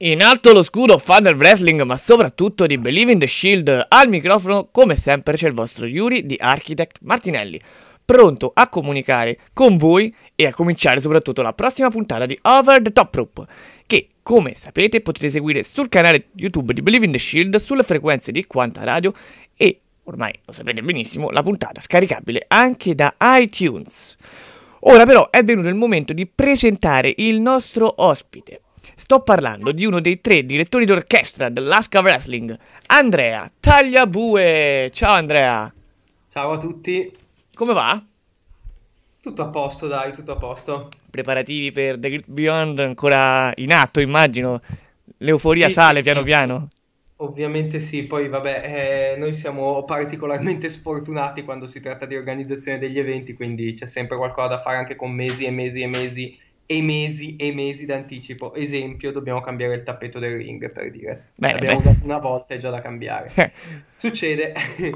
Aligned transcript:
In 0.00 0.22
alto 0.22 0.52
lo 0.52 0.62
scudo 0.62 0.96
fan 0.96 1.24
del 1.24 1.34
wrestling, 1.34 1.82
ma 1.82 1.96
soprattutto 1.96 2.66
di 2.66 2.78
Believe 2.78 3.10
in 3.10 3.18
the 3.18 3.26
Shield. 3.26 3.86
Al 3.88 4.08
microfono, 4.08 4.68
come 4.70 4.94
sempre, 4.94 5.36
c'è 5.36 5.48
il 5.48 5.54
vostro 5.54 5.86
Yuri 5.86 6.24
di 6.24 6.36
Architect 6.38 6.98
Martinelli, 7.00 7.60
pronto 8.04 8.52
a 8.54 8.68
comunicare 8.68 9.40
con 9.52 9.76
voi 9.76 10.14
e 10.36 10.46
a 10.46 10.54
cominciare 10.54 11.00
soprattutto 11.00 11.42
la 11.42 11.52
prossima 11.52 11.90
puntata 11.90 12.26
di 12.26 12.38
Over 12.42 12.80
the 12.80 12.92
Top 12.92 13.12
Rope, 13.12 13.46
che, 13.88 14.10
come 14.22 14.54
sapete, 14.54 15.00
potete 15.00 15.30
seguire 15.30 15.64
sul 15.64 15.88
canale 15.88 16.28
YouTube 16.36 16.74
di 16.74 16.80
Believe 16.82 17.06
in 17.06 17.10
the 17.10 17.18
Shield, 17.18 17.56
sulle 17.56 17.82
frequenze 17.82 18.30
di 18.30 18.46
Quanta 18.46 18.84
Radio 18.84 19.12
e, 19.56 19.80
ormai 20.04 20.32
lo 20.44 20.52
sapete 20.52 20.80
benissimo, 20.80 21.30
la 21.30 21.42
puntata 21.42 21.80
scaricabile 21.80 22.44
anche 22.46 22.94
da 22.94 23.16
iTunes. 23.18 24.14
Ora 24.82 25.04
però 25.04 25.28
è 25.30 25.42
venuto 25.42 25.66
il 25.66 25.74
momento 25.74 26.12
di 26.12 26.24
presentare 26.24 27.12
il 27.16 27.40
nostro 27.40 27.92
ospite. 27.96 28.60
Sto 29.10 29.20
parlando 29.20 29.72
di 29.72 29.86
uno 29.86 30.00
dei 30.00 30.20
tre 30.20 30.44
direttori 30.44 30.84
d'orchestra 30.84 31.48
dell'Asca 31.48 32.00
Wrestling, 32.00 32.54
Andrea 32.88 33.50
Tagliabue. 33.58 34.90
Ciao 34.92 35.14
Andrea. 35.14 35.72
Ciao 36.30 36.50
a 36.50 36.58
tutti. 36.58 37.10
Come 37.54 37.72
va? 37.72 38.04
Tutto 39.22 39.42
a 39.42 39.48
posto, 39.48 39.86
dai, 39.86 40.12
tutto 40.12 40.32
a 40.32 40.36
posto. 40.36 40.90
Preparativi 41.08 41.72
per 41.72 41.98
The 41.98 42.08
Great 42.10 42.28
Beyond 42.28 42.80
ancora 42.80 43.50
in 43.54 43.72
atto, 43.72 44.00
immagino. 44.00 44.60
L'euforia 45.16 45.68
Sì, 45.68 45.72
sale 45.72 45.98
sì, 46.00 46.04
piano 46.04 46.20
sì. 46.20 46.26
piano. 46.26 46.68
Ovviamente 47.20 47.80
sì, 47.80 48.04
poi 48.04 48.28
vabbè, 48.28 49.14
eh, 49.14 49.16
noi 49.16 49.32
siamo 49.32 49.84
particolarmente 49.84 50.68
sfortunati 50.68 51.44
quando 51.44 51.66
si 51.66 51.80
tratta 51.80 52.04
di 52.04 52.14
organizzazione 52.14 52.78
degli 52.78 52.98
eventi, 52.98 53.32
quindi 53.32 53.72
c'è 53.72 53.86
sempre 53.86 54.18
qualcosa 54.18 54.48
da 54.48 54.60
fare 54.60 54.76
anche 54.76 54.96
con 54.96 55.12
mesi 55.12 55.46
e 55.46 55.50
mesi 55.50 55.80
e 55.80 55.86
mesi 55.86 56.38
e 56.70 56.82
mesi 56.82 57.34
e 57.36 57.54
mesi 57.54 57.86
d'anticipo. 57.86 58.52
Esempio, 58.52 59.10
dobbiamo 59.10 59.40
cambiare 59.40 59.74
il 59.76 59.82
tappeto 59.84 60.18
del 60.18 60.36
ring, 60.36 60.70
per 60.70 60.90
dire. 60.90 61.30
Bene, 61.34 61.54
L'abbiamo 61.54 61.78
bene. 61.78 61.90
usato 61.90 62.04
una 62.04 62.18
volta 62.18 62.52
e 62.54 62.58
già 62.58 62.68
da 62.68 62.82
cambiare. 62.82 63.32
Succede. 63.96 64.52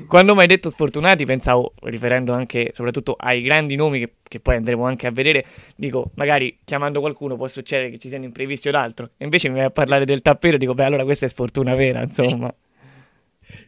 Quando 0.06 0.34
mi 0.34 0.42
hai 0.42 0.46
detto 0.46 0.68
sfortunati, 0.68 1.24
pensavo, 1.24 1.72
riferendo 1.84 2.34
anche 2.34 2.72
soprattutto 2.74 3.16
ai 3.18 3.40
grandi 3.40 3.74
nomi 3.74 4.00
che, 4.00 4.12
che 4.22 4.38
poi 4.38 4.56
andremo 4.56 4.84
anche 4.84 5.06
a 5.06 5.12
vedere, 5.12 5.46
dico, 5.74 6.10
magari 6.16 6.58
chiamando 6.62 7.00
qualcuno 7.00 7.36
può 7.36 7.48
succedere 7.48 7.88
che 7.88 7.96
ci 7.96 8.10
siano 8.10 8.24
imprevisti 8.26 8.68
o 8.68 8.70
d'altro. 8.70 9.12
E 9.16 9.24
invece 9.24 9.48
mi 9.48 9.54
vai 9.56 9.64
a 9.64 9.70
parlare 9.70 10.04
del 10.04 10.20
tappeto, 10.20 10.58
dico, 10.58 10.74
beh, 10.74 10.84
allora 10.84 11.04
questa 11.04 11.24
è 11.24 11.28
sfortuna 11.30 11.74
vera, 11.74 12.02
insomma. 12.02 12.54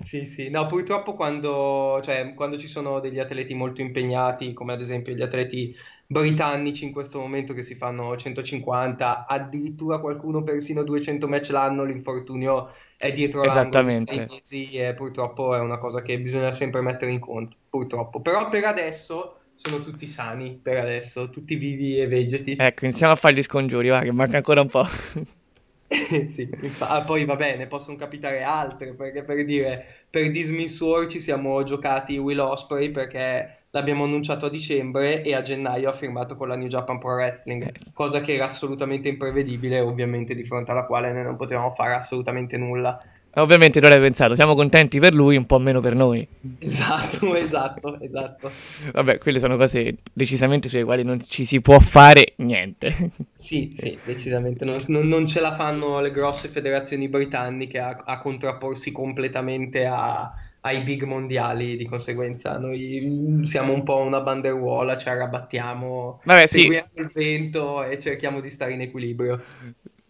Sì, 0.00 0.25
sì, 0.25 0.48
no, 0.50 0.66
purtroppo 0.66 1.15
quando, 1.15 2.00
cioè, 2.03 2.32
quando 2.34 2.56
ci 2.59 2.69
sono 2.69 3.00
degli 3.00 3.19
atleti 3.19 3.54
molto 3.54 3.81
impegnati, 3.81 4.53
come 4.53 4.72
ad 4.72 4.81
esempio 4.81 5.15
gli 5.15 5.22
atleti 5.22 5.75
britannici 6.21 6.85
in 6.85 6.93
questo 6.93 7.19
momento 7.19 7.53
che 7.53 7.63
si 7.63 7.75
fanno 7.75 8.17
150, 8.17 9.27
addirittura 9.27 9.99
qualcuno 9.99 10.43
persino 10.43 10.83
200 10.83 11.27
match 11.29 11.51
l'anno, 11.51 11.85
l'infortunio 11.85 12.71
è 12.97 13.13
dietro 13.13 13.43
Esattamente. 13.43 14.27
mesi 14.31 14.73
e 14.73 14.95
purtroppo 14.95 15.55
è 15.55 15.59
una 15.59 15.79
cosa 15.79 16.01
che 16.03 16.19
bisogna 16.21 16.53
sempre 16.53 16.81
mettere 16.81 17.11
in 17.11 17.19
conto, 17.19 17.57
purtroppo. 17.69 18.21
Però 18.21 18.49
per 18.49 18.65
adesso 18.65 19.41
sono 19.57 19.83
tutti 19.83 20.07
sani, 20.07 20.59
per 20.61 20.79
adesso, 20.79 21.31
tutti 21.31 21.57
vivi 21.57 21.99
e 21.99 22.07
vegeti. 22.07 22.57
Ecco, 22.59 22.85
iniziamo 22.85 23.13
a 23.13 23.17
fare 23.17 23.35
gli 23.35 23.43
scongiuri, 23.43 23.89
va, 23.89 24.01
che 24.01 24.13
manca 24.13 24.37
ancora 24.37 24.61
un 24.61 24.69
po'. 24.69 24.87
Sì, 25.87 26.49
ah, 26.81 27.03
poi 27.03 27.25
va 27.25 27.37
bene, 27.37 27.69
possono 27.69 27.97
capitare 27.97 28.43
altre, 28.43 28.95
perché 28.95 29.23
per 29.23 29.45
dire, 29.45 30.07
per 30.11 30.29
Disney 30.33 30.67
Sword 30.67 31.09
ci 31.09 31.21
siamo 31.21 31.63
giocati 31.63 32.17
Will 32.19 32.41
Ospreay 32.41 32.91
perché 32.91 33.64
l'abbiamo 33.75 34.05
annunciato 34.05 34.47
a 34.47 34.51
dicembre 34.51 35.23
e 35.23 35.35
a 35.35 35.43
gennaio 35.43 35.91
ha 35.91 35.93
firmato 35.93 36.37
con 36.37 36.47
la 36.49 36.55
New 36.57 36.69
Japan 36.69 36.99
Pro 36.99 37.15
Wrestling, 37.15 37.73
cosa 37.93 38.21
che 38.21 38.35
era 38.35 38.45
assolutamente 38.47 39.09
imprevedibile, 39.09 39.81
ovviamente 39.81 40.35
di 40.35 40.45
fronte 40.45 40.71
alla 40.71 40.85
quale 40.87 41.12
noi 41.12 41.25
non 41.25 41.37
potevamo 41.37 41.73
fare 41.73 41.95
assolutamente 41.95 42.57
nulla. 42.57 42.97
Ovviamente 43.37 43.81
non 43.81 43.91
hai 43.91 43.99
pensato, 43.99 44.37
siamo 44.37 44.55
contenti 44.55 45.01
per 45.01 45.13
lui, 45.13 45.37
un 45.37 45.45
po' 45.47 45.59
meno 45.59 45.81
per 45.81 45.97
noi. 45.97 46.27
Esatto, 46.61 47.34
esatto, 47.34 47.99
esatto. 48.01 48.51
Vabbè, 48.93 49.19
quelle 49.19 49.41
sono 49.41 49.57
cose 49.57 49.97
decisamente 50.13 50.69
sulle 50.69 50.84
quali 50.84 51.03
non 51.03 51.19
ci 51.21 51.45
si 51.45 51.61
può 51.61 51.81
fare 51.81 52.34
niente. 52.37 52.95
Sì, 53.33 53.71
sì, 53.73 53.99
decisamente. 54.05 54.65
Non, 54.65 54.79
non- 54.87 55.09
non 55.09 55.27
ce 55.27 55.41
la 55.41 55.53
fanno 55.55 56.01
le 56.01 56.13
grosse 56.13 56.47
federazioni 56.49 57.09
britanniche 57.09 57.81
a, 57.81 58.03
a 58.05 58.19
contrapporsi 58.21 58.93
completamente 58.93 59.84
a- 59.84 60.33
ai 60.65 60.81
big 60.81 61.05
mondiali. 61.05 61.77
Di 61.77 61.87
conseguenza, 61.87 62.59
noi 62.59 63.01
mm, 63.05 63.43
siamo 63.43 63.73
un 63.73 63.83
po' 63.83 63.99
una 63.99 64.21
banderuola, 64.21 64.97
ci 64.97 65.09
arrabattiamo, 65.09 66.21
Vabbè, 66.25 66.47
sì. 66.47 66.63
seguiamo 66.63 66.87
il 66.97 67.11
vento 67.13 67.83
e 67.85 67.99
cerchiamo 67.99 68.41
di 68.41 68.51
stare 68.51 68.73
in 68.73 68.81
equilibrio. 68.81 69.43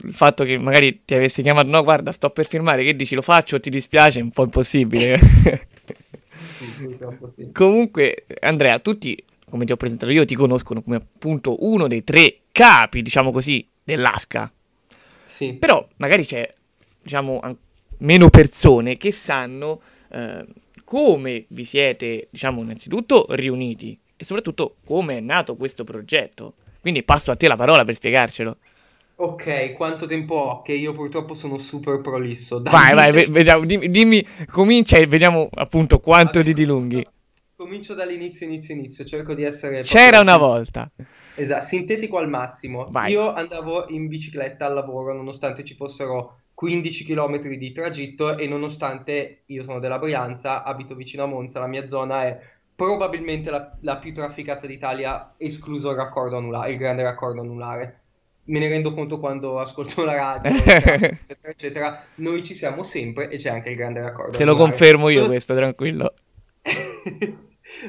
Il 0.04 0.12
fatto 0.12 0.44
che 0.44 0.58
magari 0.58 1.02
ti 1.04 1.14
avessi 1.14 1.42
chiamato, 1.42 1.68
no, 1.68 1.82
guarda, 1.82 2.12
sto 2.12 2.30
per 2.30 2.46
firmare, 2.46 2.84
che 2.84 2.96
dici, 2.96 3.14
lo 3.14 3.22
faccio 3.22 3.56
o 3.56 3.60
ti 3.60 3.70
dispiace, 3.70 4.18
è 4.18 4.22
un 4.22 4.30
po' 4.30 4.42
impossibile. 4.44 5.18
Sì, 6.36 6.66
sì. 7.34 7.52
Comunque, 7.52 8.26
Andrea, 8.40 8.78
tutti, 8.78 9.22
come 9.48 9.64
ti 9.64 9.72
ho 9.72 9.76
presentato 9.76 10.10
io, 10.10 10.24
ti 10.24 10.34
conoscono 10.34 10.82
come 10.82 10.96
appunto 10.96 11.64
uno 11.64 11.86
dei 11.86 12.02
tre 12.02 12.40
capi, 12.50 13.02
diciamo 13.02 13.30
così, 13.30 13.66
dell'Asca. 13.82 14.50
Sì. 15.26 15.52
Però 15.54 15.86
magari 15.96 16.24
c'è, 16.24 16.52
diciamo, 17.00 17.40
an- 17.40 17.56
meno 17.98 18.30
persone 18.30 18.96
che 18.96 19.12
sanno 19.12 19.80
eh, 20.14 20.46
come 20.84 21.44
vi 21.48 21.64
siete, 21.64 22.28
diciamo, 22.30 22.62
innanzitutto 22.62 23.26
riuniti 23.30 23.98
e 24.16 24.24
soprattutto 24.24 24.76
come 24.84 25.18
è 25.18 25.20
nato 25.20 25.56
questo 25.56 25.82
progetto. 25.82 26.54
Quindi 26.80 27.02
passo 27.02 27.30
a 27.30 27.36
te 27.36 27.48
la 27.48 27.56
parola 27.56 27.84
per 27.84 27.94
spiegarcelo. 27.94 28.56
Ok, 29.16 29.72
quanto 29.74 30.06
tempo 30.06 30.34
ho? 30.34 30.62
Che 30.62 30.72
io 30.72 30.92
purtroppo 30.92 31.34
sono 31.34 31.56
super 31.56 32.00
prolisso. 32.00 32.60
Vai, 32.62 32.94
vai, 32.94 33.10
Dammi- 33.10 33.24
ve- 33.24 33.30
vediamo, 33.30 33.64
dimmi, 33.64 33.90
dimmi, 33.90 34.26
comincia 34.50 34.98
e 34.98 35.06
vediamo 35.06 35.48
appunto 35.52 36.00
quanto 36.00 36.42
ti 36.42 36.52
dilunghi. 36.52 37.06
Comincio 37.56 37.94
dall'inizio, 37.94 38.46
inizio, 38.46 38.74
inizio. 38.74 39.04
Cerco 39.04 39.34
di 39.34 39.44
essere 39.44 39.80
C'era 39.80 40.20
una 40.20 40.36
volta. 40.36 40.90
Esatto, 41.36 41.64
sintetico 41.64 42.18
al 42.18 42.28
massimo. 42.28 42.88
Vai. 42.90 43.12
Io 43.12 43.32
andavo 43.32 43.86
in 43.88 44.08
bicicletta 44.08 44.66
al 44.66 44.74
lavoro 44.74 45.14
nonostante 45.14 45.64
ci 45.64 45.74
fossero 45.74 46.40
15 46.54 47.04
km 47.04 47.40
di 47.40 47.72
tragitto 47.72 48.38
e 48.38 48.46
nonostante 48.46 49.42
io 49.46 49.62
sono 49.64 49.80
della 49.80 49.98
Brianza, 49.98 50.62
abito 50.62 50.94
vicino 50.94 51.24
a 51.24 51.26
Monza, 51.26 51.58
la 51.58 51.66
mia 51.66 51.86
zona 51.86 52.24
è 52.24 52.40
probabilmente 52.74 53.50
la, 53.50 53.76
la 53.80 53.98
più 53.98 54.14
trafficata 54.14 54.66
d'Italia, 54.66 55.34
escluso 55.36 55.90
il 55.90 55.96
raccordo 55.96 56.36
anulare, 56.36 56.72
il 56.72 56.78
grande 56.78 57.02
raccordo 57.02 57.40
anulare. 57.40 58.00
Me 58.46 58.58
ne 58.58 58.68
rendo 58.68 58.92
conto 58.92 59.18
quando 59.18 59.58
ascolto 59.58 60.04
la 60.04 60.14
radio, 60.14 60.50
eccetera, 60.54 61.48
eccetera. 61.48 62.04
Noi 62.16 62.42
ci 62.42 62.54
siamo 62.54 62.82
sempre 62.82 63.30
e 63.30 63.38
c'è 63.38 63.48
anche 63.48 63.70
il 63.70 63.76
grande 63.76 64.00
raccordo. 64.00 64.36
Te 64.36 64.44
lo 64.44 64.52
anulare. 64.52 64.70
confermo 64.70 65.08
io 65.08 65.26
questo, 65.26 65.54
tranquillo. 65.54 66.12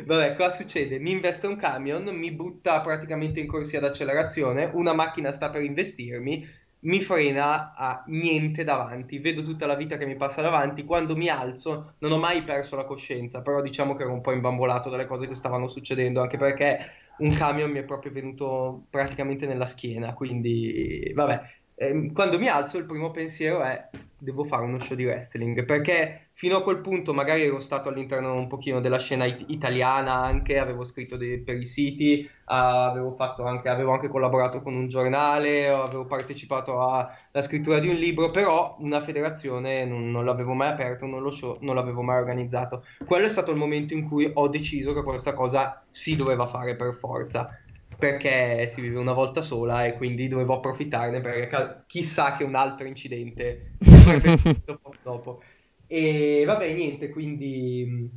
Vabbè, 0.05 0.33
cosa 0.35 0.55
succede? 0.55 0.97
Mi 0.99 1.11
investe 1.11 1.47
un 1.47 1.57
camion, 1.57 2.03
mi 2.05 2.31
butta 2.31 2.79
praticamente 2.81 3.39
in 3.39 3.47
corsia 3.47 3.79
d'accelerazione, 3.79 4.71
una 4.73 4.93
macchina 4.93 5.31
sta 5.31 5.49
per 5.49 5.61
investirmi, 5.61 6.47
mi 6.85 7.01
frena 7.01 7.73
a 7.75 8.03
niente 8.07 8.63
davanti, 8.63 9.19
vedo 9.19 9.41
tutta 9.41 9.65
la 9.65 9.75
vita 9.75 9.97
che 9.97 10.05
mi 10.05 10.15
passa 10.15 10.41
davanti, 10.41 10.83
quando 10.85 11.15
mi 11.15 11.29
alzo 11.29 11.95
non 11.99 12.11
ho 12.11 12.17
mai 12.17 12.43
perso 12.43 12.75
la 12.75 12.85
coscienza, 12.85 13.41
però 13.41 13.61
diciamo 13.61 13.95
che 13.95 14.03
ero 14.03 14.13
un 14.13 14.21
po' 14.21 14.31
imbambolato 14.31 14.89
dalle 14.89 15.05
cose 15.07 15.27
che 15.27 15.35
stavano 15.35 15.67
succedendo, 15.67 16.21
anche 16.21 16.37
perché 16.37 16.77
un 17.17 17.33
camion 17.33 17.71
mi 17.71 17.79
è 17.79 17.83
proprio 17.83 18.11
venuto 18.11 18.85
praticamente 18.89 19.47
nella 19.47 19.65
schiena, 19.65 20.13
quindi 20.13 21.11
vabbè, 21.13 21.41
ehm, 21.75 22.11
quando 22.13 22.37
mi 22.39 22.47
alzo 22.47 22.77
il 22.77 22.85
primo 22.85 23.11
pensiero 23.11 23.63
è 23.63 23.93
devo 24.17 24.43
fare 24.43 24.63
uno 24.63 24.79
show 24.79 24.95
di 24.95 25.05
wrestling, 25.05 25.65
perché 25.65 26.24
fino 26.35 26.57
a 26.57 26.63
quel 26.63 26.81
punto 26.81 27.13
magari 27.13 27.43
ero 27.43 27.59
stato 27.59 27.89
all'interno 27.89 28.33
un 28.33 28.47
pochino 28.47 28.81
della 28.81 28.99
scena 28.99 29.25
it- 29.25 29.45
italiana 29.47 30.13
anche, 30.15 30.59
avevo 30.59 30.83
scritto 30.83 31.15
dei- 31.17 31.39
per 31.41 31.57
i 31.57 31.65
siti, 31.65 32.19
eh, 32.21 32.29
avevo 32.45 33.15
fatto 33.15 33.43
anche, 33.45 33.69
avevo 33.69 33.91
anche 33.93 34.09
collaborato 34.09 34.61
con 34.61 34.73
un 34.75 34.87
giornale, 34.87 35.67
avevo 35.69 36.05
partecipato 36.05 36.79
alla 36.81 37.41
scrittura 37.41 37.79
di 37.79 37.87
un 37.87 37.95
libro, 37.95 38.31
però 38.31 38.75
una 38.79 39.01
federazione 39.01 39.85
non, 39.85 40.11
non 40.11 40.25
l'avevo 40.25 40.53
mai 40.53 40.69
aperto, 40.69 41.05
non 41.05 41.21
lo 41.21 41.31
show, 41.31 41.57
non 41.61 41.75
l'avevo 41.75 42.01
mai 42.01 42.17
organizzato. 42.19 42.83
Quello 43.05 43.25
è 43.25 43.29
stato 43.29 43.51
il 43.51 43.57
momento 43.57 43.93
in 43.93 44.07
cui 44.07 44.29
ho 44.33 44.47
deciso 44.49 44.93
che 44.93 45.03
questa 45.03 45.33
cosa 45.33 45.85
si 45.89 46.15
doveva 46.15 46.47
fare 46.47 46.75
per 46.75 46.93
forza. 46.95 47.49
Perché 47.97 48.67
si 48.67 48.81
vive 48.81 48.99
una 48.99 49.13
volta 49.13 49.41
sola 49.41 49.85
e 49.85 49.93
quindi 49.95 50.27
dovevo 50.27 50.55
approfittarne 50.55 51.21
perché 51.21 51.83
chissà 51.87 52.33
che 52.33 52.43
un 52.43 52.55
altro 52.55 52.87
incidente 52.87 53.77
dopo. 55.01 55.41
E 55.87 56.43
vabbè, 56.45 56.73
niente, 56.73 57.09
quindi 57.09 58.09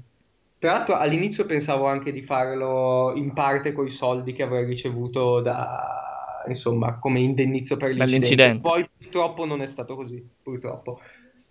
tra 0.58 0.72
l'altro 0.72 0.96
all'inizio 0.96 1.46
pensavo 1.46 1.86
anche 1.86 2.12
di 2.12 2.22
farlo 2.22 3.12
in 3.14 3.32
parte 3.32 3.72
con 3.72 3.86
i 3.86 3.90
soldi 3.90 4.32
che 4.32 4.42
avrei 4.42 4.64
ricevuto 4.64 5.40
da, 5.40 6.42
insomma, 6.48 6.98
come 6.98 7.20
indennizzo 7.20 7.76
per 7.76 7.94
l'incidente. 7.94 8.60
Poi 8.60 8.88
purtroppo 8.96 9.44
non 9.44 9.62
è 9.62 9.66
stato 9.66 9.94
così, 9.94 10.26
purtroppo. 10.42 11.00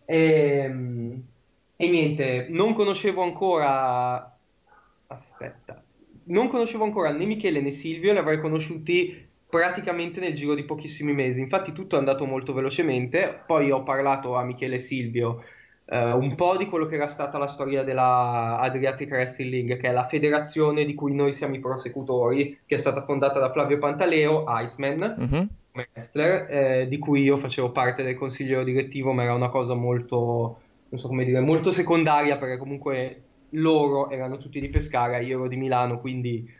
E, 0.06 0.68
mh, 0.68 1.24
e 1.76 1.90
niente, 1.90 2.48
non 2.50 2.74
conoscevo 2.74 3.22
ancora... 3.22 4.38
Aspetta. 5.08 5.82
Non 6.26 6.48
conoscevo 6.48 6.84
ancora 6.84 7.12
né 7.12 7.26
Michele 7.26 7.62
né 7.62 7.72
Silvio, 7.72 8.12
li 8.12 8.18
avrei 8.18 8.42
conosciuti 8.42 9.26
praticamente 9.50 10.20
nel 10.20 10.34
giro 10.34 10.54
di 10.54 10.66
pochissimi 10.66 11.14
mesi. 11.14 11.40
Infatti 11.40 11.72
tutto 11.72 11.96
è 11.96 12.00
andato 12.00 12.26
molto 12.26 12.52
velocemente. 12.52 13.44
Poi 13.46 13.72
ho 13.72 13.84
parlato 13.84 14.36
a 14.36 14.44
Michele 14.44 14.76
e 14.76 14.80
Silvio 14.80 15.44
eh, 15.90 16.12
un 16.12 16.36
po' 16.36 16.58
di 16.58 16.66
quello 16.68 16.86
che 16.86 16.96
era 16.96 17.08
stata 17.08 17.38
la 17.38 17.48
storia 17.48 17.84
della 17.84 18.60
Adriatic 18.60 19.10
Wrestling 19.10 19.52
League, 19.52 19.78
che 19.78 19.88
è 19.88 19.92
la 19.92 20.06
federazione 20.06 20.86
di 20.86 20.94
cui 20.94 21.14
noi 21.14 21.32
siamo 21.34 21.56
i 21.56 21.60
prosecutori, 21.60 22.60
che 22.66 22.76
è 22.76 22.78
stata 22.78 23.04
fondata 23.04 23.40
da 23.40 23.52
Flavio 23.52 23.78
Pantaleo, 23.78 24.44
Iceman, 24.48 25.16
Mhm. 25.18 25.50
come 25.72 25.88
wrestler, 25.94 26.48
eh, 26.50 26.88
di 26.88 26.98
cui 26.98 27.22
io 27.22 27.38
facevo 27.38 27.72
parte 27.72 28.04
del 28.04 28.16
consiglio 28.18 28.64
direttivo, 28.64 29.14
ma 29.14 29.24
era 29.24 29.34
una 29.34 29.50
cosa 29.50 29.76
molto, 29.76 30.60
non 30.90 31.00
so 31.00 31.08
come 31.08 31.24
dire, 31.24 31.40
molto 31.40 31.72
secondaria, 31.72 32.38
perché 32.38 32.58
comunque 32.58 33.22
loro 33.52 34.10
erano 34.10 34.38
tutti 34.38 34.60
di 34.60 34.68
Pescara, 34.70 35.20
io 35.20 35.38
ero 35.40 35.48
di 35.48 35.56
Milano, 35.56 36.00
quindi 36.00 36.54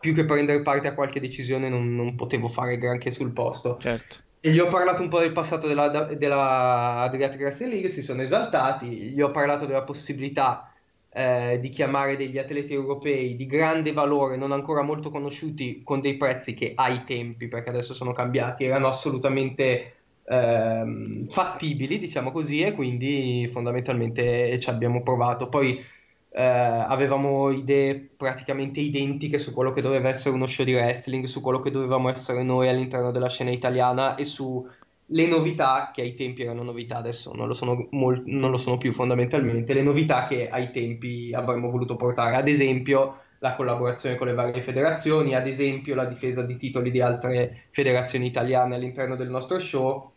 più 0.00 0.14
che 0.14 0.24
prendere 0.24 0.62
parte 0.62 0.88
a 0.88 0.94
qualche 0.94 1.20
decisione 1.20 1.68
non, 1.68 1.94
non 1.94 2.14
potevo 2.14 2.48
fare 2.48 2.78
granché 2.78 3.10
sul 3.10 3.32
posto. 3.32 3.76
Certo. 3.78 4.16
E 4.42 4.50
gli 4.52 4.58
ho 4.58 4.68
parlato 4.68 5.02
un 5.02 5.08
po' 5.08 5.18
del 5.18 5.32
passato 5.32 5.66
della, 5.66 5.88
della 5.88 7.00
Adriatic 7.02 7.40
Wrestling 7.40 7.72
League, 7.72 7.90
si 7.90 8.00
sono 8.00 8.22
esaltati, 8.22 8.86
gli 8.86 9.20
ho 9.20 9.30
parlato 9.30 9.66
della 9.66 9.82
possibilità 9.82 10.72
eh, 11.10 11.58
di 11.60 11.68
chiamare 11.68 12.16
degli 12.16 12.38
atleti 12.38 12.72
europei 12.72 13.36
di 13.36 13.44
grande 13.44 13.92
valore, 13.92 14.38
non 14.38 14.52
ancora 14.52 14.80
molto 14.80 15.10
conosciuti, 15.10 15.82
con 15.84 16.00
dei 16.00 16.16
prezzi 16.16 16.54
che 16.54 16.72
ai 16.74 17.04
tempi, 17.04 17.48
perché 17.48 17.68
adesso 17.68 17.92
sono 17.92 18.12
cambiati, 18.12 18.64
erano 18.64 18.88
assolutamente 18.88 19.96
ehm, 20.24 21.28
fattibili, 21.28 21.98
diciamo 21.98 22.32
così, 22.32 22.62
e 22.62 22.72
quindi 22.72 23.46
fondamentalmente 23.52 24.58
ci 24.58 24.70
abbiamo 24.70 25.02
provato. 25.02 25.50
Poi 25.50 25.84
eh, 26.32 26.42
avevamo 26.42 27.50
idee 27.50 28.08
praticamente 28.16 28.80
identiche 28.80 29.38
su 29.38 29.52
quello 29.52 29.72
che 29.72 29.82
doveva 29.82 30.08
essere 30.08 30.34
uno 30.34 30.46
show 30.46 30.64
di 30.64 30.74
wrestling, 30.74 31.24
su 31.24 31.40
quello 31.40 31.60
che 31.60 31.70
dovevamo 31.70 32.08
essere 32.08 32.42
noi 32.42 32.68
all'interno 32.68 33.10
della 33.10 33.28
scena 33.28 33.50
italiana 33.50 34.14
e 34.14 34.24
su 34.24 34.66
le 35.12 35.26
novità 35.26 35.90
che 35.92 36.02
ai 36.02 36.14
tempi 36.14 36.42
erano 36.42 36.62
novità, 36.62 36.98
adesso 36.98 37.32
non 37.34 37.48
lo 37.48 37.54
sono, 37.54 37.88
mol- 37.90 38.22
non 38.26 38.50
lo 38.50 38.58
sono 38.58 38.78
più 38.78 38.92
fondamentalmente, 38.92 39.74
le 39.74 39.82
novità 39.82 40.26
che 40.26 40.48
ai 40.48 40.70
tempi 40.70 41.32
avremmo 41.34 41.70
voluto 41.70 41.96
portare, 41.96 42.36
ad 42.36 42.46
esempio 42.46 43.22
la 43.40 43.54
collaborazione 43.54 44.16
con 44.16 44.28
le 44.28 44.34
varie 44.34 44.62
federazioni, 44.62 45.34
ad 45.34 45.46
esempio 45.46 45.94
la 45.94 46.04
difesa 46.04 46.42
di 46.42 46.56
titoli 46.56 46.90
di 46.90 47.00
altre 47.00 47.64
federazioni 47.70 48.26
italiane 48.26 48.76
all'interno 48.76 49.16
del 49.16 49.30
nostro 49.30 49.58
show, 49.58 50.12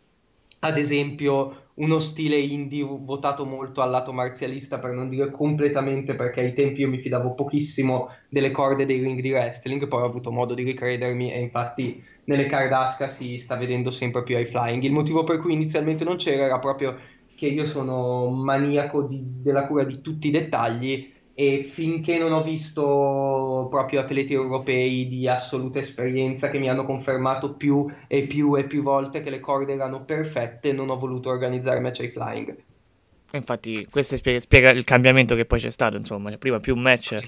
ad 0.64 0.78
esempio 0.78 1.72
uno 1.76 2.00
stile 2.00 2.38
indie 2.38 2.84
votato 2.84 3.46
molto 3.46 3.82
al 3.82 3.90
lato 3.90 4.14
marzialista, 4.14 4.80
per 4.80 4.92
non 4.94 5.10
dire 5.10 5.30
completamente, 5.32 6.16
perché 6.16 6.42
ai 6.42 6.54
tempi 6.54 6.82
io 6.82 6.88
mi 6.88 7.02
fidavo 7.02 7.34
pochissimo 7.34 8.10
delle 8.30 8.52
corde 8.52 8.86
dei 8.86 9.00
ring 9.02 9.20
di 9.20 9.32
wrestling, 9.32 9.88
poi 9.88 10.02
ho 10.02 10.06
avuto 10.06 10.32
modo 10.32 10.54
di 10.54 10.64
ricredermi 10.64 11.32
e 11.34 11.40
infatti 11.42 12.02
nelle 12.26 12.46
Cardasca 12.46 13.08
si 13.08 13.38
sta 13.40 13.58
vedendo 13.58 13.92
sempre 13.92 14.24
più 14.24 14.38
high 14.38 14.46
flying. 14.46 14.84
Il 14.84 14.94
motivo 14.94 15.24
per 15.24 15.40
cui 15.40 15.54
inizialmente 15.54 16.04
non 16.06 16.16
c'era 16.16 16.46
era 16.46 16.60
proprio 16.60 16.98
che 17.36 17.48
io 17.48 17.66
sono 17.66 18.30
maniaco 18.30 19.04
di- 19.04 19.42
della 19.42 19.68
cura 19.68 19.84
di 19.84 20.00
tutti 20.02 20.28
i 20.28 20.32
dettagli 20.32 21.13
e 21.36 21.64
finché 21.64 22.18
non 22.18 22.32
ho 22.32 22.44
visto 22.44 23.68
proprio 23.70 24.02
atleti 24.02 24.34
europei 24.34 25.08
di 25.08 25.28
assoluta 25.28 25.80
esperienza 25.80 26.50
che 26.50 26.60
mi 26.60 26.70
hanno 26.70 26.86
confermato 26.86 27.56
più 27.56 27.92
e 28.08 28.28
più 28.28 28.56
e 28.56 28.66
più 28.66 28.84
volte 28.84 29.22
che 29.22 29.30
le 29.30 29.40
corde 29.40 29.74
erano 29.74 30.04
perfette, 30.06 30.74
non 30.74 30.90
ho 30.90 30.96
voluto 30.96 31.30
organizzare 31.30 31.80
match 31.80 32.00
high 32.00 32.10
flying. 32.10 32.56
Infatti, 33.32 33.88
questo 33.90 34.16
spiega, 34.16 34.40
spiega 34.40 34.70
il 34.70 34.84
cambiamento 34.84 35.34
che 35.34 35.46
poi 35.46 35.60
c'è 35.60 35.72
stato, 35.72 35.96
insomma. 35.96 36.30
Cioè, 36.30 36.38
prima 36.38 36.60
più 36.60 36.76
match 36.76 37.20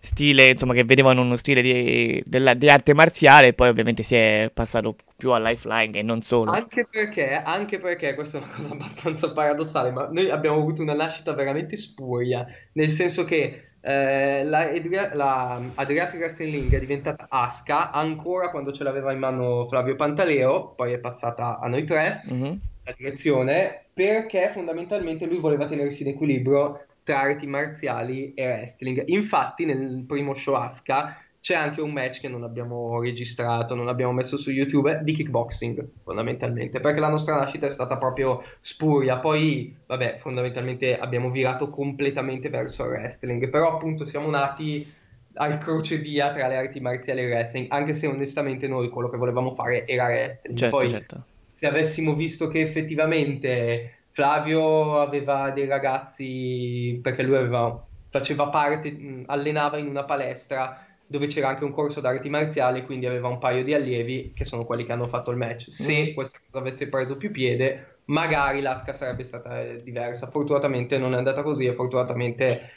stile, 0.00 0.50
insomma, 0.50 0.74
che 0.74 0.84
vedevano 0.84 1.20
uno 1.22 1.36
stile 1.36 1.62
di, 1.62 2.22
della- 2.26 2.54
di 2.54 2.68
arte 2.68 2.94
marziale, 2.94 3.48
e 3.48 3.52
poi 3.54 3.68
ovviamente 3.68 4.02
si 4.02 4.14
è 4.14 4.50
passato 4.52 4.96
più 5.16 5.32
al 5.32 5.42
life 5.42 5.62
flying 5.68 5.94
e 5.96 6.02
non 6.02 6.20
solo. 6.22 6.50
Anche 6.52 6.86
perché, 6.90 7.32
anche 7.32 7.78
perché, 7.78 8.14
questa 8.14 8.38
è 8.38 8.42
una 8.42 8.50
cosa 8.54 8.72
abbastanza 8.74 9.32
paradossale, 9.32 9.90
ma 9.90 10.08
noi 10.10 10.30
abbiamo 10.30 10.58
avuto 10.58 10.82
una 10.82 10.94
nascita 10.94 11.32
veramente 11.34 11.76
spuria, 11.76 12.46
nel 12.72 12.88
senso 12.88 13.24
che 13.24 13.70
eh, 13.80 14.44
la, 14.44 14.60
Adria- 14.70 15.14
la 15.14 15.60
Adriatic 15.74 16.18
Wrestling 16.20 16.72
è 16.74 16.78
diventata 16.80 17.26
ASCA 17.28 17.90
ancora 17.92 18.50
quando 18.50 18.72
ce 18.72 18.82
l'aveva 18.84 19.12
in 19.12 19.18
mano 19.18 19.66
Flavio 19.68 19.94
Pantaleo, 19.94 20.72
poi 20.74 20.92
è 20.92 20.98
passata 20.98 21.58
a 21.58 21.68
noi 21.68 21.84
tre, 21.84 22.20
Mhm. 22.24 22.60
la 22.84 22.94
direzione, 22.96 23.86
perché 23.92 24.50
fondamentalmente 24.52 25.26
lui 25.26 25.38
voleva 25.38 25.66
tenersi 25.66 26.02
in 26.02 26.08
equilibrio 26.10 26.84
tra 27.06 27.20
arti 27.20 27.46
marziali 27.46 28.34
e 28.34 28.44
wrestling. 28.44 29.04
Infatti 29.06 29.64
nel 29.64 30.02
primo 30.08 30.34
show 30.34 30.54
ASCA 30.54 31.16
c'è 31.40 31.54
anche 31.54 31.80
un 31.80 31.92
match 31.92 32.18
che 32.18 32.28
non 32.28 32.42
abbiamo 32.42 33.00
registrato, 33.00 33.76
non 33.76 33.86
abbiamo 33.86 34.10
messo 34.12 34.36
su 34.36 34.50
YouTube, 34.50 35.02
di 35.04 35.12
kickboxing, 35.12 35.86
fondamentalmente, 36.02 36.80
perché 36.80 36.98
la 36.98 37.08
nostra 37.08 37.36
nascita 37.36 37.68
è 37.68 37.70
stata 37.70 37.96
proprio 37.96 38.42
spuria. 38.58 39.18
Poi, 39.18 39.72
vabbè, 39.86 40.16
fondamentalmente 40.18 40.98
abbiamo 40.98 41.30
virato 41.30 41.70
completamente 41.70 42.48
verso 42.48 42.82
il 42.82 42.90
wrestling, 42.90 43.48
però 43.50 43.74
appunto 43.74 44.04
siamo 44.04 44.28
nati 44.28 44.92
al 45.34 45.58
crocevia 45.58 46.32
tra 46.32 46.48
le 46.48 46.56
arti 46.56 46.80
marziali 46.80 47.20
e 47.20 47.24
il 47.26 47.30
wrestling, 47.30 47.66
anche 47.70 47.94
se 47.94 48.08
onestamente 48.08 48.66
noi 48.66 48.88
quello 48.88 49.08
che 49.08 49.16
volevamo 49.16 49.54
fare 49.54 49.86
era 49.86 50.06
wrestling. 50.06 50.58
Certo, 50.58 50.76
Poi, 50.76 50.90
certo. 50.90 51.24
se 51.54 51.66
avessimo 51.68 52.16
visto 52.16 52.48
che 52.48 52.60
effettivamente 52.62 53.92
Flavio 54.16 54.98
aveva 54.98 55.50
dei 55.50 55.66
ragazzi, 55.66 56.98
perché 57.02 57.22
lui 57.22 57.36
aveva- 57.36 57.86
faceva 58.08 58.48
parte, 58.48 59.24
allenava 59.26 59.76
in 59.76 59.88
una 59.88 60.04
palestra 60.04 60.86
dove 61.06 61.26
c'era 61.26 61.48
anche 61.48 61.64
un 61.64 61.70
corso 61.70 62.00
d'arti 62.00 62.30
marziali, 62.30 62.86
quindi 62.86 63.04
aveva 63.04 63.28
un 63.28 63.36
paio 63.36 63.62
di 63.62 63.74
allievi 63.74 64.32
che 64.34 64.46
sono 64.46 64.64
quelli 64.64 64.86
che 64.86 64.92
hanno 64.92 65.06
fatto 65.06 65.30
il 65.30 65.36
match. 65.36 65.70
Se 65.70 66.14
questa 66.14 66.38
cosa 66.46 66.64
avesse 66.64 66.88
preso 66.88 67.18
più 67.18 67.30
piede, 67.30 67.98
magari 68.06 68.62
l'Asca 68.62 68.94
sarebbe 68.94 69.22
stata 69.22 69.60
eh, 69.60 69.82
diversa. 69.82 70.30
Fortunatamente 70.30 70.96
non 70.96 71.12
è 71.12 71.18
andata 71.18 71.42
così 71.42 71.66
e 71.66 71.74
fortunatamente 71.74 72.70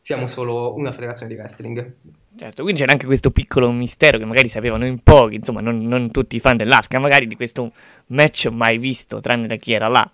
siamo 0.00 0.26
solo 0.26 0.74
una 0.74 0.90
federazione 0.90 1.32
di 1.32 1.38
wrestling. 1.38 1.94
Certo, 2.36 2.62
quindi 2.62 2.80
c'era 2.80 2.90
anche 2.90 3.06
questo 3.06 3.30
piccolo 3.30 3.70
mistero 3.70 4.18
che 4.18 4.24
magari 4.24 4.48
sapevano 4.48 4.86
in 4.86 5.04
pochi, 5.04 5.36
insomma, 5.36 5.60
non, 5.60 5.86
non 5.86 6.10
tutti 6.10 6.34
i 6.34 6.40
fan 6.40 6.56
dell'Asca, 6.56 6.98
magari 6.98 7.28
di 7.28 7.36
questo 7.36 7.70
match 8.06 8.46
mai 8.46 8.76
visto, 8.78 9.20
tranne 9.20 9.46
da 9.46 9.54
chi 9.54 9.72
era 9.72 9.86
là. 9.86 10.10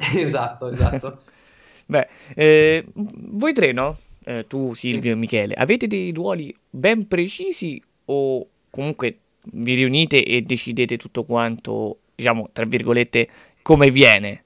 Esatto, 0.16 0.68
esatto. 0.68 1.22
Beh, 1.86 2.08
eh, 2.34 2.84
voi 2.94 3.52
tre, 3.52 3.72
no? 3.72 3.96
eh, 4.24 4.46
tu 4.46 4.74
Silvio 4.74 5.12
e 5.12 5.14
Michele, 5.14 5.54
avete 5.54 5.86
dei 5.86 6.12
ruoli 6.12 6.54
ben 6.68 7.08
precisi 7.08 7.82
o 8.06 8.46
comunque 8.70 9.18
vi 9.52 9.74
riunite 9.74 10.24
e 10.24 10.42
decidete 10.42 10.96
tutto 10.96 11.24
quanto, 11.24 11.98
diciamo, 12.14 12.50
tra 12.52 12.64
virgolette, 12.64 13.28
come 13.62 13.90
viene? 13.90 14.44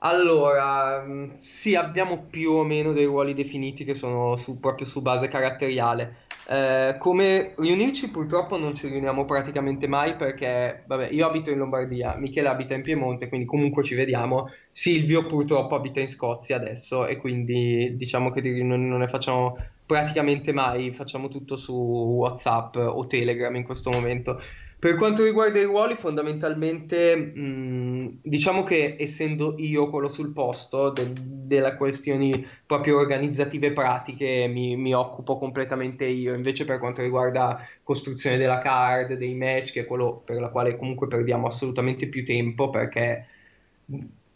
Allora, 0.00 1.02
mm, 1.04 1.38
sì, 1.40 1.74
abbiamo 1.74 2.26
più 2.30 2.52
o 2.52 2.62
meno 2.64 2.92
dei 2.92 3.04
ruoli 3.04 3.34
definiti 3.34 3.84
che 3.84 3.94
sono 3.94 4.36
su- 4.36 4.60
proprio 4.60 4.86
su 4.86 5.00
base 5.02 5.28
caratteriale. 5.28 6.26
Eh, 6.50 6.96
come 6.98 7.52
riunirci 7.58 8.10
purtroppo 8.10 8.56
non 8.56 8.74
ci 8.74 8.88
riuniamo 8.88 9.26
praticamente 9.26 9.86
mai 9.86 10.16
perché, 10.16 10.82
vabbè, 10.86 11.10
io 11.10 11.26
abito 11.26 11.50
in 11.50 11.58
Lombardia, 11.58 12.16
Michele 12.16 12.48
abita 12.48 12.72
in 12.74 12.80
Piemonte, 12.80 13.28
quindi 13.28 13.46
comunque 13.46 13.84
ci 13.84 13.94
vediamo. 13.94 14.48
Silvio 14.70 15.26
purtroppo 15.26 15.74
abita 15.74 16.00
in 16.00 16.08
Scozia 16.08 16.56
adesso 16.56 17.06
e 17.06 17.18
quindi 17.18 17.94
diciamo 17.96 18.30
che 18.30 18.40
di 18.40 18.50
riunioni 18.50 18.88
non 18.88 19.00
ne 19.00 19.08
facciamo 19.08 19.58
praticamente 19.84 20.52
mai, 20.52 20.90
facciamo 20.92 21.28
tutto 21.28 21.58
su 21.58 21.74
WhatsApp 21.74 22.76
o 22.76 23.06
Telegram 23.06 23.54
in 23.54 23.64
questo 23.64 23.90
momento. 23.90 24.40
Per 24.80 24.94
quanto 24.96 25.24
riguarda 25.24 25.58
i 25.58 25.64
ruoli, 25.64 25.96
fondamentalmente, 25.96 27.16
mh, 27.16 28.20
diciamo 28.22 28.62
che 28.62 28.94
essendo 28.96 29.54
io 29.58 29.90
quello 29.90 30.08
sul 30.08 30.32
posto 30.32 30.90
de- 30.90 31.12
delle 31.16 31.74
questioni 31.76 32.46
proprio 32.64 32.98
organizzative 32.98 33.68
e 33.68 33.72
pratiche, 33.72 34.46
mi, 34.46 34.76
mi 34.76 34.94
occupo 34.94 35.36
completamente 35.36 36.06
io. 36.06 36.32
Invece, 36.32 36.64
per 36.64 36.78
quanto 36.78 37.02
riguarda 37.02 37.66
costruzione 37.82 38.36
della 38.36 38.58
card, 38.60 39.14
dei 39.14 39.34
match, 39.34 39.72
che 39.72 39.80
è 39.80 39.86
quello 39.86 40.22
per 40.24 40.40
la 40.40 40.48
quale 40.48 40.76
comunque 40.76 41.08
perdiamo 41.08 41.48
assolutamente 41.48 42.06
più 42.08 42.24
tempo, 42.24 42.70
perché 42.70 43.26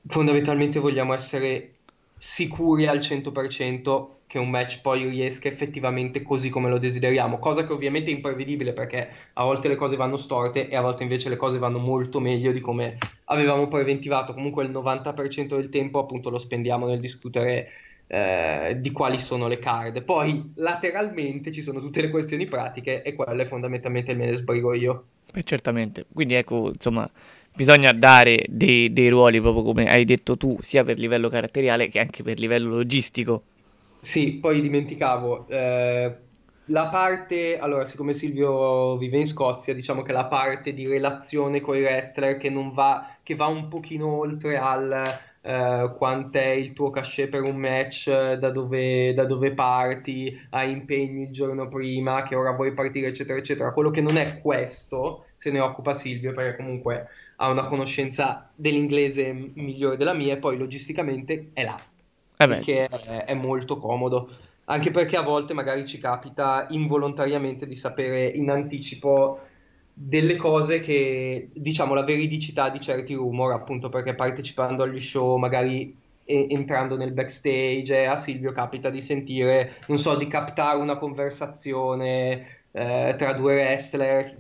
fondamentalmente 0.07 0.79
vogliamo 0.81 1.15
essere 1.15 1.75
sicuri 2.17 2.87
al 2.87 3.01
100% 3.01 4.22
che 4.33 4.39
un 4.39 4.49
match 4.49 4.81
poi 4.81 5.07
riesca 5.11 5.49
effettivamente 5.49 6.23
così 6.23 6.49
come 6.49 6.71
lo 6.71 6.79
desideriamo, 6.79 7.39
cosa 7.39 7.67
che 7.67 7.73
ovviamente 7.75 8.11
è 8.11 8.15
imprevedibile 8.15 8.73
perché 8.73 9.07
a 9.35 9.45
volte 9.45 9.69
le 9.69 9.77
cose 9.77 9.95
vanno 9.95 10.17
storte 10.17 10.71
e 10.71 10.75
a 10.75 10.81
volte 10.81 11.03
invece 11.03 11.29
le 11.29 11.37
cose 11.37 11.59
vanno 11.59 11.77
molto 11.77 12.19
meglio 12.19 12.51
di 12.51 12.61
come 12.61 12.97
avevamo 13.27 13.69
preventivato. 13.69 14.33
Comunque 14.33 14.65
il 14.65 14.71
90% 14.71 15.49
del 15.49 15.69
tempo 15.69 15.99
appunto 15.99 16.31
lo 16.31 16.39
spendiamo 16.39 16.87
nel 16.87 16.99
discutere 16.99 17.69
eh, 18.07 18.79
di 18.81 18.91
quali 18.91 19.21
sono 19.21 19.49
le 19.49 19.59
card. 19.59 20.01
Poi 20.01 20.53
lateralmente 20.55 21.53
ci 21.53 21.61
sono 21.61 21.79
tutte 21.79 22.01
le 22.01 22.09
questioni 22.09 22.47
pratiche 22.47 23.03
e 23.03 23.13
quelle 23.13 23.45
fondamentalmente 23.45 24.15
me 24.15 24.25
ne 24.25 24.35
sbrigo 24.35 24.73
io. 24.73 25.05
Beh, 25.31 25.43
certamente. 25.43 26.07
Quindi 26.11 26.33
ecco, 26.37 26.71
insomma, 26.73 27.07
bisogna 27.55 27.93
dare 27.93 28.47
dei, 28.49 28.95
dei 28.95 29.11
ruoli 29.11 29.43
proprio 29.43 29.63
come 29.63 29.91
hai 29.91 30.07
detto 30.07 30.39
tu, 30.39 30.57
sia 30.63 30.85
per 30.85 30.99
livello 30.99 31.29
caratteriale 31.29 31.89
che 31.89 32.01
anche 32.01 32.23
per 32.23 32.39
livello 32.39 32.71
logistico. 32.71 33.43
Sì, 34.05 34.39
poi 34.41 34.61
dimenticavo, 34.61 35.47
eh, 35.49 36.17
la 36.67 36.89
parte, 36.89 37.59
allora, 37.59 37.85
siccome 37.87 38.15
Silvio 38.15 38.97
vive 38.97 39.19
in 39.19 39.27
Scozia, 39.27 39.75
diciamo 39.75 40.03
che 40.03 40.13
la 40.13 40.27
parte 40.27 40.73
di 40.75 40.87
relazione 40.89 41.61
con 41.61 41.77
i 41.77 41.83
wrestler 41.83 42.37
che 42.37 42.51
non 42.51 42.73
va, 42.73 43.17
che 43.23 43.37
va 43.37 43.47
un 43.47 43.69
pochino 43.69 44.09
oltre 44.09 44.59
al 44.59 44.91
eh, 45.41 45.95
quant'è 45.97 46.47
il 46.47 46.73
tuo 46.73 46.91
cachet 46.91 47.29
per 47.29 47.43
un 47.43 47.57
match, 47.57 48.11
da 48.35 48.51
dove, 48.51 49.15
da 49.15 49.25
dove 49.25 49.55
parti, 49.55 50.37
hai 50.51 50.73
impegni 50.73 51.23
il 51.23 51.31
giorno 51.31 51.69
prima, 51.69 52.23
che 52.25 52.35
ora 52.35 52.53
vuoi 52.53 52.75
partire, 52.75 53.09
eccetera, 53.09 53.39
eccetera. 53.39 53.73
Quello 53.73 53.91
che 53.91 54.01
non 54.01 54.17
è 54.17 54.41
questo 54.41 55.27
se 55.37 55.51
ne 55.53 55.61
occupa 55.61 55.95
Silvio, 55.95 56.33
perché 56.33 56.57
comunque 56.57 57.09
ha 57.37 57.49
una 57.49 57.67
conoscenza 57.69 58.51
dell'inglese 58.55 59.33
migliore 59.33 59.97
della 59.97 60.13
mia 60.13 60.35
e 60.35 60.39
poi 60.39 60.57
logisticamente 60.59 61.51
è 61.53 61.65
là 61.65 61.77
Eh 62.43 62.47
beh, 62.49 62.61
che 62.61 62.85
è, 62.85 63.25
è 63.25 63.35
molto 63.35 63.79
comodo. 63.79 64.29
Anche 64.67 64.91
perché 64.91 65.17
a 65.17 65.23
volte 65.23 65.55
magari 65.55 65.87
ci 65.87 65.99
capita 65.99 66.67
involontariamente 66.71 67.67
di 67.67 67.75
sapere 67.75 68.27
in 68.27 68.49
anticipo 68.51 69.41
delle 69.93 70.37
cose 70.37 70.81
che, 70.81 71.51
diciamo, 71.53 71.95
la 71.95 72.05
veridicità 72.05 72.71
di 72.71 72.81
certi 72.81 73.15
rumor, 73.15 73.53
appunto 73.53 73.89
perché 73.89 74.15
partecipando 74.15 74.83
agli 74.85 75.01
show, 75.01 75.37
magari 75.37 75.95
e- 76.25 76.47
entrando 76.51 76.97
nel 76.97 77.13
backstage, 77.13 78.03
eh, 78.03 78.05
a 78.05 78.17
Silvio 78.17 78.53
capita 78.53 78.89
di 78.91 79.03
sentire, 79.03 79.77
non 79.89 79.99
so, 79.99 80.17
di 80.17 80.27
captare 80.27 80.79
una 80.79 80.97
conversazione 80.97 82.61
eh, 82.71 83.15
tra 83.19 83.33
due 83.35 83.55
wrestler, 83.55 84.37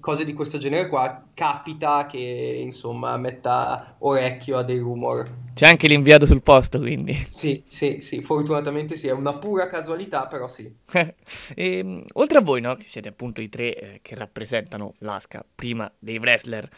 cose 0.00 0.24
di 0.24 0.32
questo 0.32 0.58
genere 0.58 0.88
qua, 0.88 1.26
capita 1.34 2.06
che, 2.06 2.58
insomma, 2.62 3.16
metta 3.18 3.96
orecchio 3.98 4.58
a 4.58 4.62
dei 4.62 4.78
rumor. 4.78 5.41
C'è 5.54 5.66
anche 5.66 5.86
l'inviato 5.88 6.26
sul 6.26 6.42
posto, 6.42 6.78
quindi. 6.78 7.14
Sì, 7.14 7.62
sì, 7.66 7.98
sì, 8.00 8.22
fortunatamente 8.22 8.96
sì, 8.96 9.08
è 9.08 9.12
una 9.12 9.34
pura 9.38 9.66
casualità, 9.66 10.26
però 10.26 10.48
sì. 10.48 10.72
E, 11.54 11.82
mh, 11.82 12.04
oltre 12.14 12.38
a 12.38 12.40
voi, 12.40 12.60
no, 12.60 12.74
che 12.76 12.86
siete 12.86 13.08
appunto 13.08 13.40
i 13.40 13.48
tre 13.48 13.74
eh, 13.74 13.98
che 14.02 14.14
rappresentano 14.14 14.94
l'Asca 14.98 15.44
prima 15.54 15.90
dei 15.98 16.18
wrestler, 16.18 16.68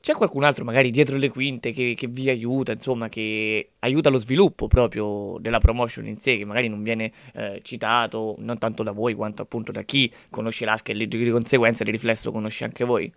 c'è 0.00 0.14
qualcun 0.14 0.42
altro 0.42 0.64
magari 0.64 0.90
dietro 0.90 1.16
le 1.16 1.28
quinte 1.28 1.70
che, 1.70 1.94
che 1.96 2.08
vi 2.08 2.28
aiuta, 2.28 2.72
insomma, 2.72 3.08
che 3.08 3.70
aiuta 3.80 4.10
lo 4.10 4.18
sviluppo 4.18 4.66
proprio 4.66 5.36
della 5.38 5.60
promotion 5.60 6.06
in 6.06 6.18
sé, 6.18 6.38
che 6.38 6.44
magari 6.44 6.68
non 6.68 6.82
viene 6.82 7.12
eh, 7.34 7.60
citato 7.62 8.34
non 8.38 8.58
tanto 8.58 8.82
da 8.82 8.90
voi 8.90 9.14
quanto 9.14 9.42
appunto 9.42 9.70
da 9.70 9.82
chi 9.82 10.12
conosce 10.28 10.64
l'Asca 10.64 10.92
e 10.92 11.06
di 11.06 11.30
conseguenza 11.30 11.84
di 11.84 11.92
riflesso 11.92 12.32
conosce 12.32 12.64
anche 12.64 12.84
voi? 12.84 13.12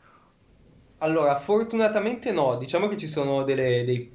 Allora, 1.00 1.38
fortunatamente 1.40 2.32
no, 2.32 2.58
diciamo 2.58 2.88
che 2.88 2.98
ci 2.98 3.08
sono 3.08 3.44
delle- 3.44 3.84
dei 3.86 4.12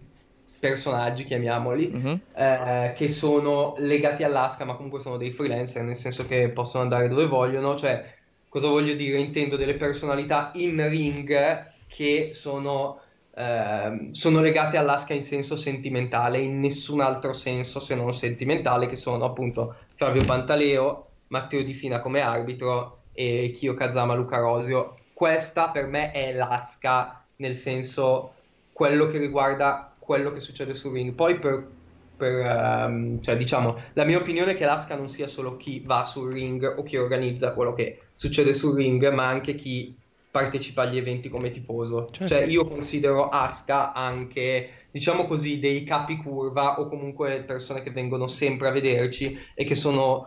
personaggi, 0.61 1.25
chiamiamoli, 1.25 1.91
Mhm. 1.91 2.21
eh, 2.37 2.93
che 2.95 3.09
sono 3.09 3.75
legati 3.79 4.23
all'Asca, 4.23 4.65
ma 4.65 4.75
comunque 4.77 5.01
sono 5.01 5.17
dei 5.17 5.33
freelancer, 5.33 5.83
nel 5.83 5.97
senso 5.97 6.27
che 6.27 6.51
possono 6.51 6.83
andare 6.85 7.09
dove 7.09 7.27
vogliono, 7.27 7.75
cioè, 7.77 8.05
cosa 8.49 8.69
voglio 8.69 8.95
dire? 8.95 9.19
Intendo 9.19 9.57
delle 9.57 9.75
personalità 9.75 10.51
in 10.55 10.89
ring 10.89 11.75
che 11.87 12.31
sono, 12.35 13.01
ehm, 13.35 14.13
sono 14.13 14.41
legate 14.41 14.77
all'Asca 14.77 15.15
in 15.15 15.23
senso 15.23 15.57
sentimentale, 15.57 16.39
in 16.41 16.61
nessun 16.61 17.01
altro 17.01 17.33
senso 17.33 17.81
se 17.81 17.95
non 17.95 18.13
sentimentale, 18.13 18.87
che 18.87 18.97
sono 18.97 19.25
appunto 19.25 19.77
Fabio 19.97 20.25
Pantaleo, 20.25 21.07
Matteo 21.29 21.63
Di 21.63 21.73
Fina 21.73 22.01
come 22.01 22.21
arbitro 22.21 23.07
e 23.13 23.51
Kyo 23.55 23.75
Kazama 23.75 24.15
Luca 24.15 24.39
Rosio. 24.39 25.07
Questa 25.13 25.71
per 25.71 25.87
me 25.87 26.11
è 26.13 26.33
l'Asca 26.33 27.25
nel 27.37 27.55
senso 27.55 28.35
quello 28.73 29.07
che 29.07 29.19
riguarda 29.19 29.90
quello 30.11 30.33
che 30.33 30.41
succede 30.41 30.75
sul 30.75 30.93
ring. 30.95 31.13
Poi 31.13 31.39
per, 31.39 31.69
per, 32.17 32.41
ehm, 32.41 33.21
cioè, 33.21 33.37
diciamo, 33.37 33.81
la 33.93 34.05
mia 34.05 34.19
opinione 34.19 34.53
è 34.53 34.57
che 34.57 34.65
l'Asca 34.65 34.97
non 34.97 35.09
sia 35.09 35.29
solo 35.29 35.57
chi 35.57 35.85
va 35.87 36.03
sul 36.03 36.33
ring 36.33 36.75
o 36.77 36.83
chi 36.83 36.97
organizza 36.97 37.55
quello 37.55 37.75
che 37.75 38.09
succede 38.13 38.53
sul 38.53 38.75
ring, 38.75 39.09
ma 39.13 39.29
anche 39.29 39.55
chi 39.55 39.97
partecipa 40.29 40.83
agli 40.83 40.97
eventi 40.97 41.29
come 41.29 41.53
tifoso. 41.53 42.09
Certo. 42.11 42.35
Cioè, 42.35 42.43
io 42.43 42.67
considero 42.67 43.29
Asca 43.29 43.93
anche, 43.93 44.89
diciamo 44.91 45.29
così, 45.29 45.61
dei 45.61 45.85
capi 45.85 46.17
curva 46.17 46.81
o 46.81 46.89
comunque 46.89 47.45
persone 47.47 47.81
che 47.81 47.93
vengono 47.93 48.27
sempre 48.27 48.67
a 48.67 48.73
vederci 48.73 49.39
e 49.55 49.65
che 49.65 49.77
sono 49.77 50.27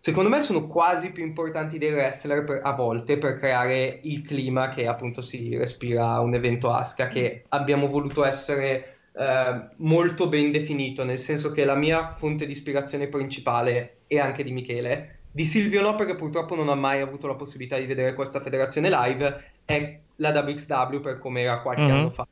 Secondo 0.00 0.30
me 0.30 0.42
sono 0.42 0.68
quasi 0.68 1.10
più 1.10 1.24
importanti 1.24 1.76
dei 1.76 1.92
wrestler 1.92 2.44
per- 2.44 2.60
a 2.62 2.72
volte 2.72 3.18
per 3.18 3.36
creare 3.36 3.98
il 4.04 4.22
clima 4.22 4.68
che 4.68 4.86
appunto 4.86 5.22
si 5.22 5.56
respira 5.56 6.12
a 6.12 6.20
un 6.20 6.34
evento 6.34 6.70
Asca 6.70 7.08
che 7.08 7.44
abbiamo 7.48 7.88
voluto 7.88 8.24
essere 8.24 8.97
eh, 9.18 9.68
molto 9.78 10.28
ben 10.28 10.50
definito, 10.52 11.04
nel 11.04 11.18
senso 11.18 11.50
che 11.52 11.64
la 11.64 11.74
mia 11.74 12.10
fonte 12.14 12.46
di 12.46 12.52
ispirazione 12.52 13.08
principale 13.08 14.04
e 14.06 14.18
anche 14.20 14.44
di 14.44 14.52
Michele, 14.52 15.24
di 15.30 15.44
Silvio 15.44 15.82
no 15.82 15.94
perché 15.94 16.14
purtroppo 16.14 16.54
non 16.54 16.68
ha 16.68 16.74
mai 16.74 17.00
avuto 17.00 17.26
la 17.26 17.34
possibilità 17.36 17.78
di 17.78 17.86
vedere 17.86 18.14
questa 18.14 18.40
federazione 18.40 18.88
live, 18.90 19.60
è 19.64 20.02
la 20.16 20.30
WXW 20.32 21.00
per 21.00 21.18
come 21.18 21.42
era 21.42 21.62
qualche 21.62 21.90
Mhm. 21.90 21.90
anno 21.92 22.10
fa. 22.10 22.26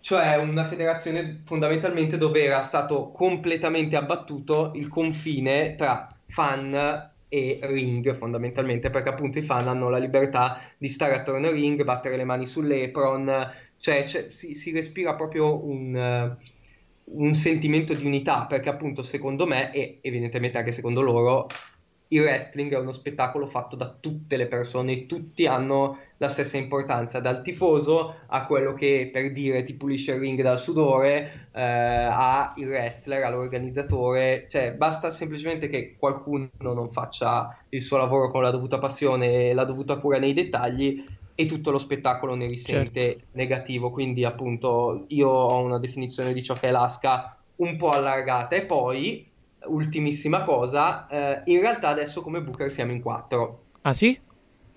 Cioè 0.00 0.36
una 0.36 0.64
federazione 0.66 1.42
fondamentalmente 1.44 2.16
dove 2.16 2.44
era 2.44 2.62
stato 2.62 3.10
completamente 3.10 3.96
abbattuto 3.96 4.72
il 4.74 4.88
confine 4.88 5.74
tra 5.74 6.20
fan 6.26 7.12
e 7.28 7.58
ring, 7.62 8.14
fondamentalmente, 8.14 8.90
perché 8.90 9.08
appunto 9.08 9.38
i 9.38 9.42
fan 9.42 9.66
hanno 9.66 9.88
la 9.88 9.98
libertà 9.98 10.60
di 10.78 10.86
stare 10.88 11.14
attorno 11.16 11.48
al 11.48 11.54
ring, 11.54 11.82
battere 11.82 12.16
le 12.16 12.24
mani 12.24 12.46
sull'apron, 12.46 13.50
cioè 13.78 14.04
c'è- 14.04 14.30
si, 14.30 14.54
si 14.54 14.70
respira 14.72 15.14
proprio 15.14 15.64
un, 15.64 15.96
eh, 15.96 16.36
un 17.04 17.34
sentimento 17.34 17.94
di 17.94 18.04
unità, 18.04 18.46
perché 18.46 18.68
appunto 18.68 19.02
secondo 19.02 19.46
me, 19.46 19.72
e 19.72 19.98
evidentemente 20.02 20.58
anche 20.58 20.72
secondo 20.72 21.00
loro, 21.02 21.46
il 22.08 22.20
wrestling 22.20 22.72
è 22.72 22.78
uno 22.78 22.92
spettacolo 22.92 23.46
fatto 23.46 23.74
da 23.74 23.88
tutte 24.00 24.36
le 24.36 24.46
persone, 24.46 25.06
tutti 25.06 25.46
hanno 25.46 25.98
la 26.18 26.28
stessa 26.28 26.56
importanza, 26.56 27.18
dal 27.20 27.42
tifoso 27.42 28.14
a 28.28 28.46
quello 28.46 28.74
che 28.74 29.10
per 29.12 29.32
dire 29.32 29.64
ti 29.64 29.74
pulisce 29.74 30.12
il 30.12 30.20
ring 30.20 30.40
dal 30.40 30.58
sudore, 30.60 31.48
eh, 31.52 31.60
a 31.62 32.54
il 32.58 32.68
wrestler, 32.68 33.24
all'organizzatore, 33.24 34.46
cioè 34.48 34.74
basta 34.74 35.10
semplicemente 35.10 35.68
che 35.68 35.96
qualcuno 35.98 36.48
non 36.60 36.90
faccia 36.90 37.64
il 37.70 37.82
suo 37.82 37.96
lavoro 37.96 38.30
con 38.30 38.42
la 38.42 38.50
dovuta 38.50 38.78
passione 38.78 39.50
e 39.50 39.54
la 39.54 39.64
dovuta 39.64 39.96
cura 39.96 40.18
nei 40.18 40.32
dettagli 40.32 41.04
e 41.36 41.46
tutto 41.46 41.70
lo 41.70 41.78
spettacolo 41.78 42.34
ne 42.34 42.46
risente 42.46 43.26
negativo, 43.32 43.90
quindi 43.90 44.24
appunto 44.24 45.04
io 45.08 45.28
ho 45.28 45.62
una 45.62 45.78
definizione 45.78 46.32
di 46.32 46.42
ciò 46.42 46.54
che 46.54 46.68
è 46.68 46.70
l'asca 46.70 47.38
un 47.56 47.76
po' 47.76 47.90
allargata 47.90 48.56
e 48.56 48.64
poi 48.64 49.30
ultimissima 49.66 50.44
cosa, 50.44 51.06
eh, 51.08 51.42
in 51.52 51.60
realtà 51.60 51.88
adesso 51.88 52.22
come 52.22 52.40
Booker 52.40 52.72
siamo 52.72 52.92
in 52.92 53.02
quattro. 53.02 53.64
Ah 53.82 53.92
sì? 53.92 54.18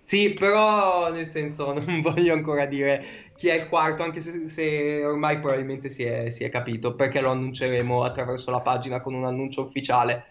Sì, 0.03 0.33
però 0.33 1.11
nel 1.11 1.27
senso 1.27 1.71
non 1.79 2.01
voglio 2.01 2.33
ancora 2.33 2.65
dire 2.65 3.31
chi 3.37 3.47
è 3.47 3.53
il 3.53 3.69
quarto, 3.69 4.03
anche 4.03 4.19
se, 4.19 4.49
se 4.49 5.05
ormai 5.05 5.39
probabilmente 5.39 5.89
si 5.89 6.03
è, 6.03 6.29
si 6.29 6.43
è 6.43 6.49
capito, 6.49 6.93
perché 6.93 7.21
lo 7.21 7.31
annunceremo 7.31 8.03
attraverso 8.03 8.51
la 8.51 8.59
pagina 8.59 8.99
con 8.99 9.13
un 9.13 9.25
annuncio 9.25 9.61
ufficiale. 9.61 10.25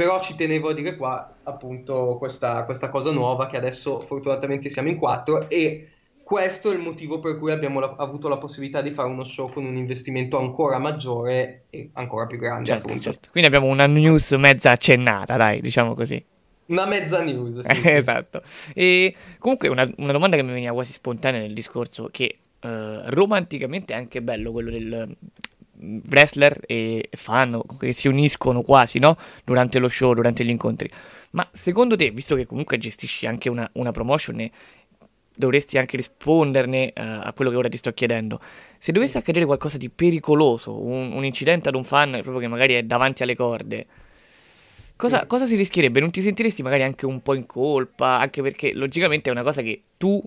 Però 0.00 0.18
ci 0.18 0.34
tenevo 0.34 0.70
a 0.70 0.72
dire 0.72 0.96
qua 0.96 1.30
appunto 1.42 2.16
questa, 2.16 2.64
questa 2.64 2.88
cosa 2.88 3.10
nuova 3.10 3.48
che 3.48 3.58
adesso 3.58 4.00
fortunatamente 4.00 4.70
siamo 4.70 4.88
in 4.88 4.96
quattro 4.96 5.46
e 5.50 5.90
questo 6.22 6.70
è 6.70 6.74
il 6.74 6.80
motivo 6.80 7.18
per 7.18 7.38
cui 7.38 7.52
abbiamo 7.52 7.80
la- 7.80 7.96
avuto 7.98 8.26
la 8.28 8.38
possibilità 8.38 8.80
di 8.80 8.92
fare 8.92 9.10
uno 9.10 9.24
show 9.24 9.52
con 9.52 9.66
un 9.66 9.76
investimento 9.76 10.38
ancora 10.38 10.78
maggiore 10.78 11.64
e 11.68 11.90
ancora 11.92 12.24
più 12.24 12.38
grande, 12.38 12.64
Certo, 12.64 12.98
certo. 12.98 13.28
Quindi 13.30 13.46
abbiamo 13.54 13.66
una 13.70 13.86
news 13.86 14.30
mezza 14.32 14.70
accennata, 14.70 15.36
dai, 15.36 15.60
diciamo 15.60 15.94
così. 15.94 16.24
Una 16.68 16.86
mezza 16.86 17.22
news, 17.22 17.58
sì, 17.60 17.74
sì. 17.74 17.88
esatto. 17.92 18.40
E 18.72 19.14
comunque 19.38 19.68
una, 19.68 19.86
una 19.98 20.12
domanda 20.12 20.36
che 20.36 20.42
mi 20.42 20.52
veniva 20.52 20.72
quasi 20.72 20.92
spontanea 20.92 21.40
nel 21.40 21.52
discorso, 21.52 22.08
che 22.10 22.38
eh, 22.58 23.02
romanticamente 23.10 23.92
è 23.92 23.96
anche 23.96 24.22
bello 24.22 24.50
quello 24.50 24.70
del 24.70 25.14
wrestler 26.08 26.60
e 26.66 27.08
fan 27.12 27.60
che 27.78 27.92
si 27.92 28.08
uniscono 28.08 28.62
quasi, 28.62 28.98
no? 28.98 29.16
Durante 29.44 29.78
lo 29.78 29.88
show, 29.88 30.14
durante 30.14 30.44
gli 30.44 30.50
incontri. 30.50 30.90
Ma 31.32 31.48
secondo 31.52 31.96
te, 31.96 32.10
visto 32.10 32.34
che 32.34 32.46
comunque 32.46 32.78
gestisci 32.78 33.26
anche 33.26 33.48
una, 33.48 33.68
una 33.74 33.92
promotion 33.92 34.40
e 34.40 34.50
dovresti 35.34 35.78
anche 35.78 35.96
risponderne 35.96 36.92
eh, 36.92 36.92
a 37.02 37.32
quello 37.34 37.50
che 37.50 37.56
ora 37.56 37.68
ti 37.68 37.78
sto 37.78 37.92
chiedendo, 37.92 38.40
se 38.78 38.92
dovesse 38.92 39.18
accadere 39.18 39.46
qualcosa 39.46 39.78
di 39.78 39.88
pericoloso, 39.88 40.78
un, 40.78 41.12
un 41.12 41.24
incidente 41.24 41.68
ad 41.70 41.74
un 41.74 41.84
fan 41.84 42.10
proprio 42.10 42.38
che 42.38 42.48
magari 42.48 42.74
è 42.74 42.82
davanti 42.82 43.22
alle 43.22 43.36
corde, 43.36 43.86
Cosa, 44.96 45.20
Sì. 45.20 45.26
cosa 45.26 45.46
si 45.46 45.56
rischierebbe? 45.56 46.00
Non 46.00 46.10
ti 46.10 46.20
sentiresti 46.20 46.62
magari 46.62 46.82
anche 46.82 47.06
un 47.06 47.22
po' 47.22 47.32
in 47.34 47.46
colpa? 47.46 48.18
Anche 48.18 48.42
perché 48.42 48.74
logicamente 48.74 49.30
è 49.30 49.32
una 49.32 49.42
cosa 49.42 49.62
che 49.62 49.82
tu 49.96 50.22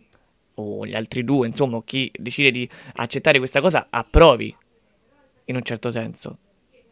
o 0.56 0.86
gli 0.86 0.96
altri 0.96 1.24
due, 1.24 1.48
insomma, 1.48 1.82
chi 1.84 2.12
decide 2.18 2.52
di 2.52 2.68
accettare 2.96 3.38
questa 3.38 3.62
cosa, 3.62 3.88
approvi 3.90 4.56
in 5.46 5.56
un 5.56 5.64
certo 5.64 5.92
senso. 5.92 6.38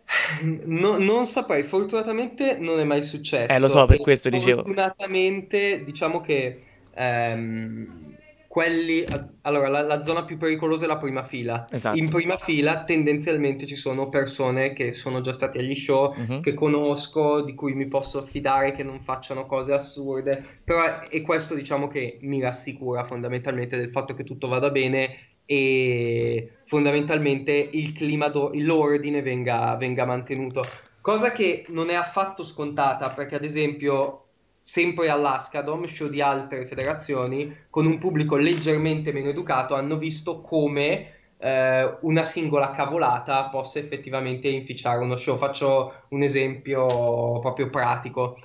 No- 0.65 0.98
non 0.98 1.25
saprei, 1.25 1.63
fortunatamente 1.63 2.58
non 2.58 2.79
è 2.79 2.84
mai 2.84 3.03
successo. 3.03 3.51
Eh, 3.53 3.60
lo 3.60 3.70
so, 3.70 3.86
per 3.86 4.00
questo 4.00 4.29
dicevo. 4.29 4.63
Fortunatamente, 4.63 5.84
diciamo 5.84 6.20
che 6.22 6.62
ehm, 6.93 8.15
quelli, 8.48 9.05
allora 9.43 9.70
la, 9.70 9.81
la 9.81 10.01
zona 10.01 10.25
più 10.25 10.38
pericolosa 10.38 10.84
è 10.84 10.88
la 10.88 10.98
prima 10.98 11.24
fila. 11.24 11.65
Esatto. 11.72 11.98
In 11.98 12.10
prima 12.10 12.36
fila 12.36 12.84
tendenzialmente 12.84 13.65
ci 13.65 13.77
sono 13.77 14.10
persone 14.10 14.74
che 14.74 14.91
sono 14.91 15.22
già 15.22 15.31
state 15.31 15.60
agli 15.60 15.75
show, 15.75 16.13
Mhm. 16.17 16.41
che 16.41 16.53
conosco, 16.53 17.41
di 17.41 17.55
cui 17.55 17.74
mi 17.74 17.88
posso 17.88 18.22
fidare, 18.24 18.74
che 18.74 18.84
non 18.84 19.00
facciano 19.00 19.46
cose 19.46 19.72
assurde. 19.72 20.43
Però, 20.65 20.84
e 21.10 21.22
questo 21.22 21.55
diciamo 21.55 21.88
che 21.88 22.17
mi 22.24 22.41
rassicura 22.41 23.05
fondamentalmente 23.05 23.77
del 23.77 23.91
fatto 23.91 24.13
che 24.13 24.25
tutto 24.25 24.50
vada 24.50 24.70
bene 24.70 25.31
e 25.51 26.60
fondamentalmente 26.63 27.51
il 27.51 27.91
clima, 27.91 28.29
do- 28.29 28.51
l'ordine 28.53 29.22
venga, 29.22 29.75
venga 29.75 30.05
mantenuto. 30.05 30.62
Cosa 31.01 31.34
che 31.34 31.65
non 31.67 31.89
è 31.89 31.93
affatto 31.93 32.41
scontata, 32.46 33.10
perché 33.10 33.36
ad 33.36 33.43
esempio, 33.43 34.27
sempre 34.62 35.10
all'Ascadom, 35.10 35.84
show 35.88 36.08
di 36.08 36.22
altre 36.22 36.65
federazioni, 36.65 37.53
con 37.70 37.86
un 37.86 37.98
pubblico 37.98 38.38
leggermente 38.38 39.12
meno 39.12 39.27
educato, 39.27 39.75
hanno 39.75 39.98
visto 39.98 40.39
come 40.39 41.15
eh, 41.38 41.98
una 42.01 42.24
singola 42.24 42.72
cavolata 42.72 43.50
possa 43.50 43.79
effettivamente 43.79 44.48
inficiare 44.48 45.03
uno 45.03 45.17
show. 45.17 45.36
Faccio 45.36 46.05
un 46.10 46.24
esempio 46.24 47.39
proprio 47.41 47.70
pratico. 47.70 48.39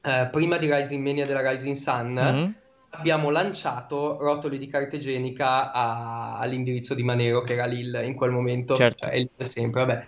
Eh, 0.00 0.28
prima 0.30 0.56
di 0.56 0.72
Rising 0.72 1.04
Mania 1.04 1.26
della 1.26 1.50
Rising 1.50 1.74
Sun, 1.74 2.12
Mhm. 2.12 2.54
Abbiamo 2.90 3.30
lanciato 3.30 4.16
rotoli 4.18 4.58
di 4.58 4.66
carta 4.66 4.96
igienica 4.96 5.72
a- 5.72 6.38
all'indirizzo 6.38 6.94
di 6.94 7.02
Manero, 7.02 7.42
che 7.42 7.52
era 7.54 7.66
Lille 7.66 8.04
in 8.04 8.14
quel 8.14 8.30
momento, 8.30 8.74
Certo. 8.74 9.04
cioè 9.04 9.12
è 9.12 9.16
Lille 9.18 9.44
sempre, 9.44 9.84
vabbè. 9.84 10.06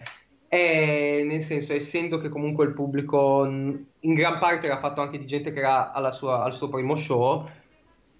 E 0.48 1.22
nel 1.26 1.40
senso, 1.40 1.74
essendo 1.74 2.18
che 2.18 2.28
comunque 2.28 2.64
il 2.64 2.72
pubblico 2.72 3.44
in 3.44 4.14
gran 4.14 4.38
parte 4.38 4.66
era 4.66 4.78
fatto 4.78 5.00
anche 5.00 5.18
di 5.18 5.26
gente 5.26 5.52
che 5.52 5.60
era 5.60 5.92
alla 5.92 6.10
sua- 6.10 6.42
al 6.42 6.54
suo 6.54 6.68
primo 6.68 6.96
show, 6.96 7.48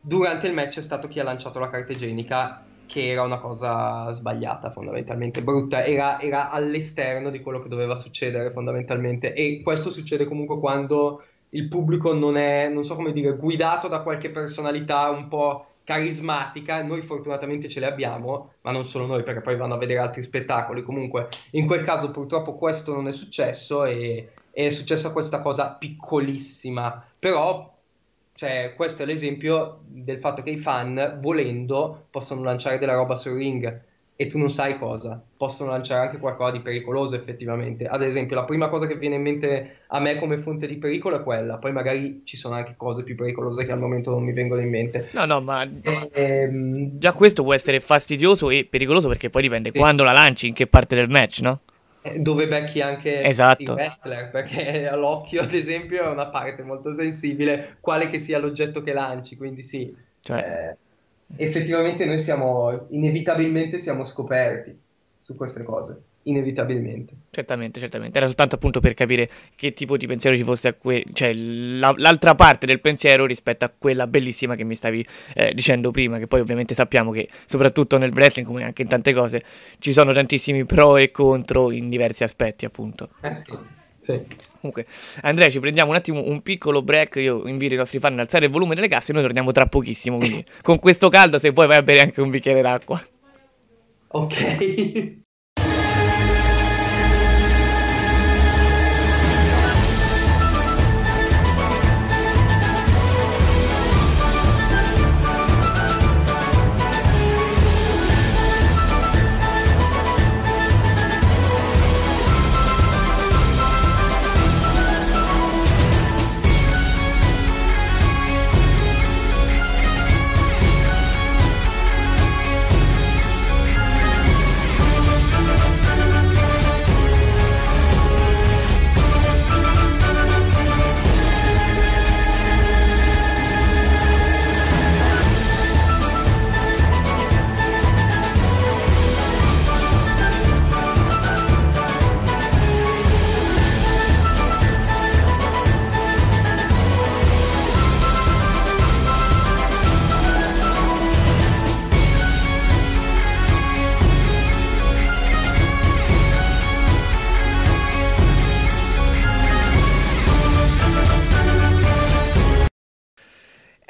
durante 0.01 0.47
il 0.47 0.55
match 0.55 0.79
è 0.79 0.83
stato 0.83 1.09
chi 1.09 1.19
ha 1.19 1.25
lanciato 1.25 1.59
la 1.59 1.71
carta 1.71 1.93
igienica, 1.93 2.65
che 2.87 3.09
era 3.09 3.23
una 3.23 3.39
cosa 3.39 4.13
sbagliata, 4.13 4.71
fondamentalmente 4.71 5.43
brutta, 5.43 5.85
era, 5.85 6.21
era 6.21 6.51
all'esterno 6.51 7.31
di 7.31 7.41
quello 7.41 7.61
che 7.61 7.69
doveva 7.69 7.95
succedere, 7.95 8.51
fondamentalmente. 8.53 9.33
E 9.33 9.61
questo 9.63 9.91
succede 9.91 10.25
comunque 10.25 10.59
quando 10.59 11.25
il 11.51 11.69
pubblico 11.69 12.13
non 12.13 12.37
è, 12.37 12.69
non 12.69 12.85
so 12.85 12.95
come 12.95 13.13
dire, 13.13 13.37
guidato 13.37 13.89
da 13.89 14.03
qualche 14.03 14.31
personalità 14.31 15.09
un 15.11 15.29
po' 15.29 15.67
carismatica. 15.85 16.83
Noi 16.83 17.03
fortunatamente 17.03 17.69
ce 17.69 17.81
le 17.81 17.87
abbiamo, 17.87 18.53
ma 18.63 18.71
non 18.71 18.85
solo 18.85 19.07
noi, 19.07 19.23
perché 19.23 19.41
poi 19.41 19.57
vanno 19.57 19.75
a 19.75 19.79
vedere 19.79 19.99
altri 19.99 20.23
spettacoli. 20.23 20.83
Comunque, 20.83 21.29
in 21.53 21.67
quel 21.67 21.83
caso 21.83 22.11
purtroppo 22.11 22.55
questo 22.55 22.95
non 22.95 23.09
è 23.09 23.13
successo 23.13 23.85
e 23.85 24.31
è 24.53 24.71
successa 24.71 25.13
questa 25.13 25.41
cosa 25.41 25.71
piccolissima. 25.71 27.05
Però, 27.19 27.77
cioè, 28.35 28.75
questo 28.77 29.03
è 29.03 29.07
l'esempio 29.07 29.81
del 29.87 30.19
fatto 30.19 30.43
che 30.43 30.51
i 30.51 30.59
fan, 30.59 31.19
volendo, 31.21 32.07
possono 32.11 32.43
lanciare 32.43 32.79
della 32.79 32.95
roba 32.95 33.17
sul 33.17 33.37
ring. 33.37 33.89
E 34.21 34.27
tu 34.27 34.37
non 34.37 34.51
sai 34.51 34.77
cosa, 34.79 35.19
possono 35.35 35.71
lanciare 35.71 36.07
anche 36.07 36.19
qualcosa 36.19 36.53
di 36.53 36.61
pericoloso 36.61 37.15
effettivamente. 37.15 37.87
Ad 37.87 38.03
esempio, 38.03 38.37
la 38.37 38.45
prima 38.45 38.69
cosa 38.69 38.87
che 38.87 38.97
viene 38.97 39.15
in 39.15 39.23
mente 39.23 39.77
a 39.87 39.99
me 39.99 40.19
come 40.19 40.37
fonte 40.37 40.67
di 40.67 40.77
pericolo 40.77 41.17
è 41.17 41.23
quella, 41.23 41.57
poi 41.57 41.73
magari 41.73 42.21
ci 42.25 42.37
sono 42.37 42.55
anche 42.55 42.75
cose 42.77 43.03
più 43.03 43.15
pericolose 43.15 43.65
che 43.65 43.73
al 43.73 43.79
momento 43.79 44.11
non 44.11 44.23
mi 44.23 44.35
vengono 44.35 44.61
in 44.61 44.69
mente. 44.69 45.09
No, 45.15 45.25
no, 45.25 45.41
ma 45.41 45.67
Ehm, 46.13 46.99
già 46.99 47.13
questo 47.15 47.43
può 47.43 47.55
essere 47.55 47.81
fastidioso 47.81 48.51
e 48.51 48.67
pericoloso 48.69 49.09
perché 49.09 49.31
poi 49.31 49.41
dipende 49.41 49.71
Sì. 49.71 49.79
quando 49.79 50.05
la 50.05 50.13
lanci, 50.13 50.49
in 50.49 50.55
che 50.55 50.67
parte 50.67 50.95
del 50.97 51.09
match, 51.09 51.41
no? 51.41 51.61
eh, 52.03 52.19
dove 52.19 52.47
becchi 52.47 52.81
anche 52.81 53.23
Esatto. 53.23 53.63
il 53.63 53.71
wrestler, 53.79 54.31
perché 54.31 54.91
l'occhio, 54.97 55.43
ad 55.43 55.55
esempio, 55.55 56.05
è 56.05 56.09
una 56.09 56.29
parte 56.29 56.63
molto 56.63 56.93
sensibile, 56.93 57.77
quale 57.81 58.09
che 58.09 58.19
sia 58.19 58.39
l'oggetto 58.39 58.81
che 58.83 58.93
lanci, 58.93 59.37
quindi 59.37 59.63
sì. 59.63 59.95
Cioè, 60.23 60.39
Eh, 60.39 60.77
effettivamente 61.37 62.05
noi 62.05 62.19
siamo, 62.19 62.87
inevitabilmente 62.91 63.79
siamo 63.79 64.05
scoperti 64.05 64.79
su 65.19 65.37
queste 65.37 65.63
cose, 65.63 66.01
inevitabilmente. 66.25 67.15
certamente, 67.31 67.79
certamente. 67.79 68.19
Era 68.19 68.27
soltanto 68.27 68.57
appunto 68.57 68.81
per 68.81 68.95
capire 68.95 69.29
che 69.55 69.73
tipo 69.73 69.97
di 69.97 70.07
pensiero 70.07 70.37
ci 70.37 70.43
fosse 70.43 70.69
a 70.69 70.73
que- 70.73 71.05
cioè 71.13 71.33
la- 71.33 71.95
l'altra 71.97 72.35
parte 72.35 72.67
del 72.67 72.81
pensiero 72.81 73.25
rispetto 73.27 73.65
a 73.65 73.73
quella 73.77 74.07
bellissima 74.07 74.57
che 74.57 74.65
mi 74.65 74.75
stavi 74.75 75.07
eh, 75.35 75.53
dicendo 75.55 75.91
prima, 75.91 76.19
che 76.19 76.27
poi 76.27 76.41
ovviamente 76.41 76.75
sappiamo 76.75 77.13
che 77.13 77.29
soprattutto 77.47 77.99
nel 77.99 78.13
wrestling, 78.13 78.47
come 78.47 78.65
anche 78.65 78.83
in 78.83 78.89
tante 78.89 79.13
cose, 79.13 79.43
ci 79.79 79.93
sono 79.93 80.13
tantissimi 80.13 80.65
pro 80.65 80.97
e 80.97 81.11
contro 81.11 81.71
in 81.71 81.89
diversi 81.89 82.25
aspetti, 82.25 82.65
appunto. 82.65 83.11
Eh 83.21 83.37
sì, 83.37 83.53
sì. 84.01 84.21
Comunque, 84.61 84.87
Andrea, 85.23 85.49
ci 85.49 85.59
prendiamo 85.59 85.91
un 85.91 85.97
attimo 85.97 86.23
un 86.23 86.43
piccolo 86.43 86.83
break. 86.83 87.17
Io 87.17 87.47
invito 87.47 87.75
i 87.75 87.77
nostri 87.79 87.99
fan 87.99 88.15
ad 88.15 88.21
alzare 88.21 88.47
il 88.47 88.51
volume 88.51 88.75
delle 88.75 88.89
casse 88.89 89.13
e 89.13 89.15
noi 89.15 89.23
torniamo 89.23 89.53
tra 89.53 89.67
pochissimo. 89.67 90.19
Quindi, 90.19 90.45
con 90.63 90.79
questo 90.79 91.09
caldo, 91.09 91.39
se 91.39 91.51
vuoi, 91.51 91.67
vai 91.67 91.79
a 91.79 91.83
bere 91.83 92.01
anche 92.01 92.21
un 92.21 92.31
bicchiere 92.31 92.61
d'acqua. 92.61 93.03
Ok. 94.09 95.19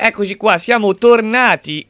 Eccoci 0.03 0.37
qua, 0.37 0.57
siamo 0.57 0.95
tornati 0.95 1.87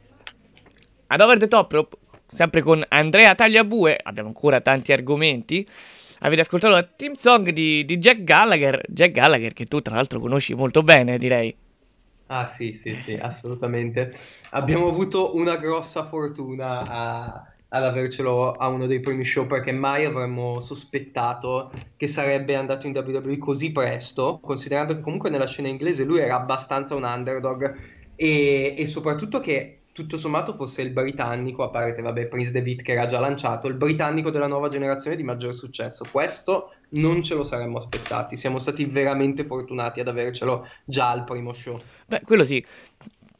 ad 1.07 1.21
Over 1.21 1.37
the 1.37 1.47
Top 1.47 1.87
sempre 2.27 2.61
con 2.61 2.83
Andrea 2.89 3.33
Tagliabue. 3.33 3.97
Abbiamo 4.03 4.27
ancora 4.27 4.59
tanti 4.59 4.91
argomenti. 4.91 5.65
Avete 6.19 6.41
ascoltato 6.41 6.73
la 6.73 6.83
team 6.83 7.13
song 7.13 7.51
di, 7.51 7.85
di 7.85 7.97
Jack 7.99 8.25
Gallagher. 8.25 8.83
Jack 8.89 9.11
Gallagher, 9.13 9.53
che 9.53 9.63
tu 9.63 9.79
tra 9.79 9.95
l'altro 9.95 10.19
conosci 10.19 10.53
molto 10.53 10.83
bene, 10.83 11.17
direi. 11.17 11.55
Ah 12.27 12.45
sì, 12.47 12.73
sì, 12.73 12.93
sì, 12.95 13.13
assolutamente. 13.13 14.13
Abbiamo 14.49 14.89
avuto 14.89 15.33
una 15.37 15.55
grossa 15.55 16.05
fortuna 16.05 16.81
a, 16.81 17.45
ad 17.69 17.83
avercelo 17.85 18.51
a 18.51 18.67
uno 18.67 18.87
dei 18.87 18.99
primi 18.99 19.23
show 19.23 19.47
perché 19.47 19.71
mai 19.71 20.03
avremmo 20.03 20.59
sospettato 20.59 21.71
che 21.95 22.07
sarebbe 22.07 22.57
andato 22.57 22.87
in 22.87 22.93
WWE 22.93 23.37
così 23.37 23.71
presto, 23.71 24.39
considerando 24.41 24.95
che 24.95 24.99
comunque 24.99 25.29
nella 25.29 25.47
scena 25.47 25.69
inglese 25.69 26.03
lui 26.03 26.19
era 26.19 26.35
abbastanza 26.35 26.93
un 26.93 27.03
underdog 27.05 27.99
e, 28.21 28.75
e 28.77 28.85
soprattutto 28.85 29.39
che 29.39 29.77
tutto 29.93 30.15
sommato 30.15 30.53
fosse 30.53 30.83
il 30.83 30.91
britannico, 30.91 31.63
a 31.63 31.69
parte 31.69 32.03
vabbè 32.03 32.27
Prince 32.27 32.51
David 32.51 32.83
che 32.83 32.91
era 32.91 33.07
già 33.07 33.17
lanciato, 33.17 33.67
il 33.67 33.73
britannico 33.73 34.29
della 34.29 34.45
nuova 34.45 34.69
generazione 34.69 35.15
di 35.15 35.23
maggior 35.23 35.55
successo. 35.55 36.05
Questo 36.11 36.75
non 36.89 37.23
ce 37.23 37.33
lo 37.33 37.43
saremmo 37.43 37.79
aspettati, 37.79 38.37
siamo 38.37 38.59
stati 38.59 38.85
veramente 38.85 39.43
fortunati 39.43 40.01
ad 40.01 40.07
avercelo 40.07 40.67
già 40.85 41.09
al 41.09 41.23
primo 41.23 41.51
show. 41.51 41.81
Beh, 42.05 42.21
quello 42.23 42.43
sì. 42.43 42.63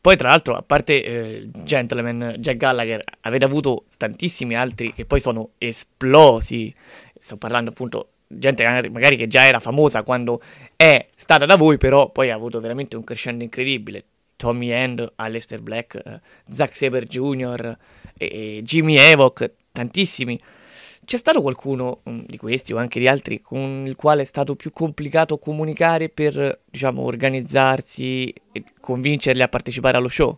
Poi, 0.02 0.18
tra 0.18 0.30
l'altro, 0.30 0.56
a 0.56 0.64
parte 0.64 1.04
eh, 1.04 1.50
Gentleman, 1.64 2.38
Jack 2.40 2.58
Gallagher, 2.58 3.04
avete 3.22 3.46
avuto 3.46 3.86
tantissimi 3.98 4.56
altri 4.56 4.92
che 4.94 5.06
poi 5.06 5.20
sono 5.20 5.52
esplosi. 5.60 6.74
Sto 7.20 7.38
parlando 7.38 7.70
appunto 7.70 8.14
gente 8.28 8.64
magari 8.90 9.16
che 9.16 9.28
già 9.28 9.46
era 9.46 9.60
famosa 9.60 10.02
quando 10.02 10.42
è 10.76 11.08
stata 11.16 11.46
da 11.46 11.56
voi, 11.56 11.78
però 11.78 12.10
poi 12.10 12.32
ha 12.32 12.36
avuto 12.36 12.60
veramente 12.60 12.96
un 12.96 13.04
crescendo 13.04 13.44
incredibile. 13.44 14.06
Tommy 14.42 14.70
End, 14.70 15.14
Aleister 15.18 15.62
Black, 15.62 16.02
uh, 16.04 16.20
Zack 16.52 16.76
Saber 16.76 17.06
Jr., 17.06 17.78
e, 18.18 18.58
e 18.58 18.64
Jimmy 18.64 18.98
Evoc, 18.98 19.52
tantissimi. 19.72 20.40
C'è 21.06 21.18
stato 21.18 21.42
qualcuno 21.42 22.00
um, 22.06 22.26
di 22.26 22.38
questi 22.38 22.74
o 22.74 22.78
anche 22.78 23.00
di 23.00 23.08
altri 23.08 23.40
con 23.40 23.84
il 23.86 23.96
quale 23.96 24.24
è 24.24 24.26
stato 24.26 24.56
più 24.56 24.72
complicato 24.72 25.38
comunicare 25.38 26.10
per, 26.10 26.62
diciamo, 26.66 27.04
organizzarsi 27.04 28.34
e 28.52 28.64
convincerli 28.80 29.44
a 29.44 29.48
partecipare 29.48 29.98
allo 29.98 30.08
show? 30.08 30.36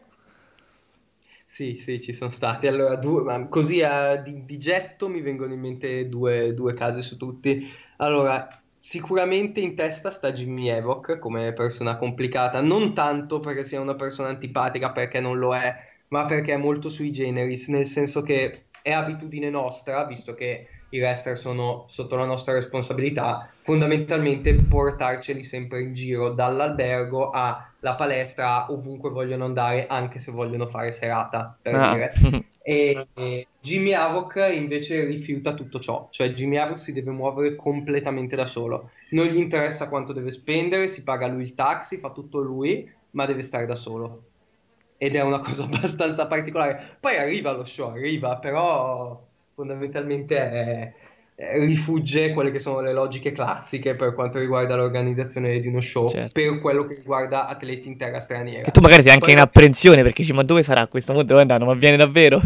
Sì, 1.45 1.77
sì, 1.77 2.01
ci 2.01 2.11
sono 2.11 2.31
stati. 2.31 2.67
Allora, 2.67 2.97
due, 2.97 3.47
così 3.47 3.81
a, 3.83 4.17
di, 4.17 4.43
di, 4.43 4.57
getto 4.57 5.07
mi 5.07 5.21
vengono 5.21 5.53
in 5.53 5.61
mente 5.61 6.09
due, 6.09 6.53
due 6.53 6.73
casi 6.73 7.01
su 7.01 7.15
tutti. 7.15 7.71
Allora, 7.97 8.62
Sicuramente 8.85 9.61
in 9.61 9.75
testa 9.75 10.11
sta 10.11 10.33
Jimmy 10.33 10.67
Evoc 10.67 11.17
come 11.17 11.53
persona 11.53 11.95
complicata, 11.95 12.61
non 12.61 12.93
tanto 12.93 13.39
perché 13.39 13.63
sia 13.63 13.79
una 13.79 13.95
persona 13.95 14.27
antipatica, 14.27 14.91
perché 14.91 15.21
non 15.21 15.39
lo 15.39 15.55
è, 15.55 15.73
ma 16.09 16.25
perché 16.25 16.51
è 16.51 16.57
molto 16.57 16.89
sui 16.89 17.09
generis, 17.09 17.69
nel 17.69 17.85
senso 17.85 18.21
che 18.23 18.65
è 18.81 18.91
abitudine 18.91 19.49
nostra, 19.49 20.03
visto 20.03 20.33
che 20.35 20.67
i 20.89 20.99
wrestler 20.99 21.37
sono 21.37 21.85
sotto 21.87 22.17
la 22.17 22.25
nostra 22.25 22.51
responsabilità, 22.51 23.49
fondamentalmente 23.61 24.53
portarceli 24.53 25.45
sempre 25.45 25.79
in 25.79 25.93
giro 25.93 26.31
dall'albergo 26.31 27.29
alla 27.29 27.95
palestra 27.95 28.69
ovunque 28.69 29.11
vogliono 29.11 29.45
andare, 29.45 29.87
anche 29.87 30.19
se 30.19 30.33
vogliono 30.33 30.67
fare 30.67 30.91
serata, 30.91 31.57
per 31.59 31.73
ah. 31.73 31.93
dire. 31.93 32.13
E, 32.65 33.47
Jimmy 33.59 33.91
Havoc 33.91 34.35
invece 34.53 35.03
rifiuta 35.03 35.53
tutto 35.53 35.79
ciò, 35.79 36.07
cioè 36.11 36.33
Jimmy 36.33 36.55
Havoc 36.57 36.79
si 36.79 36.93
deve 36.93 37.11
muovere 37.11 37.55
completamente 37.55 38.37
da 38.37 38.47
solo, 38.47 38.91
non 39.11 39.27
gli 39.27 39.37
interessa 39.37 39.89
quanto 39.89 40.13
deve 40.13 40.31
spendere, 40.31 40.87
si 40.87 41.03
paga 41.03 41.27
lui 41.27 41.43
il 41.43 41.55
taxi, 41.55 41.97
fa 41.97 42.11
tutto 42.11 42.39
lui, 42.39 42.89
ma 43.11 43.25
deve 43.25 43.41
stare 43.41 43.65
da 43.65 43.75
solo. 43.75 44.23
Ed 44.97 45.15
è 45.15 45.21
una 45.21 45.41
cosa 45.41 45.63
abbastanza 45.65 46.27
particolare. 46.27 46.97
Poi 46.99 47.17
arriva 47.17 47.51
lo 47.51 47.65
show, 47.65 47.89
arriva, 47.89 48.37
però 48.37 49.21
fondamentalmente 49.53 50.35
è, 50.37 50.93
rifugge 51.35 52.31
quelle 52.31 52.51
che 52.51 52.59
sono 52.59 52.81
le 52.81 52.93
logiche 52.93 53.31
classiche 53.31 53.95
per 53.95 54.13
quanto 54.13 54.39
riguarda 54.39 54.75
l'organizzazione 54.75 55.59
di 55.59 55.67
uno 55.67 55.81
show 55.81 56.09
certo. 56.09 56.39
per 56.39 56.59
quello 56.59 56.85
che 56.85 56.95
riguarda 56.95 57.47
atleti 57.47 57.87
in 57.87 57.97
terra 57.97 58.19
straniera. 58.19 58.63
Che 58.63 58.71
tu 58.71 58.81
magari 58.81 59.01
sei 59.01 59.13
anche 59.13 59.25
Poi... 59.25 59.33
in 59.33 59.39
apprensione 59.39 60.03
perché 60.03 60.21
dici 60.21 60.33
ma 60.33 60.43
dove 60.43 60.63
sarà 60.63 60.87
questo 60.87 61.13
mondo 61.13 61.27
dove 61.27 61.41
andranno? 61.41 61.65
Ma 61.65 61.73
viene 61.73 61.97
davvero? 61.97 62.39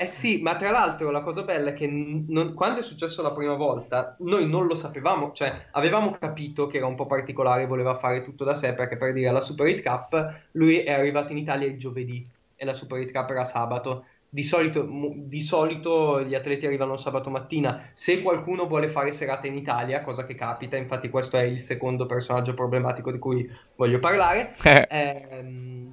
Eh 0.00 0.06
sì, 0.06 0.40
ma 0.40 0.56
tra 0.56 0.70
l'altro 0.70 1.10
la 1.10 1.20
cosa 1.20 1.42
bella 1.42 1.70
è 1.70 1.74
che 1.74 1.86
non, 1.86 2.54
quando 2.54 2.80
è 2.80 2.82
successo 2.82 3.20
la 3.20 3.32
prima 3.32 3.52
volta 3.52 4.16
noi 4.20 4.48
non 4.48 4.66
lo 4.66 4.74
sapevamo, 4.74 5.32
cioè 5.32 5.66
avevamo 5.72 6.10
capito 6.18 6.68
che 6.68 6.78
era 6.78 6.86
un 6.86 6.94
po' 6.94 7.04
particolare, 7.04 7.66
voleva 7.66 7.98
fare 7.98 8.22
tutto 8.24 8.44
da 8.44 8.54
sé 8.54 8.72
perché 8.72 8.96
per 8.96 9.12
dire 9.12 9.28
alla 9.28 9.42
Super 9.42 9.66
Hit 9.66 9.82
Cup 9.82 10.40
lui 10.52 10.78
è 10.78 10.90
arrivato 10.90 11.32
in 11.32 11.38
Italia 11.38 11.68
il 11.68 11.76
giovedì 11.76 12.26
e 12.56 12.64
la 12.64 12.72
Super 12.72 12.98
Hit 12.98 13.12
Cup 13.12 13.28
era 13.28 13.44
sabato 13.44 14.06
di 14.32 14.44
solito, 14.44 14.88
di 14.88 15.40
solito, 15.40 16.22
gli 16.22 16.36
atleti 16.36 16.64
arrivano 16.64 16.96
sabato 16.96 17.30
mattina. 17.30 17.90
Se 17.94 18.22
qualcuno 18.22 18.68
vuole 18.68 18.86
fare 18.86 19.10
serata 19.10 19.48
in 19.48 19.56
Italia, 19.56 20.02
cosa 20.02 20.24
che 20.24 20.36
capita, 20.36 20.76
infatti 20.76 21.10
questo 21.10 21.36
è 21.36 21.42
il 21.42 21.58
secondo 21.58 22.06
personaggio 22.06 22.54
problematico 22.54 23.10
di 23.10 23.18
cui 23.18 23.50
voglio 23.74 23.98
parlare. 23.98 24.54
Eh. 24.62 24.86
Ehm, 24.88 25.92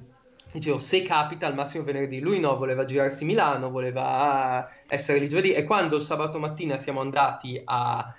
dicevo, 0.52 0.78
se 0.78 1.02
capita 1.02 1.48
al 1.48 1.54
massimo 1.54 1.82
venerdì, 1.82 2.20
lui 2.20 2.38
no, 2.38 2.56
voleva 2.56 2.84
girarsi 2.84 3.24
Milano, 3.24 3.70
voleva 3.70 4.70
essere 4.86 5.18
lì 5.18 5.28
giovedì. 5.28 5.52
E 5.52 5.64
quando 5.64 5.98
sabato 5.98 6.38
mattina 6.38 6.78
siamo 6.78 7.00
andati 7.00 7.60
a. 7.64 8.14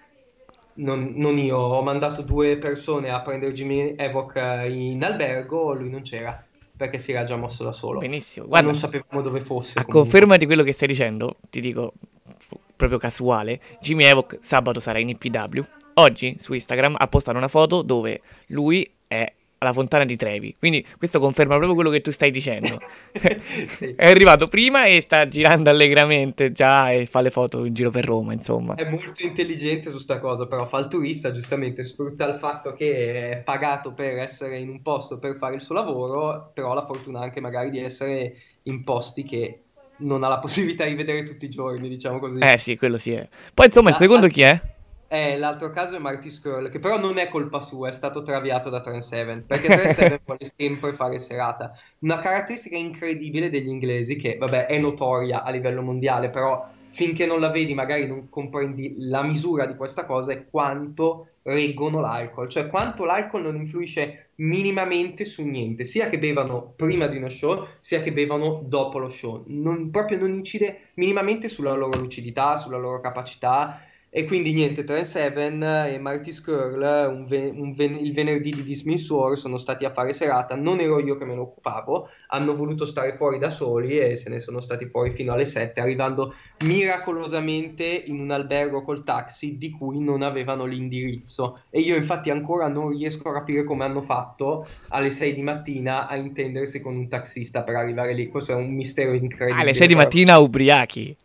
Non, 0.82 1.14
non 1.16 1.38
io, 1.38 1.58
ho 1.58 1.82
mandato 1.82 2.22
due 2.22 2.58
persone 2.58 3.10
a 3.10 3.22
prendere 3.22 3.52
Jimmy 3.52 3.96
Evoc 3.98 4.36
in 4.70 5.04
albergo, 5.04 5.74
lui 5.74 5.90
non 5.90 6.04
c'era 6.04 6.42
perché 6.80 6.98
si 6.98 7.12
era 7.12 7.26
già 7.26 7.36
mosso 7.36 7.66
da 7.66 7.74
solo. 7.74 8.00
Benissimo. 8.00 8.48
Guarda, 8.48 8.72
non 8.72 8.80
sapevamo 8.80 9.22
dove 9.22 9.42
fosse. 9.42 9.78
A 9.78 9.84
comunque. 9.84 10.12
conferma 10.12 10.38
di 10.38 10.46
quello 10.46 10.64
che 10.64 10.72
stai 10.72 10.88
dicendo, 10.88 11.36
ti 11.50 11.60
dico 11.60 11.92
proprio 12.78 12.98
casuale, 12.98 13.60
Jimmy 13.82 14.06
Evoc 14.06 14.38
sabato 14.40 14.80
sarà 14.80 15.00
in 15.00 15.10
IPW. 15.10 15.62
Oggi 15.96 16.38
su 16.40 16.54
Instagram 16.54 16.96
ha 16.98 17.08
postato 17.10 17.38
una 17.38 17.50
foto 17.50 17.82
dove 17.82 18.22
lui 18.48 18.90
è 19.06 19.30
alla 19.60 19.74
fontana 19.74 20.06
di 20.06 20.16
Trevi. 20.16 20.56
Quindi 20.58 20.86
questo 20.98 21.20
conferma 21.20 21.56
proprio 21.56 21.76
quello 21.76 21.90
che 21.90 22.02
tu 22.02 22.12
stai 22.12 22.32
dicendo. 22.32 22.78
sì. 23.68 23.94
È 23.96 24.08
arrivato 24.08 24.48
prima 24.48 24.86
e 24.86 25.02
sta 25.02 25.28
girando 25.28 25.70
allegramente 25.70 26.52
già 26.52 26.92
e 26.92 27.06
fa 27.06 27.22
le 27.22 27.30
foto 27.30 27.66
in 27.66 27.74
giro 27.74 27.92
per 27.92 28.06
Roma, 28.06 28.34
insomma. 28.34 28.76
È 28.76 28.90
molto 28.90 29.24
intelligente 29.24 29.90
su 29.90 30.00
sta 30.00 30.20
cosa, 30.20 30.48
però 30.48 30.68
fa 30.68 30.80
il 30.80 30.88
turista, 30.88 31.32
giustamente 31.32 31.84
sfrutta 31.84 32.28
il 32.28 32.40
fatto 32.40 32.74
che 32.74 33.32
è 33.32 33.38
pagato 33.38 33.94
per 33.94 34.18
essere 34.18 34.58
in 34.60 34.70
un 34.70 34.82
posto 34.82 35.20
per 35.20 35.38
fare 35.38 35.56
il 35.56 35.62
suo 35.62 35.76
lavoro, 35.76 36.52
però 36.54 36.72
ha 36.72 36.76
la 36.76 36.86
fortuna 36.86 37.20
anche 37.22 37.42
magari 37.42 37.70
di 37.70 37.80
essere 37.80 38.36
in 38.64 38.84
posti 38.84 39.24
che 39.24 39.64
non 39.98 40.24
ha 40.24 40.30
la 40.30 40.40
possibilità 40.40 40.86
di 40.86 40.96
vedere 40.96 41.24
tutti 41.24 41.46
i 41.46 41.50
giorni, 41.50 41.90
diciamo 41.90 42.20
così. 42.20 42.40
Eh 42.40 42.58
sì, 42.58 42.78
quello 42.78 42.98
sì 42.98 43.12
è. 43.12 43.28
Poi 43.54 43.66
insomma, 43.66 43.90
il 43.90 43.96
secondo 43.96 44.28
chi 44.28 44.42
è? 44.42 44.62
Eh, 45.12 45.40
l'altro 45.40 45.72
caso 45.72 45.96
è 45.96 46.00
Marty 46.00 46.30
Skrull, 46.30 46.70
che 46.70 46.78
però 46.78 47.00
non 47.00 47.18
è 47.18 47.30
colpa 47.30 47.62
sua, 47.62 47.90
è 47.90 47.92
stato 47.92 48.22
traviato 48.22 48.70
da 48.70 48.80
Trent 48.80 49.02
Seven, 49.02 49.44
perché 49.44 49.66
Trent 49.76 49.96
Seven 49.96 50.20
vuole 50.24 50.52
sempre 50.56 50.92
fare 50.92 51.18
serata. 51.18 51.72
Una 52.00 52.20
caratteristica 52.20 52.78
incredibile 52.78 53.50
degli 53.50 53.70
inglesi, 53.70 54.18
che 54.18 54.38
vabbè 54.38 54.68
è 54.68 54.78
notoria 54.78 55.42
a 55.42 55.50
livello 55.50 55.82
mondiale, 55.82 56.30
però 56.30 56.64
finché 56.92 57.26
non 57.26 57.40
la 57.40 57.50
vedi 57.50 57.74
magari 57.74 58.06
non 58.06 58.30
comprendi 58.30 58.98
la 59.00 59.24
misura 59.24 59.66
di 59.66 59.76
questa 59.76 60.06
cosa, 60.06 60.32
è 60.32 60.46
quanto 60.48 61.30
reggono 61.42 62.02
l'alcol, 62.02 62.48
cioè 62.48 62.68
quanto 62.68 63.04
l'alcol 63.04 63.42
non 63.42 63.56
influisce 63.56 64.30
minimamente 64.36 65.26
su 65.26 65.44
niente, 65.44 65.86
sia 65.86 66.08
che 66.10 66.20
bevano 66.20 66.74
prima 66.76 67.08
di 67.08 67.18
uno 67.18 67.30
show, 67.30 67.66
sia 67.80 68.04
che 68.04 68.14
bevano 68.14 68.62
dopo 68.64 69.00
lo 69.00 69.10
show, 69.10 69.44
non, 69.48 69.90
proprio 69.90 70.20
non 70.20 70.36
incide 70.36 70.90
minimamente 70.96 71.50
sulla 71.50 71.74
loro 71.74 71.98
lucidità, 71.98 72.60
sulla 72.60 72.78
loro 72.78 73.02
capacità 73.02 73.86
e 74.12 74.26
quindi 74.26 74.54
niente, 74.54 74.84
Trent 74.84 75.06
Seven 75.06 75.62
e 75.62 76.00
Marty 76.00 76.32
Skrull 76.32 76.82
un 76.82 77.26
ve- 77.28 77.52
un 77.54 77.74
ven- 77.74 78.00
il 78.00 78.12
venerdì 78.12 78.50
di 78.50 78.64
Dismiss 78.64 79.08
War 79.10 79.38
sono 79.38 79.58
stati 79.58 79.86
a 79.86 79.92
fare 79.92 80.14
serata, 80.14 80.56
non 80.56 80.80
ero 80.80 81.00
io 81.00 81.16
che 81.16 81.26
me 81.26 81.36
ne 81.36 81.42
occupavo, 81.42 82.10
hanno 82.30 82.56
voluto 82.56 82.86
stare 82.86 83.16
fuori 83.16 83.38
da 83.38 83.52
soli 83.52 84.00
e 84.00 84.16
se 84.16 84.30
ne 84.30 84.40
sono 84.40 84.62
stati 84.62 84.88
fuori 84.88 85.12
fino 85.12 85.34
alle 85.34 85.46
7, 85.46 85.80
arrivando 85.80 86.34
miracolosamente 86.66 87.86
in 87.86 88.20
un 88.20 88.32
albergo 88.32 88.82
col 88.82 89.04
taxi 89.04 89.58
di 89.58 89.70
cui 89.70 90.00
non 90.02 90.24
avevano 90.24 90.66
l'indirizzo. 90.66 91.62
E 91.70 91.80
io 91.80 91.96
infatti 91.96 92.32
ancora 92.32 92.68
non 92.68 92.90
riesco 92.90 93.30
a 93.30 93.34
capire 93.34 93.64
come 93.64 93.84
hanno 93.84 94.02
fatto 94.02 94.66
alle 94.90 95.12
6 95.12 95.36
di 95.36 95.42
mattina 95.42 96.08
a 96.08 96.16
intendersi 96.16 96.82
con 96.82 96.96
un 96.96 97.08
taxista 97.08 97.64
per 97.64 97.76
arrivare 97.76 98.14
lì. 98.14 98.28
Questo 98.28 98.54
è 98.54 98.56
un 98.56 98.74
mistero 98.74 99.14
incredibile. 99.14 99.62
Alle 99.62 99.74
6 99.76 99.88
di 99.88 99.96
mattina 99.96 100.40
ubriachi. 100.40 101.16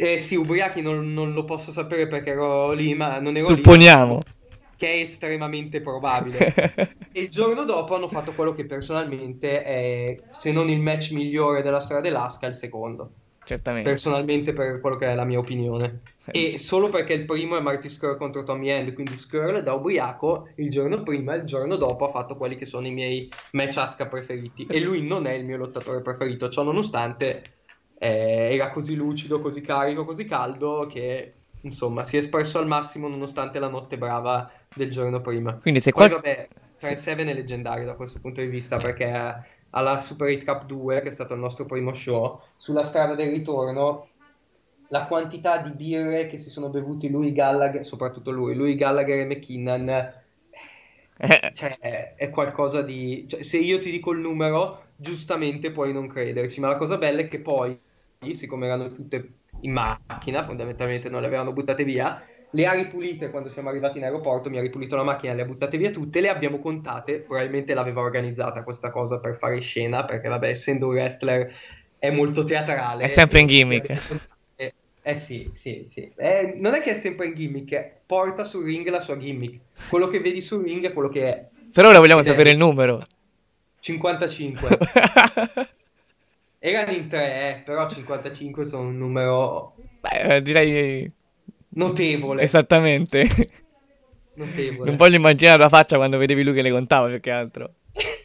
Eh 0.00 0.18
sì, 0.18 0.34
ubriachi 0.34 0.82
non, 0.82 1.12
non, 1.12 1.32
lo 1.32 1.44
posso 1.44 1.70
sapere 1.70 2.08
perché 2.08 2.30
ero 2.30 2.72
lì, 2.72 2.92
ma 2.94 3.20
non 3.20 3.36
ero 3.36 3.46
Supponiamo. 3.46 4.14
lì. 4.14 4.32
Che 4.76 4.88
è 4.88 5.00
estremamente 5.00 5.80
probabile. 5.80 6.52
e 7.12 7.20
il 7.20 7.28
giorno 7.28 7.64
dopo 7.64 7.94
hanno 7.94 8.08
fatto 8.08 8.32
quello 8.32 8.52
che 8.52 8.64
personalmente 8.64 9.62
è, 9.62 10.20
se 10.32 10.50
non 10.50 10.68
il 10.68 10.80
match 10.80 11.12
migliore 11.12 11.62
della 11.62 11.80
storia 11.80 12.02
dell'Asca, 12.02 12.48
il 12.48 12.54
secondo. 12.54 13.12
certamente. 13.44 13.88
personalmente 13.88 14.52
per 14.52 14.80
quello 14.80 14.96
che 14.96 15.06
è 15.06 15.14
la 15.14 15.24
mia 15.24 15.38
opinione. 15.38 16.00
Eh. 16.32 16.54
E 16.54 16.58
solo 16.58 16.88
perché 16.88 17.12
il 17.12 17.24
primo 17.24 17.56
è 17.56 17.60
Marty 17.60 17.88
Skrull 17.88 18.16
contro 18.16 18.42
Tommy 18.42 18.70
End, 18.70 18.92
quindi 18.92 19.16
Skrull 19.16 19.60
da 19.60 19.74
ubriaco 19.74 20.48
il 20.56 20.68
giorno 20.68 21.02
prima 21.02 21.34
e 21.34 21.38
il 21.38 21.44
giorno 21.44 21.76
dopo 21.76 22.06
ha 22.06 22.10
fatto 22.10 22.36
quelli 22.36 22.56
che 22.56 22.64
sono 22.64 22.88
i 22.88 22.92
miei 22.92 23.28
match 23.52 23.76
Asuka 23.76 24.06
preferiti. 24.06 24.66
E 24.68 24.80
lui 24.80 25.06
non 25.06 25.26
è 25.26 25.32
il 25.32 25.44
mio 25.44 25.58
lottatore 25.58 26.00
preferito, 26.00 26.48
ciò 26.48 26.64
nonostante 26.64 27.58
eh, 28.00 28.54
era 28.54 28.70
così 28.70 28.94
lucido, 28.94 29.40
così 29.40 29.60
carico, 29.60 30.04
così 30.06 30.24
caldo 30.24 30.86
che 30.86 31.34
insomma 31.62 32.04
si 32.04 32.16
è 32.16 32.18
espresso 32.20 32.58
al 32.58 32.66
massimo 32.66 33.08
nonostante 33.08 33.58
la 33.58 33.68
notte 33.68 33.98
brava 33.98 34.50
del 34.72 34.90
giorno 34.90 35.20
prima. 35.20 35.60
Quindi 35.60 35.80
se 35.80 35.92
Poi 35.92 36.08
qual- 36.08 36.08
vabbè, 36.08 36.48
Trent 36.78 36.96
Seven 36.96 37.28
è 37.28 37.34
leggendario 37.34 37.84
da 37.84 37.94
questo 37.94 38.20
punto 38.20 38.40
di 38.40 38.46
vista 38.46 38.78
perché 38.78 39.12
alla 39.70 39.98
Super 40.00 40.28
8 40.30 40.44
Cup 40.44 40.64
2, 40.66 41.02
che 41.02 41.08
è 41.08 41.12
stato 41.12 41.34
il 41.34 41.40
nostro 41.40 41.66
primo 41.66 41.92
show, 41.94 42.40
sulla 42.56 42.82
strada 42.82 43.14
del 43.14 43.30
ritorno, 43.30 44.08
la 44.88 45.06
quantità 45.06 45.58
di 45.58 45.70
birre 45.72 46.26
che 46.28 46.36
si 46.38 46.50
sono 46.50 46.70
bevuti 46.70 47.08
lui, 47.10 47.32
Gallagher, 47.32 47.84
soprattutto 47.84 48.30
lui, 48.30 48.54
lui, 48.54 48.76
Gallagher 48.76 49.18
e 49.20 49.24
McKinnon, 49.26 50.12
Eh, 51.18 51.52
cioè 51.52 52.14
è 52.16 52.30
qualcosa 52.30 52.82
di... 52.82 53.26
cioè, 53.28 53.42
se 53.42 53.58
io 53.58 53.78
ti 53.80 53.90
dico 53.90 54.12
il 54.12 54.20
numero, 54.20 54.92
giustamente 54.96 55.72
puoi 55.72 55.92
non 55.92 56.06
crederci, 56.08 56.60
ma 56.60 56.68
la 56.68 56.76
cosa 56.76 56.96
bella 56.98 57.20
è 57.22 57.28
che 57.28 57.40
poi, 57.40 57.78
siccome 58.34 58.66
erano 58.66 58.92
tutte 58.92 59.32
in 59.62 59.72
macchina, 59.72 60.42
fondamentalmente 60.42 61.08
non 61.08 61.22
le 61.22 61.26
avevano 61.26 61.54
buttate 61.54 61.84
via, 61.84 62.22
le 62.50 62.66
ha 62.66 62.72
ripulite 62.72 63.30
quando 63.30 63.48
siamo 63.48 63.70
arrivati 63.70 63.96
in 63.96 64.04
aeroporto, 64.04 64.50
mi 64.50 64.58
ha 64.58 64.60
ripulito 64.60 64.94
la 64.94 65.02
macchina, 65.02 65.32
le 65.32 65.42
ha 65.42 65.46
buttate 65.46 65.78
via 65.78 65.90
tutte, 65.90 66.20
le 66.20 66.28
abbiamo 66.28 66.58
contate, 66.58 67.20
probabilmente 67.20 67.72
l'aveva 67.72 68.02
organizzata 68.02 68.62
questa 68.62 68.90
cosa 68.90 69.18
per 69.18 69.36
fare 69.38 69.60
scena, 69.60 70.04
perché 70.04 70.28
vabbè, 70.28 70.48
essendo 70.48 70.88
un 70.88 70.92
wrestler 70.92 71.50
è 71.98 72.10
molto 72.10 72.44
teatrale. 72.44 73.04
È 73.04 73.08
sempre 73.08 73.40
in 73.40 73.46
gimmick. 73.46 74.28
Eh, 74.56 74.74
eh 75.00 75.14
sì, 75.14 75.48
sì, 75.50 75.84
sì. 75.86 76.12
Eh, 76.14 76.56
non 76.58 76.74
è 76.74 76.82
che 76.82 76.90
è 76.90 76.94
sempre 76.94 77.26
in 77.26 77.34
gimmick, 77.34 77.72
eh, 77.72 78.00
porta 78.04 78.44
sul 78.44 78.64
ring 78.64 78.86
la 78.88 79.00
sua 79.00 79.16
gimmick. 79.16 79.88
Quello 79.88 80.08
che 80.08 80.20
vedi 80.20 80.42
sul 80.42 80.62
ring 80.62 80.84
è 80.84 80.92
quello 80.92 81.08
che 81.08 81.26
è. 81.26 81.48
Per 81.72 81.86
ora 81.86 81.98
vogliamo 81.98 82.20
Ed 82.20 82.26
sapere 82.26 82.50
il 82.50 82.58
numero. 82.58 83.02
55. 83.80 84.78
Erano 86.62 86.92
in 86.92 87.08
tre, 87.08 87.56
eh, 87.56 87.62
però 87.64 87.88
55 87.88 88.66
sono 88.66 88.88
un 88.88 88.98
numero 88.98 89.76
Beh, 90.00 90.36
eh, 90.36 90.42
direi 90.42 91.10
notevole. 91.70 92.42
esattamente. 92.42 93.26
notevole. 94.34 94.86
Non 94.86 94.96
voglio 94.96 95.16
immaginare 95.16 95.58
la 95.58 95.70
faccia 95.70 95.96
quando 95.96 96.18
vedevi 96.18 96.42
lui 96.42 96.52
che 96.52 96.60
le 96.60 96.70
contava 96.70 97.08
più 97.08 97.18
che 97.20 97.30
altro. 97.30 97.74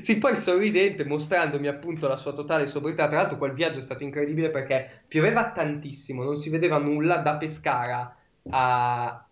Sì, 0.00 0.18
poi 0.18 0.36
sorridente, 0.36 1.04
mostrandomi 1.04 1.68
appunto 1.68 2.08
la 2.08 2.16
sua 2.16 2.32
totale 2.32 2.66
sobrietà. 2.66 3.06
Tra 3.06 3.18
l'altro, 3.18 3.38
quel 3.38 3.52
viaggio 3.52 3.78
è 3.78 3.82
stato 3.82 4.02
incredibile 4.02 4.50
perché 4.50 5.02
pioveva 5.06 5.52
tantissimo, 5.52 6.24
non 6.24 6.36
si 6.36 6.50
vedeva 6.50 6.78
nulla 6.78 7.18
da 7.18 7.36
Pescara 7.36 8.16
a 8.50 9.28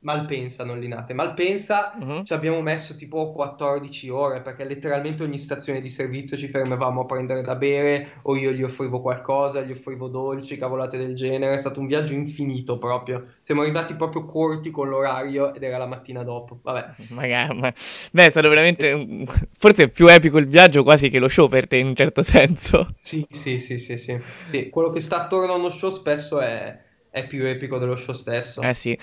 Malpensa, 0.00 0.64
non 0.64 0.78
Linate. 0.78 1.12
Malpensa 1.12 1.92
Mhm. 1.98 2.24
ci 2.24 2.32
abbiamo 2.32 2.60
messo 2.62 2.94
tipo 2.94 3.32
14 3.32 4.08
ore 4.08 4.40
perché 4.42 4.62
letteralmente 4.64 5.24
ogni 5.24 5.38
stazione 5.38 5.80
di 5.80 5.88
servizio 5.88 6.36
ci 6.36 6.46
fermavamo 6.46 7.00
a 7.00 7.04
prendere 7.04 7.42
da 7.42 7.56
bere 7.56 8.10
o 8.22 8.36
io 8.36 8.52
gli 8.52 8.62
offrivo 8.62 9.00
qualcosa, 9.00 9.60
gli 9.62 9.72
offrivo 9.72 10.06
dolci, 10.08 10.56
cavolate 10.56 10.98
del 10.98 11.16
genere. 11.16 11.54
È 11.54 11.58
stato 11.58 11.80
un 11.80 11.86
viaggio 11.88 12.12
infinito 12.12 12.78
proprio. 12.78 13.26
Siamo 13.40 13.62
arrivati 13.62 13.94
proprio 13.94 14.24
corti 14.24 14.70
con 14.70 14.88
l'orario 14.88 15.52
ed 15.52 15.62
era 15.64 15.78
la 15.78 15.86
mattina 15.86 16.22
dopo. 16.22 16.60
Vabbè. 16.62 16.94
Magari, 17.08 17.58
ma... 17.58 17.72
Beh, 18.12 18.26
è 18.26 18.30
stato 18.30 18.48
veramente... 18.48 18.92
un- 18.92 19.24
Forse 19.58 19.84
è 19.84 19.88
più 19.88 20.06
epico 20.06 20.38
il 20.38 20.46
viaggio 20.46 20.84
quasi 20.84 21.10
che 21.10 21.18
lo 21.18 21.26
show 21.28 21.48
per 21.48 21.66
te 21.66 21.76
in 21.76 21.86
un 21.88 21.96
certo 21.96 22.22
senso. 22.22 22.86
Sì, 23.00 23.26
sì, 23.32 23.58
sì, 23.58 23.78
sì, 23.78 23.98
sì. 23.98 24.16
Sì, 24.48 24.68
quello 24.70 24.90
che 24.90 25.00
sta 25.00 25.22
attorno 25.24 25.52
a 25.54 25.56
uno 25.56 25.70
show 25.70 25.90
spesso 25.90 26.38
è, 26.40 26.78
è 27.10 27.26
più 27.26 27.44
epico 27.44 27.78
dello 27.78 27.96
show 27.96 28.14
stesso. 28.14 28.62
Eh 28.62 28.74
sì. 28.74 28.96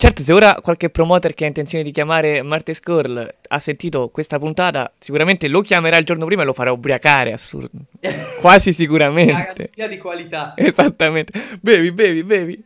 Certo, 0.00 0.22
se 0.22 0.32
ora 0.32 0.54
qualche 0.62 0.88
promoter 0.88 1.34
che 1.34 1.44
ha 1.44 1.46
intenzione 1.46 1.84
di 1.84 1.92
chiamare 1.92 2.40
Marty 2.40 2.72
Skrull 2.72 3.34
ha 3.48 3.58
sentito 3.58 4.08
questa 4.08 4.38
puntata, 4.38 4.90
sicuramente 4.98 5.46
lo 5.46 5.60
chiamerà 5.60 5.98
il 5.98 6.06
giorno 6.06 6.24
prima 6.24 6.40
e 6.40 6.46
lo 6.46 6.54
farà 6.54 6.72
ubriacare, 6.72 7.34
assurdo. 7.34 7.68
Quasi 8.40 8.72
sicuramente. 8.72 9.32
Garanzia 9.32 9.88
di 9.88 9.98
qualità. 9.98 10.54
Esattamente. 10.56 11.38
Bevi, 11.60 11.92
bevi, 11.92 12.24
bevi. 12.24 12.64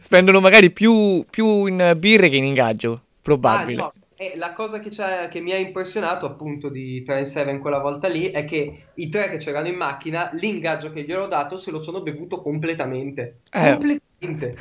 Spendono 0.00 0.40
magari 0.40 0.72
più, 0.72 1.24
più 1.30 1.66
in 1.66 1.94
birre 1.96 2.28
che 2.28 2.34
in 2.34 2.44
ingaggio, 2.44 3.02
probabile. 3.22 3.80
Ah, 3.80 3.84
no, 3.84 3.92
e 4.16 4.32
la 4.34 4.52
cosa 4.52 4.80
che, 4.80 4.88
c'è- 4.88 5.28
che 5.28 5.40
mi 5.40 5.52
ha 5.52 5.56
impressionato 5.58 6.26
appunto 6.26 6.68
di 6.70 7.04
Train 7.04 7.24
7 7.24 7.56
quella 7.58 7.78
volta 7.78 8.08
lì 8.08 8.32
è 8.32 8.44
che 8.44 8.86
i 8.94 9.08
tre 9.08 9.30
che 9.30 9.36
c'erano 9.36 9.68
in 9.68 9.76
macchina, 9.76 10.28
l'ingaggio 10.32 10.90
che 10.90 11.04
gli 11.04 11.12
ho 11.12 11.28
dato 11.28 11.56
se 11.56 11.70
lo 11.70 11.80
sono 11.80 12.00
bevuto 12.00 12.42
completamente. 12.42 13.42
Eh. 13.52 13.70
Completamente. 13.70 14.56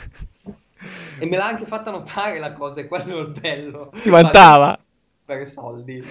E 1.19 1.25
me 1.25 1.37
l'ha 1.37 1.47
anche 1.47 1.65
fatta 1.65 1.91
notare 1.91 2.39
la 2.39 2.53
cosa, 2.53 2.81
è 2.81 2.87
quello 2.87 3.19
il 3.19 3.27
bello. 3.29 3.91
Si 3.95 4.09
vantava. 4.09 4.77
Per 5.25 5.47
soldi. 5.47 6.03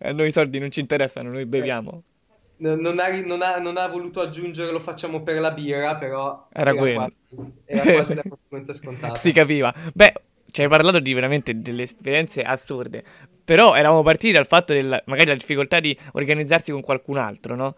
A 0.00 0.12
noi 0.12 0.28
i 0.28 0.32
soldi 0.32 0.58
non 0.58 0.70
ci 0.70 0.80
interessano, 0.80 1.30
noi 1.30 1.44
beviamo. 1.46 2.02
Non 2.58 2.80
non 2.80 2.98
ha, 2.98 3.08
non 3.20 3.42
ha- 3.42 3.58
non 3.58 3.76
ha 3.76 3.86
voluto 3.88 4.20
aggiungere 4.20 4.72
lo 4.72 4.80
facciamo 4.80 5.22
per 5.22 5.40
la 5.40 5.52
birra, 5.52 5.96
però 5.96 6.48
Era 6.52 6.74
quello. 6.74 7.10
quasi, 7.28 7.52
era 7.66 7.92
quasi 7.92 8.14
la 8.14 8.22
conseguenza 8.28 8.72
scontata. 8.74 9.18
Si 9.18 9.30
capiva. 9.32 9.72
Beh, 9.94 10.12
ci 10.50 10.62
hai 10.62 10.68
parlato 10.68 10.98
di 10.98 11.12
veramente 11.12 11.60
delle 11.60 11.82
esperienze 11.82 12.40
assurde. 12.40 13.04
Però 13.44 13.74
eravamo 13.74 14.02
partiti 14.02 14.32
dal 14.32 14.46
fatto 14.46 14.72
del 14.72 15.02
magari 15.06 15.28
la 15.28 15.34
difficoltà 15.34 15.78
di 15.80 15.96
organizzarsi 16.12 16.72
con 16.72 16.80
qualcun 16.80 17.16
altro, 17.18 17.54
no? 17.54 17.74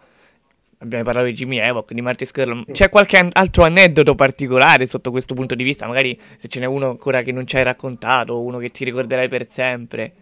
Abbiamo 0.83 1.05
parlato 1.05 1.27
di 1.27 1.35
Jimmy 1.35 1.59
Evoc, 1.59 1.93
di 1.93 2.01
Marty 2.01 2.25
Skrull. 2.25 2.65
C'è 2.73 2.89
qualche 2.89 3.19
an- 3.19 3.29
altro 3.35 3.65
aneddoto 3.65 4.15
particolare 4.15 4.87
sotto 4.87 5.11
questo 5.11 5.35
punto 5.35 5.55
di 5.55 5.63
vista? 5.63 5.87
Magari 5.87 6.19
se 6.37 6.49
ce 6.49 6.59
n'è 6.59 6.65
uno 6.65 6.89
ancora 6.89 7.21
che 7.21 7.33
non 7.33 7.47
ci 7.47 7.57
hai 7.59 7.65
raccontato, 7.65 8.41
uno 8.43 8.57
che 8.57 8.71
ti 8.71 8.85
ricorderai 8.85 9.29
per 9.29 9.47
sempre. 9.51 10.13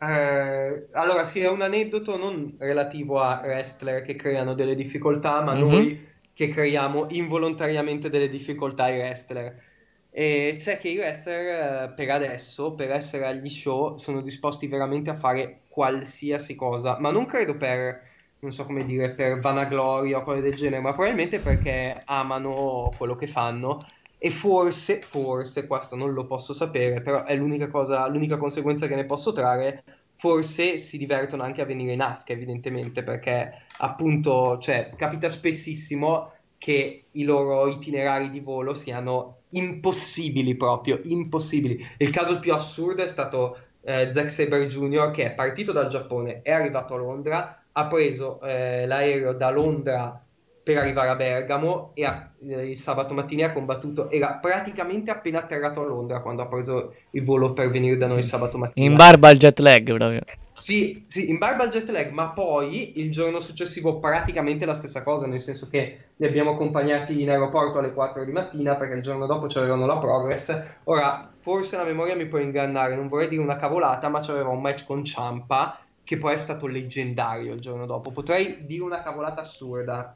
Eh, 0.00 0.88
allora, 0.92 1.24
sì, 1.24 1.40
è 1.40 1.48
un 1.48 1.62
aneddoto 1.62 2.16
non 2.16 2.54
relativo 2.58 3.20
a 3.20 3.40
wrestler 3.42 4.02
che 4.02 4.16
creano 4.16 4.54
delle 4.54 4.74
difficoltà, 4.74 5.40
ma 5.42 5.54
Mhm. 5.54 5.60
noi 5.60 6.06
che 6.34 6.48
creiamo 6.48 7.06
involontariamente 7.10 8.10
delle 8.10 8.28
difficoltà 8.28 8.84
ai 8.84 8.98
wrestler. 8.98 9.62
E 10.10 10.54
c'è 10.58 10.78
che 10.78 10.88
i 10.90 10.96
wrestler, 10.98 11.88
eh, 11.90 11.92
per 11.94 12.10
adesso, 12.10 12.74
per 12.74 12.90
essere 12.90 13.24
agli 13.26 13.48
show, 13.48 13.96
sono 13.96 14.20
disposti 14.20 14.68
veramente 14.68 15.10
a 15.10 15.16
fare 15.16 15.62
qualsiasi 15.68 16.54
cosa, 16.54 16.98
ma 17.00 17.10
non 17.10 17.24
credo 17.24 17.56
per, 17.56 18.00
non 18.44 18.52
so 18.52 18.66
come 18.66 18.84
dire, 18.84 19.10
per 19.10 19.40
vanagloria 19.40 20.18
o 20.18 20.22
cose 20.22 20.42
del 20.42 20.54
genere, 20.54 20.82
ma 20.82 20.92
probabilmente 20.92 21.38
perché 21.38 22.00
amano 22.04 22.92
quello 22.96 23.16
che 23.16 23.26
fanno. 23.26 23.84
E 24.18 24.30
forse, 24.30 25.00
forse, 25.00 25.66
questo 25.66 25.96
non 25.96 26.12
lo 26.12 26.26
posso 26.26 26.52
sapere, 26.52 27.00
però 27.00 27.24
è 27.24 27.34
l'unica 27.34 27.68
cosa, 27.68 28.06
l'unica 28.06 28.36
conseguenza 28.36 28.86
che 28.86 28.94
ne 28.94 29.04
posso 29.06 29.32
trarre. 29.32 29.82
Forse 30.14 30.78
si 30.78 30.96
divertono 30.98 31.42
anche 31.42 31.62
a 31.62 31.64
venire 31.64 31.92
in 31.92 32.02
Aska, 32.02 32.32
evidentemente, 32.32 33.02
perché 33.02 33.62
appunto, 33.78 34.58
cioè, 34.58 34.92
capita 34.94 35.28
spessissimo 35.28 36.32
che 36.58 37.04
i 37.10 37.24
loro 37.24 37.66
itinerari 37.66 38.30
di 38.30 38.40
volo 38.40 38.74
siano 38.74 39.40
impossibili 39.50 40.54
proprio, 40.54 41.00
impossibili. 41.04 41.84
Il 41.98 42.10
caso 42.10 42.38
più 42.38 42.52
assurdo 42.54 43.02
è 43.02 43.08
stato 43.08 43.58
eh, 43.82 44.10
Zack 44.10 44.30
Sabre 44.30 44.66
Jr. 44.66 45.10
che 45.10 45.24
è 45.24 45.32
partito 45.32 45.72
dal 45.72 45.88
Giappone, 45.88 46.42
è 46.42 46.52
arrivato 46.52 46.94
a 46.94 46.98
Londra, 46.98 47.63
ha 47.76 47.86
preso 47.86 48.40
eh, 48.42 48.86
l'aereo 48.86 49.32
da 49.32 49.50
Londra 49.50 50.20
per 50.64 50.78
arrivare 50.78 51.10
a 51.10 51.14
Bergamo 51.14 51.90
e 51.92 52.04
ha- 52.06 52.30
eh, 52.48 52.70
il 52.70 52.76
sabato 52.78 53.12
mattina 53.12 53.48
ha 53.48 53.52
combattuto, 53.52 54.10
era 54.10 54.38
praticamente 54.40 55.10
appena 55.10 55.40
atterrato 55.40 55.82
a 55.82 55.84
Londra 55.84 56.20
quando 56.20 56.42
ha 56.42 56.46
preso 56.46 56.94
il 57.10 57.22
volo 57.22 57.52
per 57.52 57.70
venire 57.70 57.96
da 57.96 58.06
noi 58.06 58.18
il 58.18 58.24
sabato 58.24 58.56
mattina. 58.56 58.86
In 58.86 58.96
barba 58.96 59.28
al 59.28 59.36
jet 59.36 59.58
lag 59.58 59.84
proprio. 59.84 60.20
Sì, 60.54 61.04
sì, 61.08 61.28
in 61.28 61.36
barba 61.36 61.64
al 61.64 61.68
jet 61.68 61.90
lag, 61.90 62.10
ma 62.12 62.28
poi 62.28 62.98
il 63.00 63.10
giorno 63.10 63.40
successivo 63.40 63.98
praticamente 63.98 64.64
la 64.64 64.74
stessa 64.74 65.02
cosa, 65.02 65.26
nel 65.26 65.40
senso 65.40 65.68
che 65.68 65.98
li 66.16 66.26
abbiamo 66.26 66.52
accompagnati 66.52 67.20
in 67.20 67.28
aeroporto 67.28 67.80
alle 67.80 67.92
4 67.92 68.24
di 68.24 68.32
mattina 68.32 68.76
perché 68.76 68.94
il 68.94 69.02
giorno 69.02 69.26
dopo 69.26 69.48
c'avevano 69.48 69.84
la 69.84 69.98
Progress. 69.98 70.62
Ora, 70.84 71.28
forse 71.40 71.76
la 71.76 71.84
memoria 71.84 72.14
mi 72.14 72.26
può 72.26 72.38
ingannare, 72.38 72.94
non 72.94 73.08
vorrei 73.08 73.28
dire 73.28 73.42
una 73.42 73.56
cavolata, 73.56 74.08
ma 74.08 74.20
c'aveva 74.20 74.48
un 74.48 74.62
match 74.62 74.86
con 74.86 75.04
Ciampa 75.04 75.83
che 76.04 76.18
poi 76.18 76.34
è 76.34 76.36
stato 76.36 76.66
leggendario 76.66 77.54
il 77.54 77.60
giorno 77.60 77.86
dopo. 77.86 78.12
Potrei 78.12 78.64
dire 78.66 78.82
una 78.82 79.02
cavolata 79.02 79.40
assurda, 79.40 80.14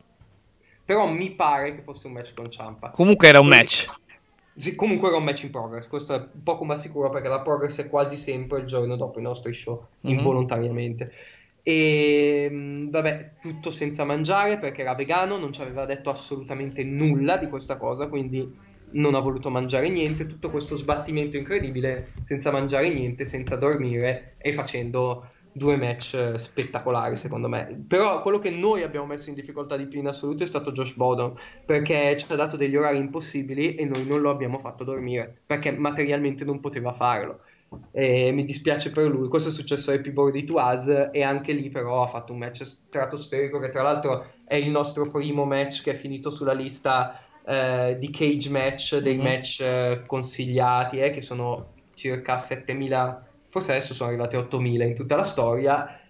però 0.84 1.08
mi 1.08 1.30
pare 1.30 1.74
che 1.74 1.82
fosse 1.82 2.06
un 2.06 2.12
match 2.12 2.34
con 2.34 2.50
Ciampa. 2.50 2.90
Comunque 2.90 3.28
era 3.28 3.40
un 3.40 3.48
match. 3.48 3.86
Sì, 4.54 4.74
comunque 4.74 5.08
era 5.08 5.16
un 5.16 5.24
match 5.24 5.44
in 5.44 5.50
progress, 5.50 5.86
questo 5.86 6.14
è 6.14 6.20
poco 6.42 6.64
ma 6.64 6.76
sicuro 6.76 7.10
perché 7.10 7.28
la 7.28 7.42
progress 7.42 7.80
è 7.80 7.88
quasi 7.88 8.16
sempre 8.16 8.58
il 8.58 8.66
giorno 8.66 8.96
dopo 8.96 9.20
i 9.20 9.22
nostri 9.22 9.52
show, 9.52 9.86
Mhm. 10.00 10.14
involontariamente. 10.14 11.12
E 11.62 12.48
mh, 12.50 12.90
vabbè, 12.90 13.34
tutto 13.40 13.70
senza 13.70 14.04
mangiare 14.04 14.58
perché 14.58 14.80
era 14.82 14.94
vegano, 14.94 15.36
non 15.36 15.52
ci 15.52 15.60
aveva 15.62 15.84
detto 15.84 16.10
assolutamente 16.10 16.82
nulla 16.82 17.36
di 17.36 17.46
questa 17.48 17.76
cosa, 17.76 18.08
quindi 18.08 18.66
non 18.90 19.14
ha 19.14 19.20
voluto 19.20 19.48
mangiare 19.50 19.88
niente, 19.90 20.26
tutto 20.26 20.50
questo 20.50 20.74
sbattimento 20.74 21.36
incredibile 21.36 22.08
senza 22.22 22.50
mangiare 22.50 22.88
niente, 22.88 23.24
senza 23.24 23.54
dormire 23.56 24.34
e 24.38 24.52
facendo 24.54 25.30
due 25.52 25.76
match 25.76 26.34
spettacolari 26.36 27.16
secondo 27.16 27.48
me. 27.48 27.84
Però 27.86 28.20
quello 28.22 28.38
che 28.38 28.50
noi 28.50 28.82
abbiamo 28.82 29.06
messo 29.06 29.28
in 29.28 29.34
difficoltà 29.34 29.76
di 29.76 29.86
più 29.86 30.00
in 30.00 30.06
assoluto 30.06 30.42
è 30.42 30.46
stato 30.46 30.72
Josh 30.72 30.94
Bodon 30.94 31.34
perché 31.64 32.16
ci 32.16 32.26
ha 32.28 32.36
dato 32.36 32.56
degli 32.56 32.76
orari 32.76 32.98
impossibili 32.98 33.74
e 33.74 33.84
noi 33.84 34.06
non 34.06 34.20
lo 34.20 34.30
abbiamo 34.30 34.58
fatto 34.58 34.84
dormire 34.84 35.42
perché 35.46 35.72
materialmente 35.72 36.44
non 36.44 36.60
poteva 36.60 36.92
farlo. 36.92 37.40
E 37.90 38.32
mi 38.32 38.44
dispiace 38.44 38.90
per 38.90 39.08
lui. 39.08 39.28
Questo 39.28 39.50
è 39.50 39.52
successo 39.52 39.90
a 39.90 39.98
Birthday 39.98 40.44
to 40.44 40.54
Us 40.56 41.10
e 41.12 41.22
anche 41.22 41.52
lì 41.52 41.68
però 41.68 42.02
ha 42.02 42.06
fatto 42.06 42.32
un 42.32 42.38
match 42.38 42.64
stratosferico 42.64 43.58
che 43.58 43.68
tra 43.68 43.82
l'altro 43.82 44.26
è 44.44 44.54
il 44.54 44.70
nostro 44.70 45.10
primo 45.10 45.44
match 45.44 45.82
che 45.82 45.92
è 45.92 45.94
finito 45.94 46.30
sulla 46.30 46.54
lista 46.54 47.20
eh, 47.46 47.96
di 47.98 48.10
cage 48.10 48.50
match, 48.50 48.96
dei 48.98 49.16
mm-hmm. 49.16 49.24
match 49.24 49.60
eh, 49.60 50.02
consigliati, 50.06 50.98
eh, 50.98 51.10
che 51.10 51.20
sono 51.20 51.72
circa 51.94 52.38
7000 52.38 53.27
forse 53.48 53.72
adesso 53.72 53.94
sono 53.94 54.08
arrivati 54.08 54.36
a 54.36 54.40
8000 54.40 54.84
in 54.84 54.94
tutta 54.94 55.16
la 55.16 55.24
storia 55.24 56.00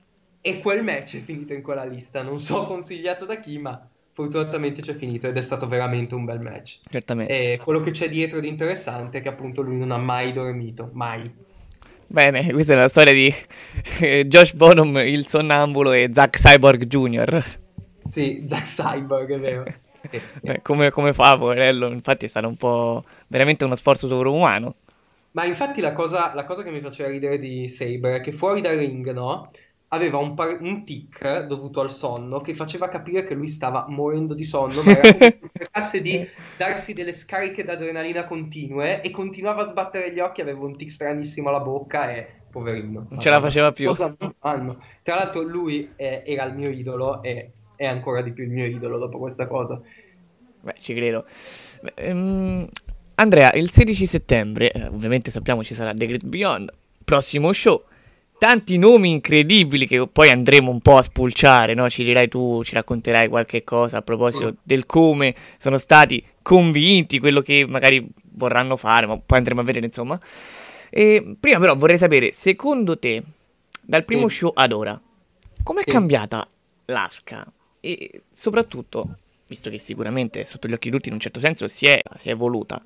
e 0.41 0.61
quel 0.61 0.83
match 0.83 1.17
è 1.17 1.21
finito 1.21 1.53
in 1.53 1.63
quella 1.63 1.85
lista, 1.85 2.23
non 2.23 2.39
so 2.39 2.65
consigliato 2.67 3.25
da 3.25 3.41
chi, 3.41 3.59
ma 3.59 3.89
fortunatamente 4.13 4.83
c'è 4.83 4.97
finito 4.97 5.29
ed 5.29 5.37
è 5.37 5.43
stato 5.43 5.69
veramente 5.69 6.15
un 6.15 6.25
bel 6.25 6.41
match. 6.41 6.81
Certamente. 6.91 7.53
E 7.53 7.59
quello 7.59 7.81
che 7.81 7.93
c'è 7.93 8.09
dietro 8.09 8.41
di 8.41 8.49
interessante 8.49 9.19
è 9.19 9.23
che 9.23 9.29
appunto 9.29 9.63
lui 9.63 9.77
non 9.77 9.93
ha 9.93 9.99
mai 9.99 10.33
dormito, 10.33 10.91
mai. 10.93 11.31
Bene, 12.11 12.51
questa 12.53 12.73
è 12.73 12.77
la 12.77 12.89
storia 12.89 13.13
di 13.13 13.33
Josh 14.27 14.55
Bonham, 14.55 14.97
il 14.97 15.29
sonnambulo, 15.29 15.93
e 15.93 16.11
Zack 16.13 16.39
Cyborg 16.39 16.87
Jr. 16.87 17.45
Sì, 18.11 18.45
Zack 18.47 18.65
Cyborg, 18.65 19.35
è 19.35 19.39
vero. 19.39 19.65
Beh, 20.41 20.63
come, 20.63 20.91
come 20.91 21.13
fa, 21.13 21.37
poverello? 21.37 21.91
Infatti 21.91 22.25
è 22.25 22.29
stato 22.29 22.49
un 22.49 22.57
po' 22.57 23.05
veramente 23.27 23.65
uno 23.65 23.75
sforzo 23.75 24.09
sovrumano. 24.09 24.77
Ma 25.33 25.45
infatti 25.45 25.81
la 25.81 25.93
cosa, 25.93 26.33
la 26.35 26.45
cosa 26.45 26.63
che 26.63 26.71
mi 26.71 26.81
faceva 26.81 27.09
ridere 27.09 27.39
di 27.39 27.69
Saber 27.69 28.17
è 28.17 28.21
che 28.21 28.33
fuori 28.33 28.61
dal 28.61 28.77
ring, 28.77 29.13
no? 29.13 29.51
Aveva 29.89 30.19
un, 30.19 30.35
par- 30.35 30.61
un 30.61 30.85
tic 30.85 31.47
dovuto 31.47 31.81
al 31.81 31.91
sonno 31.91 32.41
che 32.41 32.55
faceva 32.55 32.89
capire 32.89 33.23
che 33.25 33.35
lui 33.35 33.49
stava 33.49 33.87
morendo 33.89 34.35
di 34.35 34.45
sonno, 34.45 34.83
ma 34.83 34.91
era 34.91 35.17
cercasse 35.53 36.03
di 36.03 36.29
darsi 36.57 36.93
delle 36.93 37.13
scariche 37.13 37.65
d'adrenalina 37.65 38.25
continue 38.25 39.01
e 39.01 39.11
continuava 39.11 39.63
a 39.63 39.67
sbattere 39.67 40.13
gli 40.13 40.21
occhi, 40.21 40.43
aveva 40.43 40.65
un 40.65 40.77
tic 40.77 40.91
stranissimo 40.91 41.49
alla 41.49 41.61
bocca 41.61 42.11
e 42.11 42.39
poverino. 42.51 43.07
Non 43.09 43.21
ce 43.21 43.31
la 43.31 43.41
faceva 43.41 43.73
più. 43.73 43.87
Cosa 43.87 44.15
fanno? 44.39 44.83
Tra 45.03 45.15
l'altro 45.15 45.43
lui 45.43 45.91
è, 45.97 46.23
era 46.27 46.45
il 46.45 46.55
mio 46.55 46.71
idolo 46.71 47.23
e 47.23 47.53
è 47.77 47.87
ancora 47.87 48.23
di 48.23 48.33
più 48.33 48.45
il 48.45 48.51
mio 48.51 48.67
idolo 48.67 48.99
dopo 48.99 49.19
questa 49.19 49.47
cosa. 49.47 49.81
Beh, 50.61 50.75
ci 50.81 50.95
credo. 50.95 51.25
Beh, 51.81 52.11
um, 52.11 52.69
Andrea, 53.21 53.53
il 53.55 53.69
16 53.69 54.07
settembre, 54.07 54.71
eh, 54.71 54.87
ovviamente 54.87 55.33
sappiamo 55.33 55.65
ci 55.65 55.75
sarà 55.75 55.93
The 55.93 56.07
Great 56.07 56.25
Beyond, 56.25 56.73
prossimo 57.05 57.53
show, 57.53 57.83
tanti 58.39 58.79
nomi 58.79 59.11
incredibili 59.11 59.89
che 59.89 60.07
poi 60.07 60.31
andremo 60.31 60.71
un 60.71 60.81
po' 60.81 60.99
a 60.99 61.03
spulciare, 61.03 61.75
no? 61.75 61.91
Ci 61.91 62.05
dirai 62.05 62.29
tu, 62.29 62.63
ci 62.63 62.75
racconterai 62.75 63.29
qualche 63.29 63.65
cosa 63.65 63.99
a 63.99 64.03
proposito 64.03 64.55
del 64.63 64.87
come 64.87 65.35
sono 65.59 65.79
stati 65.79 66.25
convinti, 66.43 67.19
quello 67.19 67.41
che 67.41 67.67
magari 67.67 68.07
vorranno 68.35 68.77
fare, 68.77 69.07
ma 69.07 69.19
poi 69.19 69.39
andremo 69.39 69.63
a 69.63 69.65
vedere, 69.65 69.87
insomma. 69.87 70.19
E 70.89 71.37
prima 71.41 71.59
però 71.59 71.75
vorrei 71.75 71.99
sapere, 71.99 72.31
secondo 72.31 73.01
te, 73.01 73.21
dal 73.83 74.05
primo 74.05 74.29
sì. 74.29 74.37
show 74.37 74.53
ad 74.55 74.71
ora, 74.71 75.01
com'è 75.65 75.83
sì. 75.83 75.91
cambiata 75.91 76.49
l'Asca? 76.85 77.45
E 77.81 78.23
soprattutto, 78.31 79.17
visto 79.49 79.71
che 79.71 79.79
sicuramente 79.79 80.45
sotto 80.45 80.69
gli 80.69 80.75
occhi 80.75 80.91
di 80.91 80.95
tutti 80.97 81.09
in 81.09 81.15
un 81.15 81.21
certo 81.21 81.41
senso 81.41 81.67
si 81.69 81.87
è, 81.87 82.01
si 82.17 82.29
è 82.29 82.33
evoluta, 82.33 82.81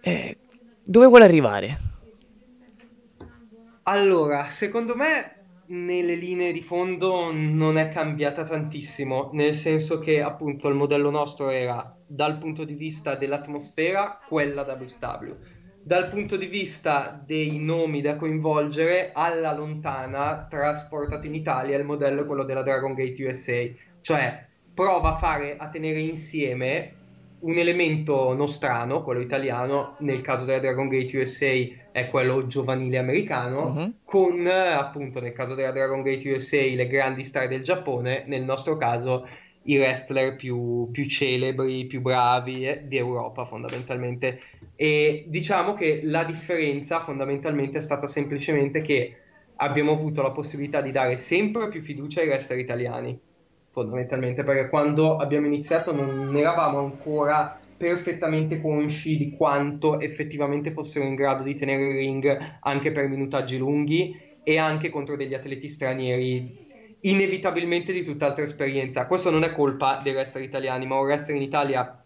eh, 0.00 0.36
dove 0.84 1.06
vuole 1.06 1.24
arrivare? 1.24 1.78
Allora, 3.84 4.50
secondo 4.50 4.94
me 4.94 5.36
nelle 5.68 6.14
linee 6.14 6.52
di 6.52 6.62
fondo 6.62 7.30
non 7.32 7.76
è 7.76 7.88
cambiata 7.88 8.42
tantissimo, 8.42 9.30
nel 9.32 9.54
senso 9.54 9.98
che 9.98 10.22
appunto 10.22 10.68
il 10.68 10.74
modello 10.74 11.10
nostro 11.10 11.50
era 11.50 11.94
dal 12.06 12.38
punto 12.38 12.64
di 12.64 12.74
vista 12.74 13.14
dell'atmosfera 13.14 14.20
quella 14.26 14.62
WSW, 14.62 15.34
dal 15.82 16.08
punto 16.08 16.36
di 16.36 16.46
vista 16.46 17.22
dei 17.24 17.58
nomi 17.58 18.00
da 18.00 18.16
coinvolgere 18.16 19.10
alla 19.12 19.54
lontana 19.54 20.46
trasportato 20.48 21.26
in 21.26 21.34
Italia 21.34 21.76
il 21.76 21.84
modello 21.84 22.22
è 22.22 22.26
quello 22.26 22.44
della 22.44 22.62
Dragon 22.62 22.94
Gate 22.94 23.24
USA, 23.24 23.62
cioè 24.00 24.47
prova 24.78 25.14
a 25.14 25.16
fare 25.16 25.56
a 25.58 25.66
tenere 25.66 25.98
insieme 25.98 26.92
un 27.40 27.56
elemento 27.56 28.32
nostrano, 28.32 29.02
quello 29.02 29.20
italiano, 29.20 29.96
nel 29.98 30.20
caso 30.20 30.44
della 30.44 30.60
Dragon 30.60 30.86
Gate 30.86 31.18
USA 31.18 31.52
è 31.90 32.08
quello 32.08 32.46
giovanile 32.46 32.98
americano, 32.98 33.72
uh-huh. 33.72 33.94
con 34.04 34.46
appunto 34.46 35.20
nel 35.20 35.32
caso 35.32 35.56
della 35.56 35.72
Dragon 35.72 36.02
Gate 36.02 36.30
USA 36.30 36.62
le 36.62 36.86
grandi 36.86 37.24
star 37.24 37.48
del 37.48 37.62
Giappone, 37.62 38.22
nel 38.28 38.44
nostro 38.44 38.76
caso 38.76 39.26
i 39.64 39.76
wrestler 39.78 40.36
più, 40.36 40.88
più 40.92 41.06
celebri, 41.06 41.86
più 41.86 42.00
bravi 42.00 42.68
eh, 42.68 42.82
di 42.86 42.98
Europa 42.98 43.44
fondamentalmente. 43.46 44.40
E 44.76 45.24
diciamo 45.26 45.74
che 45.74 46.02
la 46.04 46.22
differenza 46.22 47.00
fondamentalmente 47.00 47.78
è 47.78 47.82
stata 47.82 48.06
semplicemente 48.06 48.80
che 48.82 49.16
abbiamo 49.56 49.90
avuto 49.90 50.22
la 50.22 50.30
possibilità 50.30 50.80
di 50.80 50.92
dare 50.92 51.16
sempre 51.16 51.66
più 51.66 51.82
fiducia 51.82 52.20
ai 52.20 52.28
wrestler 52.28 52.60
italiani 52.60 53.26
fondamentalmente, 53.70 54.44
perché 54.44 54.68
quando 54.68 55.16
abbiamo 55.16 55.46
iniziato 55.46 55.92
non 55.92 56.36
eravamo 56.36 56.78
ancora 56.78 57.58
perfettamente 57.76 58.60
consci 58.60 59.16
di 59.16 59.30
quanto 59.30 60.00
effettivamente 60.00 60.72
fossero 60.72 61.04
in 61.04 61.14
grado 61.14 61.44
di 61.44 61.54
tenere 61.54 61.88
il 61.88 61.96
ring 61.96 62.58
anche 62.60 62.90
per 62.90 63.06
minutaggi 63.06 63.56
lunghi 63.56 64.18
e 64.42 64.58
anche 64.58 64.90
contro 64.90 65.14
degli 65.14 65.34
atleti 65.34 65.68
stranieri 65.68 66.66
inevitabilmente 67.00 67.92
di 67.92 68.02
tutt'altra 68.02 68.42
esperienza. 68.42 69.06
Questo 69.06 69.30
non 69.30 69.44
è 69.44 69.52
colpa 69.52 70.00
dei 70.02 70.12
wrestler 70.12 70.42
italiani, 70.42 70.86
ma 70.86 70.96
un 70.96 71.04
wrestler 71.04 71.36
in 71.36 71.42
Italia 71.42 72.04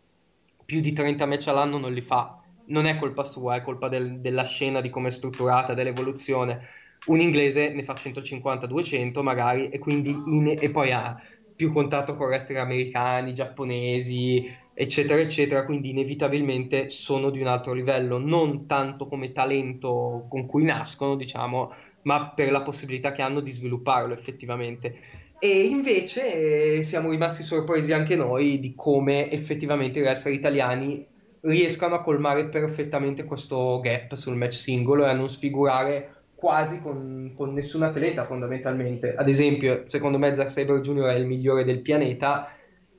più 0.64 0.80
di 0.80 0.92
30 0.92 1.24
match 1.26 1.48
all'anno 1.48 1.78
non 1.78 1.92
li 1.92 2.02
fa. 2.02 2.38
Non 2.66 2.84
è 2.84 2.98
colpa 2.98 3.24
sua, 3.24 3.56
è 3.56 3.62
colpa 3.62 3.88
del, 3.88 4.20
della 4.20 4.44
scena, 4.44 4.80
di 4.80 4.90
come 4.90 5.08
è 5.08 5.10
strutturata, 5.10 5.74
dell'evoluzione. 5.74 6.68
Un 7.06 7.20
inglese 7.20 7.72
ne 7.72 7.82
fa 7.82 7.94
150-200 7.94 9.22
magari 9.22 9.70
e, 9.70 9.78
quindi 9.78 10.10
in, 10.26 10.56
e 10.58 10.70
poi 10.70 10.92
ha 10.92 11.20
più 11.62 11.72
contatto 11.72 12.16
con 12.16 12.26
wrestler 12.26 12.60
americani, 12.60 13.34
giapponesi, 13.34 14.52
eccetera, 14.74 15.20
eccetera, 15.20 15.64
quindi 15.64 15.90
inevitabilmente 15.90 16.90
sono 16.90 17.30
di 17.30 17.40
un 17.40 17.46
altro 17.46 17.72
livello, 17.72 18.18
non 18.18 18.66
tanto 18.66 19.06
come 19.06 19.30
talento 19.30 20.26
con 20.28 20.46
cui 20.46 20.64
nascono, 20.64 21.14
diciamo, 21.14 21.72
ma 22.02 22.30
per 22.30 22.50
la 22.50 22.62
possibilità 22.62 23.12
che 23.12 23.22
hanno 23.22 23.38
di 23.38 23.52
svilupparlo 23.52 24.12
effettivamente. 24.12 24.96
E 25.38 25.62
invece 25.66 26.78
eh, 26.78 26.82
siamo 26.82 27.10
rimasti 27.10 27.44
sorpresi 27.44 27.92
anche 27.92 28.16
noi 28.16 28.58
di 28.58 28.74
come 28.74 29.30
effettivamente 29.30 30.00
i 30.00 30.02
wrestler 30.02 30.34
italiani 30.34 31.06
riescano 31.42 31.94
a 31.94 32.02
colmare 32.02 32.48
perfettamente 32.48 33.22
questo 33.22 33.78
gap 33.80 34.14
sul 34.14 34.34
match 34.34 34.54
singolo 34.54 35.04
e 35.04 35.10
a 35.10 35.14
non 35.14 35.28
sfigurare 35.28 36.21
quasi 36.42 36.80
con, 36.80 37.34
con 37.36 37.52
nessun 37.54 37.84
atleta 37.84 38.26
fondamentalmente. 38.26 39.14
Ad 39.14 39.28
esempio, 39.28 39.84
secondo 39.86 40.18
me 40.18 40.34
Zack 40.34 40.50
Sabre 40.50 40.80
Jr. 40.80 41.04
è 41.04 41.14
il 41.14 41.24
migliore 41.24 41.62
del 41.62 41.82
pianeta 41.82 42.48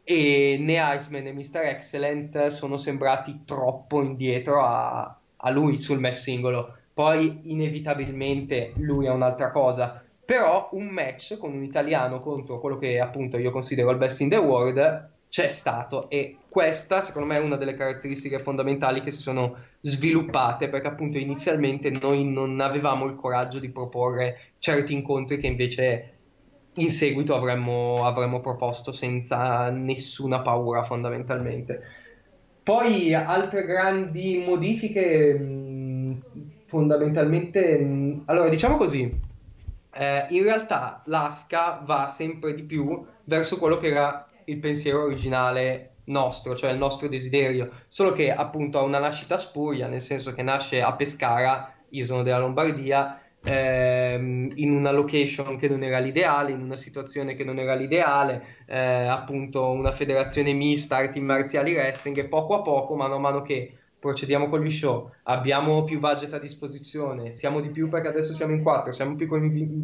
e 0.02 0.56
né 0.58 0.78
Iceman 0.96 1.24
né 1.24 1.34
Mr. 1.34 1.60
Excellent 1.66 2.48
sono 2.48 2.78
sembrati 2.78 3.42
troppo 3.44 4.02
indietro 4.02 4.62
a, 4.62 5.20
a 5.36 5.50
lui 5.50 5.78
sul 5.78 6.00
match 6.00 6.20
singolo. 6.20 6.74
Poi 6.94 7.42
inevitabilmente 7.52 8.72
lui 8.78 9.08
è 9.08 9.10
un'altra 9.10 9.52
cosa, 9.52 10.02
però 10.24 10.70
un 10.72 10.86
match 10.86 11.38
con 11.38 11.52
un 11.52 11.64
italiano 11.64 12.20
contro 12.20 12.62
quello 12.62 12.78
che 12.78 12.98
appunto 13.02 13.38
io 13.38 13.52
considero 13.52 13.92
il 13.92 13.98
best 13.98 14.22
in 14.22 14.30
the 14.30 14.38
world 14.38 15.10
c'è 15.34 15.50
stato 15.50 16.12
e 16.12 16.38
questa 16.48 17.02
secondo 17.02 17.28
me 17.28 17.38
è 17.38 17.42
una 17.42 17.56
delle 17.56 17.74
caratteristiche 17.74 18.38
fondamentali 18.38 19.02
che 19.02 19.10
si 19.10 19.20
sono 19.20 19.56
sviluppate 19.82 20.70
perché 20.70 20.86
appunto 20.86 21.18
inizialmente 21.18 21.90
noi 21.90 22.24
non 22.24 22.62
avevamo 22.62 23.06
il 23.06 23.16
coraggio 23.16 23.58
di 23.58 23.72
proporre 23.72 24.52
certi 24.60 24.94
incontri 24.94 25.40
che 25.40 25.48
invece 25.48 26.14
in 26.76 26.92
seguito 26.92 27.34
avremmo, 27.34 28.06
avremmo 28.06 28.42
proposto 28.42 28.92
senza 28.92 29.72
nessuna 29.72 30.42
paura 30.42 30.84
fondamentalmente. 30.84 31.82
Poi 32.62 33.16
altre 33.16 33.66
grandi 33.66 34.44
modifiche 34.46 35.34
mh, 35.34 36.22
fondamentalmente 36.68 37.80
mh, 37.80 38.22
allora 38.26 38.50
diciamo 38.50 38.78
così 38.78 39.20
eh, 39.96 40.28
in 40.30 40.44
realtà 40.44 41.02
l'ASCA 41.06 41.82
va 41.84 42.08
sempre 42.08 42.54
di 42.54 42.62
più 42.62 43.04
verso 43.24 43.58
quello 43.58 43.78
che 43.78 43.88
era 43.88 44.28
il 44.46 44.60
pensiero 44.60 45.04
originale 45.04 45.96
nostro, 46.06 46.56
cioè 46.56 46.72
il 46.72 46.78
nostro 46.78 47.08
desiderio, 47.08 47.70
solo 47.88 48.12
che 48.12 48.32
appunto 48.34 48.80
ha 48.80 48.84
una 48.84 49.00
nascita 49.00 49.38
spuria, 49.38 49.88
nel 49.88 50.02
senso 50.02 50.34
che 50.34 50.42
nasce 50.44 50.82
a 50.82 50.94
Pescara, 50.96 51.74
io 51.90 52.06
sono 52.06 52.24
della 52.24 52.40
Lombardia, 52.40 53.22
ehm, 53.44 54.52
in 54.56 54.72
una 54.72 54.92
location 54.92 55.58
che 55.58 55.68
non 55.68 55.84
era 55.84 56.00
l'ideale, 56.00 56.52
in 56.52 56.62
una 56.62 56.76
situazione 56.76 57.36
che 57.36 57.44
non 57.44 57.60
era 57.60 57.76
l'ideale, 57.76 58.46
eh, 58.66 58.78
appunto 58.78 59.70
una 59.70 59.92
federazione 59.92 60.54
mista, 60.54 60.98
arti 60.98 61.20
marziali 61.20 61.74
wrestling 61.74 62.18
e 62.18 62.26
poco 62.26 62.56
a 62.56 62.62
poco, 62.62 62.96
mano 62.96 63.16
a 63.16 63.20
mano 63.20 63.42
che 63.42 63.78
procediamo 64.04 64.50
con 64.50 64.60
gli 64.60 64.70
show, 64.70 65.10
abbiamo 65.24 65.86
più 65.86 65.98
budget 65.98 66.34
a 66.34 66.38
disposizione, 66.38 67.32
siamo 67.32 67.62
di 67.62 67.70
più 67.70 67.88
perché 67.88 68.10
adesso 68.10 68.34
siamo 68.34 68.52
in 68.52 68.62
quattro, 68.62 68.92
siamo 68.92 69.16
più 69.16 69.30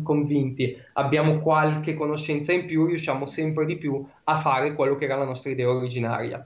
convinti, 0.04 0.76
abbiamo 0.94 1.40
qualche 1.40 1.94
conoscenza 1.94 2.52
in 2.52 2.66
più, 2.66 2.86
riusciamo 2.86 3.26
sempre 3.26 3.66
di 3.66 3.78
più 3.78 4.06
a 4.26 4.36
fare 4.36 4.74
quello 4.74 4.96
che 4.96 5.06
era 5.06 5.16
la 5.16 5.24
nostra 5.24 5.52
idea 5.52 5.70
originaria. 5.70 6.46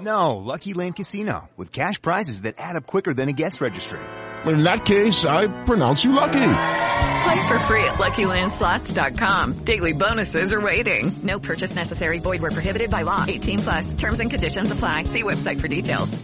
No, 0.00 0.36
Lucky 0.36 0.74
Land 0.74 0.96
Casino. 0.96 1.48
With 1.56 1.72
cash 1.72 2.00
prizes 2.00 2.42
that 2.42 2.54
add 2.58 2.76
up 2.76 2.86
quicker 2.86 3.14
than 3.14 3.28
a 3.28 3.32
guest 3.32 3.60
registry 3.60 4.00
in 4.46 4.62
that 4.64 4.84
case, 4.84 5.24
I 5.24 5.46
pronounce 5.64 6.04
you 6.04 6.12
lucky. 6.12 6.50
Play 7.22 7.48
for 7.48 7.58
free 7.66 7.84
at 7.84 7.98
LuckyLandSlots.com. 7.98 9.64
Daily 9.64 9.92
bonuses 9.92 10.52
are 10.52 10.60
waiting. 10.60 11.12
No 11.22 11.38
purchase 11.38 11.74
necessary. 11.74 12.18
Void 12.20 12.40
were 12.40 12.50
prohibited 12.50 12.90
by 12.90 13.02
law. 13.02 13.24
18 13.26 13.58
plus. 13.58 13.94
Terms 13.94 14.20
and 14.20 14.30
conditions 14.30 14.70
apply. 14.70 15.04
See 15.04 15.22
website 15.22 15.60
for 15.60 15.68
details. 15.68 16.18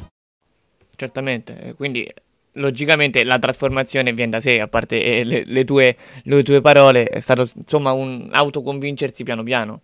Certamente, 0.97 1.61
eh, 1.61 1.75
quindi 1.75 2.09
logicamente 2.53 3.25
la 3.25 3.41
trasformazione 3.41 4.13
viene 4.13 4.31
da 4.31 4.41
sé, 4.41 4.61
a 4.61 4.69
parte 4.69 5.03
eh, 5.03 5.25
le, 5.25 5.43
le, 5.45 5.65
tue, 5.65 5.97
le 6.23 6.43
tue 6.45 6.61
parole, 6.61 7.07
è 7.07 7.19
stato 7.19 7.51
insomma 7.57 7.91
un 7.91 8.31
autoconvincersi 8.33 9.25
piano 9.25 9.43
piano. 9.43 9.81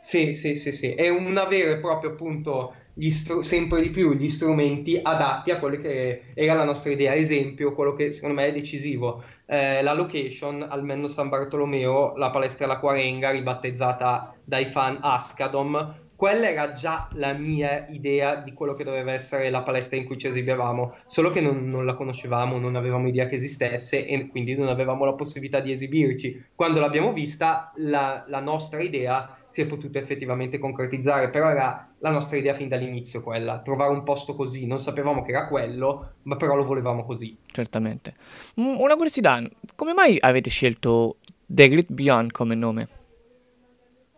Sì, 0.00 0.32
sì, 0.32 0.56
sì, 0.56 0.72
sì, 0.72 0.94
è 0.94 1.08
un 1.08 1.36
avere 1.36 1.78
proprio 1.78 2.12
appunto 2.12 2.74
str- 3.10 3.44
sempre 3.44 3.82
di 3.82 3.90
più 3.90 4.14
gli 4.14 4.28
strumenti 4.28 4.98
adatti 5.00 5.50
a 5.50 5.58
quello 5.58 5.78
che 5.78 6.22
era 6.34 6.54
la 6.54 6.64
nostra 6.64 6.90
idea. 6.90 7.14
Esempio, 7.14 7.74
quello 7.74 7.94
che 7.94 8.12
secondo 8.12 8.34
me 8.34 8.46
è 8.46 8.52
decisivo, 8.52 9.22
eh, 9.46 9.82
la 9.82 9.94
location 9.94 10.66
almeno 10.68 11.06
San 11.06 11.28
Bartolomeo, 11.28 12.16
la 12.16 12.30
palestra 12.30 12.66
La 12.66 12.78
Quarenga, 12.78 13.30
ribattezzata 13.30 14.34
dai 14.44 14.66
fan 14.66 14.98
Ascadom, 15.00 16.04
quella 16.16 16.48
era 16.48 16.72
già 16.72 17.08
la 17.12 17.34
mia 17.34 17.86
idea 17.88 18.36
di 18.36 18.54
quello 18.54 18.72
che 18.72 18.84
doveva 18.84 19.12
essere 19.12 19.50
la 19.50 19.60
palestra 19.60 19.98
in 19.98 20.06
cui 20.06 20.16
ci 20.16 20.26
esibivamo, 20.26 20.94
solo 21.04 21.28
che 21.28 21.42
non, 21.42 21.68
non, 21.68 21.84
la 21.84 21.94
conoscevamo, 21.94 22.58
non 22.58 22.74
avevamo 22.74 23.06
idea 23.06 23.26
che 23.26 23.34
esistesse 23.34 24.06
e 24.06 24.26
quindi 24.28 24.56
non 24.56 24.68
avevamo 24.68 25.04
la 25.04 25.12
possibilità 25.12 25.60
di 25.60 25.72
esibirci. 25.72 26.46
Quando 26.54 26.80
l'abbiamo 26.80 27.12
vista, 27.12 27.70
la, 27.76 28.24
la 28.28 28.40
nostra 28.40 28.80
idea 28.80 29.35
si 29.46 29.60
è 29.60 29.66
potuta 29.66 29.98
effettivamente 29.98 30.58
concretizzare, 30.58 31.30
però 31.30 31.50
era 31.50 31.88
la 31.98 32.10
nostra 32.10 32.36
idea 32.36 32.54
fin 32.54 32.68
dall'inizio 32.68 33.22
quella, 33.22 33.60
trovare 33.60 33.92
un 33.92 34.02
posto 34.02 34.34
così, 34.34 34.66
non 34.66 34.78
sapevamo 34.78 35.22
che 35.22 35.30
era 35.30 35.46
quello, 35.48 36.14
ma 36.22 36.36
però 36.36 36.54
lo 36.54 36.64
volevamo 36.64 37.04
così. 37.04 37.36
Certamente. 37.46 38.14
Una 38.56 38.94
curiosità, 38.94 39.42
come 39.74 39.92
mai 39.92 40.16
avete 40.20 40.50
scelto 40.50 41.16
The 41.46 41.68
Great 41.68 41.92
Beyond 41.92 42.32
come 42.32 42.54
nome? 42.54 42.88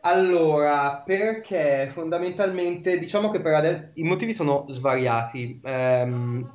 Allora, 0.01 1.03
perché 1.05 1.91
fondamentalmente 1.93 2.99
diciamo 2.99 3.31
che 3.31 3.41
per 3.41 3.55
adesso 3.55 3.91
i 3.95 4.05
motivi 4.05 4.33
sono 4.33 4.65
svariati, 4.69 5.61
ehm, 5.63 6.49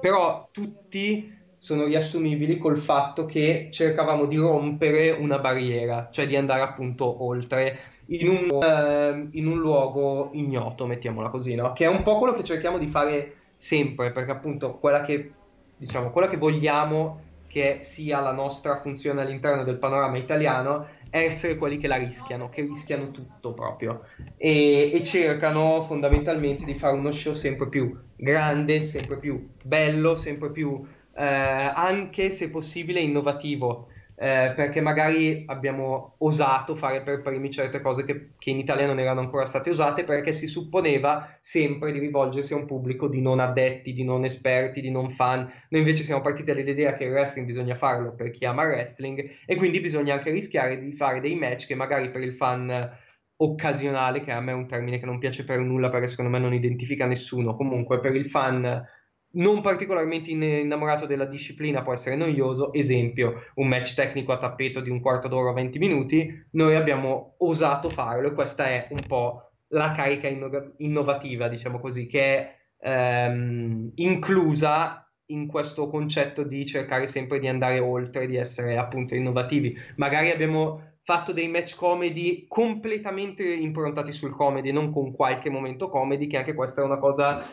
però 0.00 0.48
tutti 0.52 1.38
sono 1.56 1.84
riassumibili 1.84 2.58
col 2.58 2.78
fatto 2.78 3.26
che 3.26 3.68
cercavamo 3.70 4.26
di 4.26 4.36
rompere 4.36 5.10
una 5.10 5.38
barriera, 5.38 6.08
cioè 6.10 6.26
di 6.26 6.34
andare 6.34 6.62
appunto 6.62 7.24
oltre 7.24 7.78
in 8.10 8.28
un, 8.28 8.62
eh, 8.62 9.28
in 9.38 9.46
un 9.46 9.58
luogo 9.58 10.30
ignoto, 10.32 10.86
mettiamola 10.86 11.28
così, 11.28 11.54
no? 11.54 11.72
Che 11.72 11.84
è 11.84 11.88
un 11.88 12.02
po' 12.02 12.18
quello 12.18 12.32
che 12.32 12.44
cerchiamo 12.44 12.78
di 12.78 12.88
fare 12.88 13.34
sempre, 13.56 14.10
perché 14.10 14.30
appunto 14.30 14.74
quella 14.78 15.02
che, 15.02 15.32
diciamo, 15.76 16.10
quella 16.10 16.28
che 16.28 16.36
vogliamo 16.36 17.28
che 17.46 17.80
sia 17.82 18.20
la 18.20 18.30
nostra 18.30 18.80
funzione 18.80 19.22
all'interno 19.22 19.64
del 19.64 19.76
panorama 19.76 20.16
italiano 20.16 20.86
essere 21.10 21.56
quelli 21.56 21.78
che 21.78 21.88
la 21.88 21.96
rischiano, 21.96 22.48
che 22.48 22.62
rischiano 22.62 23.10
tutto 23.10 23.52
proprio 23.52 24.04
e, 24.36 24.92
e, 24.94 25.02
cercano 25.02 25.82
fondamentalmente 25.82 26.64
di 26.64 26.76
fare 26.76 26.96
uno 26.96 27.10
show 27.10 27.34
sempre 27.34 27.68
più 27.68 27.92
grande, 28.14 28.80
sempre 28.80 29.16
più 29.18 29.48
bello, 29.62 30.14
sempre 30.14 30.50
più 30.50 30.86
eh, 31.12 31.24
anche 31.24 32.30
se 32.30 32.50
possibile 32.50 33.00
innovativo 33.00 33.88
eh, 34.22 34.52
perché 34.54 34.82
magari 34.82 35.44
abbiamo 35.46 36.16
osato 36.18 36.74
fare 36.74 37.00
per 37.00 37.22
primi 37.22 37.50
certe 37.50 37.80
cose 37.80 38.04
che, 38.04 38.32
che, 38.38 38.50
in 38.50 38.58
Italia 38.58 38.86
non 38.86 38.98
erano 38.98 39.20
ancora 39.20 39.46
state 39.46 39.70
usate 39.70 40.04
perché 40.04 40.32
si 40.32 40.46
supponeva 40.46 41.38
sempre 41.40 41.90
di 41.90 41.98
rivolgersi 41.98 42.52
a 42.52 42.56
un 42.56 42.66
pubblico 42.66 43.08
di 43.08 43.22
non 43.22 43.40
addetti, 43.40 43.94
di 43.94 44.04
non 44.04 44.26
esperti, 44.26 44.82
di 44.82 44.90
non 44.90 45.08
fan. 45.08 45.50
Noi 45.70 45.80
invece 45.80 46.04
siamo 46.04 46.20
partiti 46.20 46.52
dall'idea 46.52 46.92
che 46.92 47.04
il 47.04 47.12
wrestling 47.12 47.46
bisogna 47.46 47.76
farlo 47.76 48.14
per 48.14 48.30
chi 48.30 48.44
ama 48.44 48.64
wrestling 48.64 49.38
e 49.46 49.56
quindi 49.56 49.80
bisogna 49.80 50.12
anche 50.12 50.30
rischiare 50.30 50.78
di 50.78 50.92
fare 50.92 51.20
dei 51.20 51.36
match 51.36 51.66
che 51.66 51.74
magari 51.74 52.10
per 52.10 52.20
il 52.20 52.34
fan 52.34 52.98
occasionale, 53.36 54.20
che 54.22 54.32
a 54.32 54.40
me 54.42 54.52
è 54.52 54.54
un 54.54 54.66
termine 54.66 54.98
che 54.98 55.06
non 55.06 55.18
piace 55.18 55.44
per 55.44 55.60
nulla 55.60 55.88
perché 55.88 56.08
secondo 56.08 56.30
me 56.30 56.38
non 56.38 56.52
identifica 56.52 57.06
nessuno, 57.06 57.56
comunque 57.56 58.00
per 58.00 58.14
il 58.14 58.28
fan 58.28 58.86
non 59.32 59.60
particolarmente 59.60 60.30
innamorato 60.30 61.06
della 61.06 61.26
disciplina 61.26 61.82
può 61.82 61.92
essere 61.92 62.16
noioso. 62.16 62.72
Esempio, 62.72 63.44
un 63.54 63.68
match 63.68 63.94
tecnico 63.94 64.32
a 64.32 64.38
tappeto 64.38 64.80
di 64.80 64.90
un 64.90 65.00
quarto 65.00 65.28
d'ora 65.28 65.50
o 65.50 65.52
20 65.52 65.78
minuti, 65.78 66.46
noi 66.52 66.74
abbiamo 66.74 67.34
osato 67.38 67.90
farlo 67.90 68.28
e 68.28 68.32
questa 68.32 68.66
è 68.66 68.88
un 68.90 69.06
po' 69.06 69.50
la 69.68 69.92
carica 69.92 70.28
inno- 70.28 70.72
innovativa, 70.78 71.48
diciamo 71.48 71.78
così, 71.78 72.06
che 72.06 72.20
è 72.20 72.56
ehm, 72.80 73.92
inclusa 73.96 75.04
in 75.26 75.46
questo 75.46 75.88
concetto 75.88 76.42
di 76.42 76.66
cercare 76.66 77.06
sempre 77.06 77.38
di 77.38 77.46
andare 77.46 77.78
oltre, 77.78 78.26
di 78.26 78.36
essere 78.36 78.76
appunto 78.76 79.14
innovativi. 79.14 79.76
Magari 79.96 80.30
abbiamo 80.30 80.88
fatto 81.02 81.32
dei 81.32 81.48
match 81.48 81.76
comedy 81.76 82.46
completamente 82.48 83.44
improntati 83.44 84.12
sul 84.12 84.34
comedy, 84.34 84.72
non 84.72 84.92
con 84.92 85.12
qualche 85.12 85.50
momento 85.50 85.88
comedy, 85.88 86.26
che 86.26 86.36
anche 86.36 86.54
questa 86.54 86.82
è 86.82 86.84
una 86.84 86.98
cosa 86.98 87.44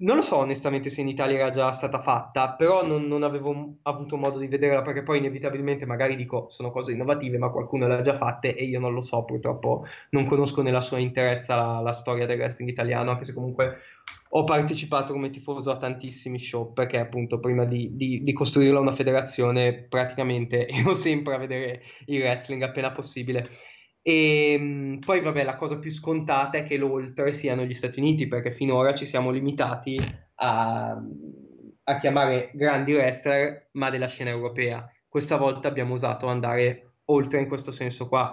non 0.00 0.16
lo 0.16 0.22
so 0.22 0.38
onestamente 0.38 0.88
se 0.90 1.00
in 1.00 1.08
Italia 1.08 1.36
era 1.36 1.50
già 1.50 1.72
stata 1.72 2.00
fatta, 2.00 2.52
però 2.52 2.86
non, 2.86 3.06
non, 3.06 3.22
avevo 3.22 3.76
avuto 3.82 4.16
modo 4.16 4.38
di 4.38 4.46
vederla 4.46 4.82
perché 4.82 5.02
poi 5.02 5.18
inevitabilmente 5.18 5.84
magari 5.84 6.16
dico 6.16 6.46
sono 6.50 6.70
cose 6.70 6.92
innovative, 6.92 7.38
ma 7.38 7.50
qualcuno 7.50 7.86
le 7.86 7.96
ha 7.96 8.00
già 8.00 8.16
fatte 8.16 8.54
e 8.54 8.64
io 8.64 8.80
non 8.80 8.94
lo 8.94 9.00
so, 9.02 9.24
purtroppo 9.24 9.86
non 10.10 10.26
conosco 10.26 10.62
nella 10.62 10.80
sua 10.80 10.98
interezza 10.98 11.54
la, 11.54 11.80
la 11.80 11.92
storia 11.92 12.26
del 12.26 12.38
wrestling 12.38 12.70
italiano, 12.70 13.10
anche 13.10 13.24
se 13.24 13.34
comunque 13.34 13.78
ho 14.32 14.44
partecipato 14.44 15.12
come 15.12 15.28
tifoso 15.28 15.70
a 15.70 15.76
tantissimi 15.76 16.38
show 16.38 16.72
perché 16.72 16.98
appunto 16.98 17.40
prima 17.40 17.64
di, 17.64 17.96
di, 17.96 18.22
di 18.22 18.32
costruirla 18.32 18.78
una 18.78 18.92
federazione 18.92 19.86
praticamente 19.88 20.66
ero 20.68 20.94
sempre 20.94 21.34
a 21.34 21.38
vedere 21.38 21.82
il 22.06 22.20
wrestling 22.20 22.62
appena 22.62 22.92
possibile. 22.92 23.48
E 24.02 24.52
ehm, 24.52 24.98
poi, 25.04 25.20
vabbè, 25.20 25.44
la 25.44 25.56
cosa 25.56 25.78
più 25.78 25.90
scontata 25.90 26.58
è 26.58 26.64
che 26.64 26.76
l'oltre 26.76 27.32
siano 27.32 27.64
gli 27.64 27.74
Stati 27.74 28.00
Uniti, 28.00 28.26
perché 28.28 28.50
finora 28.50 28.94
ci 28.94 29.06
siamo 29.06 29.30
limitati 29.30 29.98
a, 30.36 31.00
a 31.84 31.96
chiamare 31.96 32.50
grandi 32.54 32.94
wrestler, 32.94 33.68
ma 33.72 33.90
della 33.90 34.08
scena 34.08 34.30
europea. 34.30 34.90
Questa 35.08 35.36
volta 35.36 35.68
abbiamo 35.68 35.94
usato 35.94 36.26
andare 36.28 36.92
oltre 37.06 37.40
in 37.40 37.48
questo 37.48 37.72
senso 37.72 38.08
qua. 38.08 38.32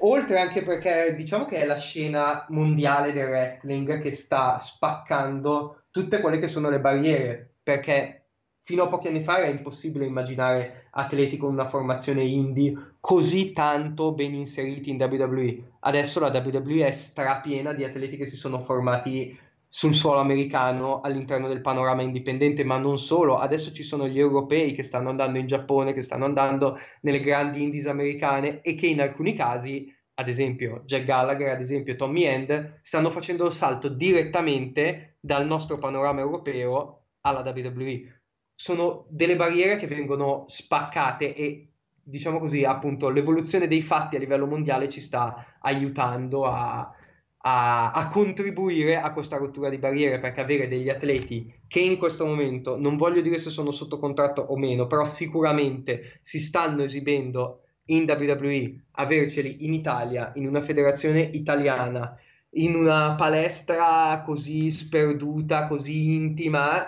Oltre 0.00 0.38
anche 0.38 0.62
perché 0.62 1.14
diciamo 1.16 1.46
che 1.46 1.56
è 1.56 1.64
la 1.64 1.78
scena 1.78 2.44
mondiale 2.50 3.12
del 3.12 3.28
wrestling 3.28 4.00
che 4.02 4.12
sta 4.12 4.58
spaccando 4.58 5.84
tutte 5.90 6.20
quelle 6.20 6.38
che 6.38 6.46
sono 6.46 6.68
le 6.68 6.80
barriere, 6.80 7.54
perché 7.62 8.23
fino 8.64 8.84
a 8.84 8.88
pochi 8.88 9.08
anni 9.08 9.22
fa 9.22 9.40
era 9.40 9.48
impossibile 9.48 10.06
immaginare 10.06 10.86
atleti 10.92 11.36
con 11.36 11.52
una 11.52 11.68
formazione 11.68 12.22
indie 12.22 12.94
così 12.98 13.52
tanto 13.52 14.12
ben 14.12 14.32
inseriti 14.32 14.88
in 14.88 14.96
WWE. 14.96 15.72
Adesso 15.80 16.18
la 16.18 16.30
WWE 16.30 16.86
è 16.86 16.90
strapiena 16.90 17.74
di 17.74 17.84
atleti 17.84 18.16
che 18.16 18.24
si 18.24 18.36
sono 18.36 18.58
formati 18.58 19.38
sul 19.68 19.92
suolo 19.92 20.20
americano 20.20 21.02
all'interno 21.02 21.46
del 21.46 21.60
panorama 21.60 22.00
indipendente, 22.00 22.64
ma 22.64 22.78
non 22.78 22.98
solo. 22.98 23.36
Adesso 23.36 23.70
ci 23.70 23.82
sono 23.82 24.08
gli 24.08 24.18
europei 24.18 24.72
che 24.72 24.82
stanno 24.82 25.10
andando 25.10 25.38
in 25.38 25.46
Giappone, 25.46 25.92
che 25.92 26.00
stanno 26.00 26.24
andando 26.24 26.78
nelle 27.02 27.20
grandi 27.20 27.62
indies 27.62 27.86
americane 27.86 28.62
e 28.62 28.74
che 28.76 28.86
in 28.86 29.02
alcuni 29.02 29.34
casi, 29.34 29.94
ad 30.14 30.28
esempio 30.28 30.80
Jack 30.86 31.04
Gallagher, 31.04 31.50
ad 31.50 31.60
esempio 31.60 31.96
Tommy 31.96 32.22
End, 32.22 32.78
stanno 32.80 33.10
facendo 33.10 33.44
il 33.44 33.52
salto 33.52 33.88
direttamente 33.88 35.16
dal 35.20 35.44
nostro 35.44 35.76
panorama 35.76 36.20
europeo 36.20 37.00
alla 37.20 37.40
WWE. 37.40 38.13
Sono 38.54 39.06
delle 39.08 39.36
barriere 39.36 39.76
che 39.76 39.86
vengono 39.86 40.44
spaccate 40.48 41.34
e 41.34 41.68
diciamo 42.04 42.38
così, 42.38 42.64
appunto, 42.64 43.08
l'evoluzione 43.08 43.66
dei 43.66 43.82
fatti 43.82 44.16
a 44.16 44.18
livello 44.18 44.46
mondiale 44.46 44.88
ci 44.88 45.00
sta 45.00 45.56
aiutando 45.60 46.44
a, 46.44 46.92
a, 47.38 47.92
a, 47.92 48.08
contribuire 48.08 49.00
a 49.00 49.12
questa 49.12 49.38
rottura 49.38 49.70
di 49.70 49.78
barriere 49.78 50.20
perché 50.20 50.42
avere 50.42 50.68
degli 50.68 50.90
atleti 50.90 51.52
che 51.66 51.80
in 51.80 51.96
questo 51.96 52.26
momento, 52.26 52.78
non 52.78 52.96
voglio 52.96 53.22
dire 53.22 53.38
se 53.38 53.50
sono 53.50 53.70
sotto 53.70 53.98
contratto 53.98 54.42
o 54.42 54.56
meno, 54.56 54.86
però 54.86 55.04
sicuramente 55.04 56.18
si 56.20 56.38
stanno 56.38 56.82
esibendo 56.82 57.60
in 57.86 58.04
WWE, 58.06 58.84
averceli 58.92 59.64
in 59.66 59.74
Italia, 59.74 60.32
in 60.36 60.46
una 60.46 60.62
federazione 60.62 61.20
italiana, 61.20 62.16
in 62.56 62.74
una 62.74 63.14
palestra 63.14 64.22
così 64.24 64.70
sperduta, 64.70 65.66
così 65.66 66.14
intima, 66.14 66.86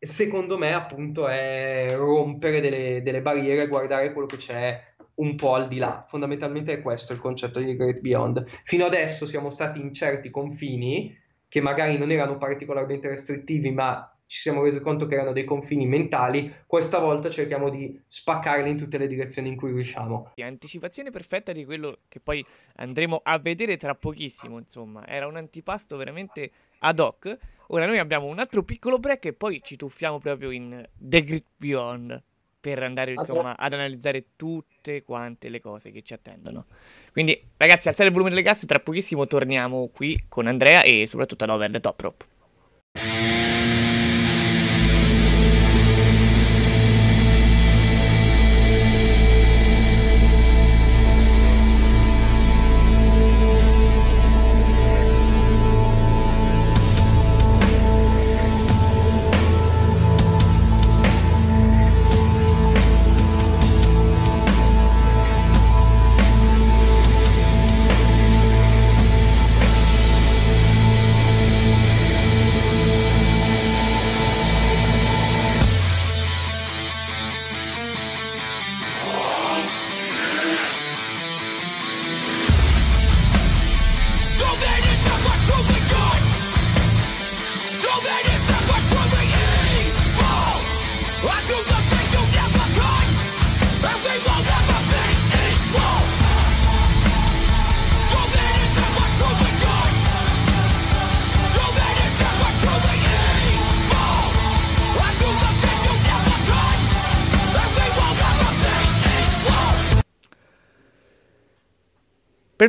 secondo 0.00 0.56
me 0.56 0.72
appunto 0.72 1.28
è 1.28 1.86
rompere 1.90 2.60
delle, 2.60 3.02
delle 3.02 3.20
barriere, 3.20 3.68
guardare 3.68 4.12
quello 4.12 4.26
che 4.26 4.38
c'è 4.38 4.82
un 5.16 5.34
po' 5.34 5.54
al 5.54 5.68
di 5.68 5.76
là. 5.76 6.04
Fondamentalmente 6.08 6.72
è 6.72 6.80
questo 6.80 7.12
il 7.12 7.18
concetto 7.20 7.60
di 7.60 7.76
Great 7.76 8.00
Beyond. 8.00 8.44
Fino 8.64 8.86
adesso 8.86 9.26
siamo 9.26 9.50
stati 9.50 9.80
in 9.80 9.92
certi 9.92 10.30
confini 10.30 11.14
che 11.48 11.60
magari 11.60 11.98
non 11.98 12.10
erano 12.10 12.38
particolarmente 12.38 13.08
restrittivi, 13.08 13.70
ma 13.70 14.10
ci 14.30 14.42
siamo 14.42 14.62
resi 14.62 14.78
conto 14.80 15.06
che 15.06 15.14
erano 15.14 15.32
dei 15.32 15.42
confini 15.42 15.86
mentali, 15.86 16.54
questa 16.64 17.00
volta 17.00 17.28
cerchiamo 17.28 17.68
di 17.68 18.00
spaccarli 18.06 18.70
in 18.70 18.76
tutte 18.76 18.96
le 18.96 19.08
direzioni 19.08 19.48
in 19.48 19.56
cui 19.56 19.72
riusciamo. 19.72 20.34
Anticipazione 20.36 21.10
perfetta 21.10 21.50
di 21.50 21.64
quello 21.64 21.98
che 22.06 22.20
poi 22.20 22.44
andremo 22.76 23.20
a 23.24 23.38
vedere 23.40 23.76
tra 23.76 23.96
pochissimo, 23.96 24.56
insomma, 24.56 25.04
era 25.04 25.26
un 25.26 25.34
antipasto 25.34 25.96
veramente 25.96 26.52
ad 26.78 27.00
hoc. 27.00 27.36
Ora 27.68 27.86
noi 27.86 27.98
abbiamo 27.98 28.26
un 28.26 28.38
altro 28.38 28.62
piccolo 28.62 29.00
break 29.00 29.24
e 29.24 29.32
poi 29.32 29.60
ci 29.64 29.74
tuffiamo 29.74 30.20
proprio 30.20 30.52
in 30.52 30.80
The 30.96 31.24
Great 31.24 31.46
Beyond 31.56 32.22
per 32.60 32.84
andare 32.84 33.14
insomma 33.14 33.56
ad 33.56 33.72
analizzare 33.72 34.24
tutte 34.36 35.02
quante 35.02 35.48
le 35.48 35.60
cose 35.60 35.90
che 35.90 36.02
ci 36.02 36.14
attendono. 36.14 36.66
Quindi 37.10 37.36
ragazzi 37.56 37.88
alzate 37.88 38.06
il 38.06 38.12
volume 38.12 38.30
delle 38.30 38.42
gas, 38.42 38.64
tra 38.64 38.78
pochissimo 38.78 39.26
torniamo 39.26 39.88
qui 39.88 40.26
con 40.28 40.46
Andrea 40.46 40.82
e 40.82 41.08
soprattutto 41.08 41.42
ad 41.42 41.50
Over 41.50 41.70
the 41.72 41.80
Top 41.80 42.00
Rope. 42.00 43.29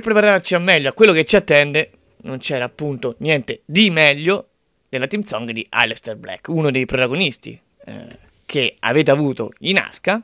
Prepararci 0.02 0.56
a 0.56 0.60
meglio 0.60 0.90
a 0.90 0.94
quello 0.94 1.14
che 1.14 1.24
ci 1.24 1.36
attende, 1.36 1.92
non 2.24 2.40
c'era 2.40 2.66
appunto 2.66 3.16
niente 3.20 3.62
di 3.66 3.90
meglio 3.90 4.48
della 4.90 5.08
team 5.08 5.24
song 5.24 5.52
di 5.52 5.66
Aleister 5.70 6.18
Black, 6.18 6.50
uno 6.50 6.70
dei 6.70 6.86
protagonisti 6.86 7.58
eh, 7.86 8.18
che 8.46 8.76
avete 8.80 9.10
avuto 9.10 9.54
in 9.60 9.78
Asca, 9.78 10.22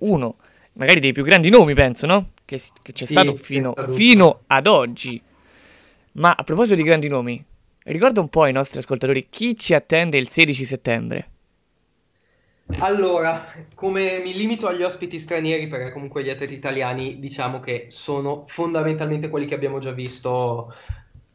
uno 0.00 0.36
magari 0.74 1.00
dei 1.00 1.12
più 1.12 1.24
grandi 1.24 1.50
nomi, 1.50 1.74
penso, 1.74 2.06
no? 2.06 2.30
Che, 2.44 2.60
che 2.82 2.92
c'è 2.92 3.06
sì, 3.06 3.12
stato 3.12 3.34
fino, 3.36 3.74
fino 3.88 4.42
ad 4.46 4.66
oggi. 4.66 5.20
Ma 6.12 6.34
a 6.36 6.44
proposito 6.44 6.76
di 6.76 6.82
grandi 6.82 7.08
nomi, 7.08 7.42
ricorda 7.84 8.20
un 8.20 8.28
po' 8.28 8.42
ai 8.42 8.52
nostri 8.52 8.78
ascoltatori 8.78 9.26
chi 9.28 9.56
ci 9.56 9.74
attende 9.74 10.18
il 10.18 10.28
16 10.28 10.64
settembre. 10.64 11.30
Allora, 12.78 13.46
come 13.74 14.20
mi 14.24 14.34
limito 14.34 14.66
agli 14.66 14.82
ospiti 14.82 15.18
stranieri, 15.18 15.68
perché 15.68 15.92
comunque 15.92 16.24
gli 16.24 16.30
atleti 16.30 16.54
italiani 16.54 17.18
diciamo 17.18 17.60
che 17.60 17.86
sono 17.90 18.44
fondamentalmente 18.48 19.28
quelli 19.28 19.46
che 19.46 19.54
abbiamo 19.54 19.78
già 19.78 19.92
visto 19.92 20.74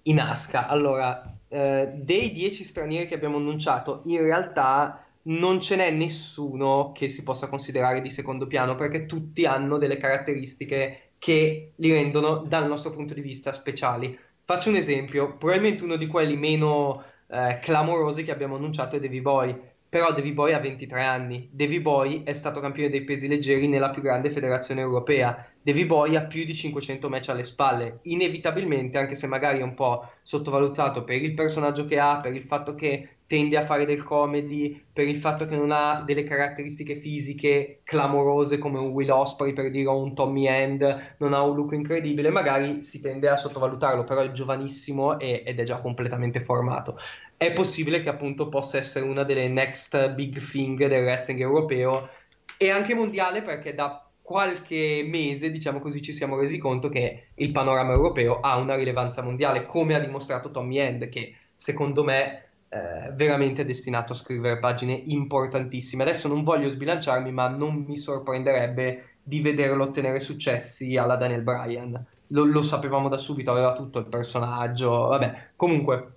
in 0.04 0.20
Asca. 0.20 0.68
Allora, 0.68 1.38
eh, 1.48 1.90
dei 1.94 2.32
dieci 2.32 2.64
stranieri 2.64 3.08
che 3.08 3.16
abbiamo 3.16 3.38
annunciato, 3.38 4.02
in 4.06 4.22
realtà 4.22 5.06
non 5.24 5.60
ce 5.60 5.76
n'è 5.76 5.92
nessuno 5.92 6.92
che 6.94 7.10
si 7.10 7.24
possa 7.24 7.48
considerare 7.48 8.02
di 8.02 8.10
secondo 8.10 8.48
piano, 8.48 8.76
perché 8.76 9.06
tutti 9.06 9.46
hanno 9.46 9.78
delle 9.78 9.98
caratteristiche 9.98 11.12
che 11.18 11.72
li 11.76 11.92
rendono, 11.92 12.44
dal 12.48 12.68
nostro 12.68 12.92
punto 12.92 13.14
di 13.14 13.22
vista, 13.22 13.54
speciali. 13.54 14.18
Faccio 14.44 14.70
un 14.70 14.76
esempio, 14.76 15.36
probabilmente 15.36 15.84
uno 15.84 15.96
di 15.96 16.08
quelli 16.08 16.38
meno 16.38 17.04
eh, 17.28 17.60
clamorosi 17.62 18.24
che 18.24 18.32
abbiamo 18.32 18.56
annunciato 18.56 18.96
è 18.96 19.00
Davy 19.00 19.22
Boy 19.22 19.76
però 19.90 20.12
Davy 20.14 20.34
Boy 20.34 20.54
ha 20.54 20.60
23 20.60 21.04
anni. 21.04 21.50
Davy 21.52 21.80
Boy 21.80 22.24
è 22.24 22.34
stato 22.34 22.60
campione 22.60 22.90
dei 22.90 23.04
pesi 23.04 23.28
leggeri 23.28 23.68
nella 23.68 23.90
più 23.90 24.02
grande 24.02 24.30
federazione 24.30 24.82
europea. 24.82 25.48
Davy 25.62 25.86
Boy 25.86 26.16
ha 26.16 26.26
più 26.26 26.44
di 26.44 26.54
500 26.54 27.10
match 27.10 27.30
alle 27.30 27.44
spalle. 27.44 28.00
Inevitabilmente, 28.04 28.98
anche 28.98 29.16
se 29.16 29.28
magari 29.28 29.60
è 29.60 29.64
un 29.64 29.74
po' 29.74 30.10
sottovalutato 30.24 31.04
per 31.04 31.22
il 31.22 31.34
personaggio 31.34 31.86
che 31.86 32.00
ha, 32.00 32.20
per 32.22 32.34
il 32.34 32.44
fatto 32.44 32.76
che 32.76 33.10
tende 33.28 33.58
a 33.58 33.66
fare 33.66 33.86
del 33.86 34.04
comedy, 34.04 34.82
per 34.92 35.06
il 35.06 35.20
fatto 35.20 35.46
che 35.46 35.58
non 35.58 35.70
ha 35.72 36.02
delle 36.06 36.24
caratteristiche 36.24 36.96
fisiche 36.96 37.82
clamorose 37.84 38.58
come 38.58 38.80
un 38.80 38.88
Will 38.88 39.10
Osprey 39.10 39.52
per 39.52 39.70
dire 39.70 39.88
o 39.88 40.02
un 40.02 40.16
Tommy 40.16 40.48
End, 40.48 41.16
non 41.18 41.34
ha 41.34 41.42
un 41.42 41.56
look 41.56 41.74
incredibile, 41.74 42.30
magari 42.30 42.82
si 42.82 43.02
tende 43.02 43.28
a 43.28 43.36
sottovalutarlo, 43.36 44.06
però 44.06 44.22
è 44.22 44.32
giovanissimo 44.32 45.20
e, 45.20 45.44
ed 45.46 45.60
è 45.60 45.64
già 45.64 45.82
completamente 45.82 46.40
formato 46.40 46.98
è 47.38 47.54
possibile 47.54 48.02
che 48.02 48.10
appunto 48.10 48.50
possa 48.50 48.78
essere 48.78 49.06
una 49.06 49.24
delle 49.24 49.48
next 49.48 50.12
big 50.14 50.42
thing 50.42 50.88
del 50.88 51.04
wrestling 51.04 51.40
europeo 51.40 52.10
e 52.58 52.72
anche 52.72 52.96
mondiale 52.96 53.44
perché 53.44 53.76
da 53.76 54.02
qualche 54.28 55.06
mese, 55.08 55.52
diciamo 55.52 55.80
così, 55.80 56.02
ci 56.02 56.12
siamo 56.12 56.38
resi 56.38 56.58
conto 56.58 56.90
che 56.90 57.28
il 57.36 57.52
panorama 57.52 57.94
europeo 57.94 58.42
ha 58.42 58.58
una 58.58 58.76
rilevanza 58.76 59.22
mondiale, 59.22 59.64
come 59.66 59.96
ha 59.96 60.00
dimostrato 60.00 60.52
Tommy 60.52 60.80
End, 60.80 61.08
che 61.08 61.36
secondo 61.56 62.04
me 62.04 62.50
è 62.68 63.12
veramente 63.14 63.64
destinato 63.64 64.12
a 64.12 64.16
scrivere 64.16 64.60
pagine 64.60 64.92
importantissime. 65.06 66.04
Adesso 66.04 66.28
non 66.28 66.44
voglio 66.44 66.68
sbilanciarmi, 66.68 67.32
ma 67.32 67.48
non 67.48 67.86
mi 67.88 67.96
sorprenderebbe 67.96 69.20
di 69.24 69.40
vederlo 69.40 69.84
ottenere 69.84 70.20
successi 70.20 70.98
alla 70.98 71.16
Daniel 71.16 71.44
Bryan. 71.44 72.06
Lo, 72.32 72.44
lo 72.44 72.62
sapevamo 72.62 73.08
da 73.08 73.18
subito, 73.18 73.52
aveva 73.52 73.72
tutto 73.74 74.00
il 74.00 74.08
personaggio, 74.08 75.08
vabbè, 75.08 75.52
comunque 75.56 76.17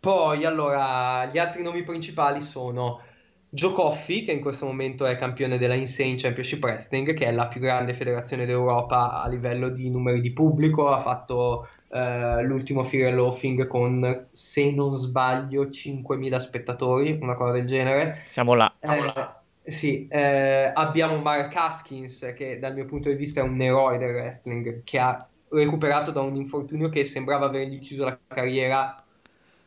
poi, 0.00 0.46
allora, 0.46 1.26
gli 1.26 1.36
altri 1.36 1.62
nomi 1.62 1.82
principali 1.82 2.40
sono 2.40 3.02
Joe 3.50 3.72
Coffey, 3.72 4.24
che 4.24 4.32
in 4.32 4.40
questo 4.40 4.64
momento 4.64 5.04
è 5.04 5.18
campione 5.18 5.58
della 5.58 5.74
Insane 5.74 6.14
Championship 6.16 6.62
Wrestling, 6.62 7.12
che 7.12 7.26
è 7.26 7.32
la 7.32 7.48
più 7.48 7.60
grande 7.60 7.92
federazione 7.92 8.46
d'Europa 8.46 9.22
a 9.22 9.28
livello 9.28 9.68
di 9.68 9.90
numeri 9.90 10.20
di 10.20 10.32
pubblico, 10.32 10.88
ha 10.88 11.00
fatto 11.00 11.68
eh, 11.90 12.42
l'ultimo 12.44 12.82
Fear 12.82 13.12
Loafing 13.12 13.66
con, 13.66 14.28
se 14.30 14.70
non 14.70 14.96
sbaglio, 14.96 15.64
5.000 15.64 16.36
spettatori, 16.36 17.18
una 17.20 17.34
cosa 17.34 17.52
del 17.52 17.66
genere. 17.66 18.22
Siamo 18.26 18.54
là. 18.54 18.72
Eh, 18.78 19.70
sì, 19.70 20.08
eh, 20.08 20.70
abbiamo 20.72 21.16
Mark 21.18 21.54
Haskins, 21.54 22.32
che 22.34 22.58
dal 22.58 22.72
mio 22.72 22.86
punto 22.86 23.10
di 23.10 23.16
vista 23.16 23.40
è 23.40 23.42
un 23.42 23.60
eroe 23.60 23.98
del 23.98 24.14
wrestling, 24.14 24.82
che 24.82 24.98
ha 24.98 25.28
recuperato 25.50 26.10
da 26.10 26.20
un 26.20 26.36
infortunio 26.36 26.88
che 26.88 27.04
sembrava 27.04 27.46
avergli 27.46 27.80
chiuso 27.80 28.04
la 28.04 28.18
carriera 28.28 29.04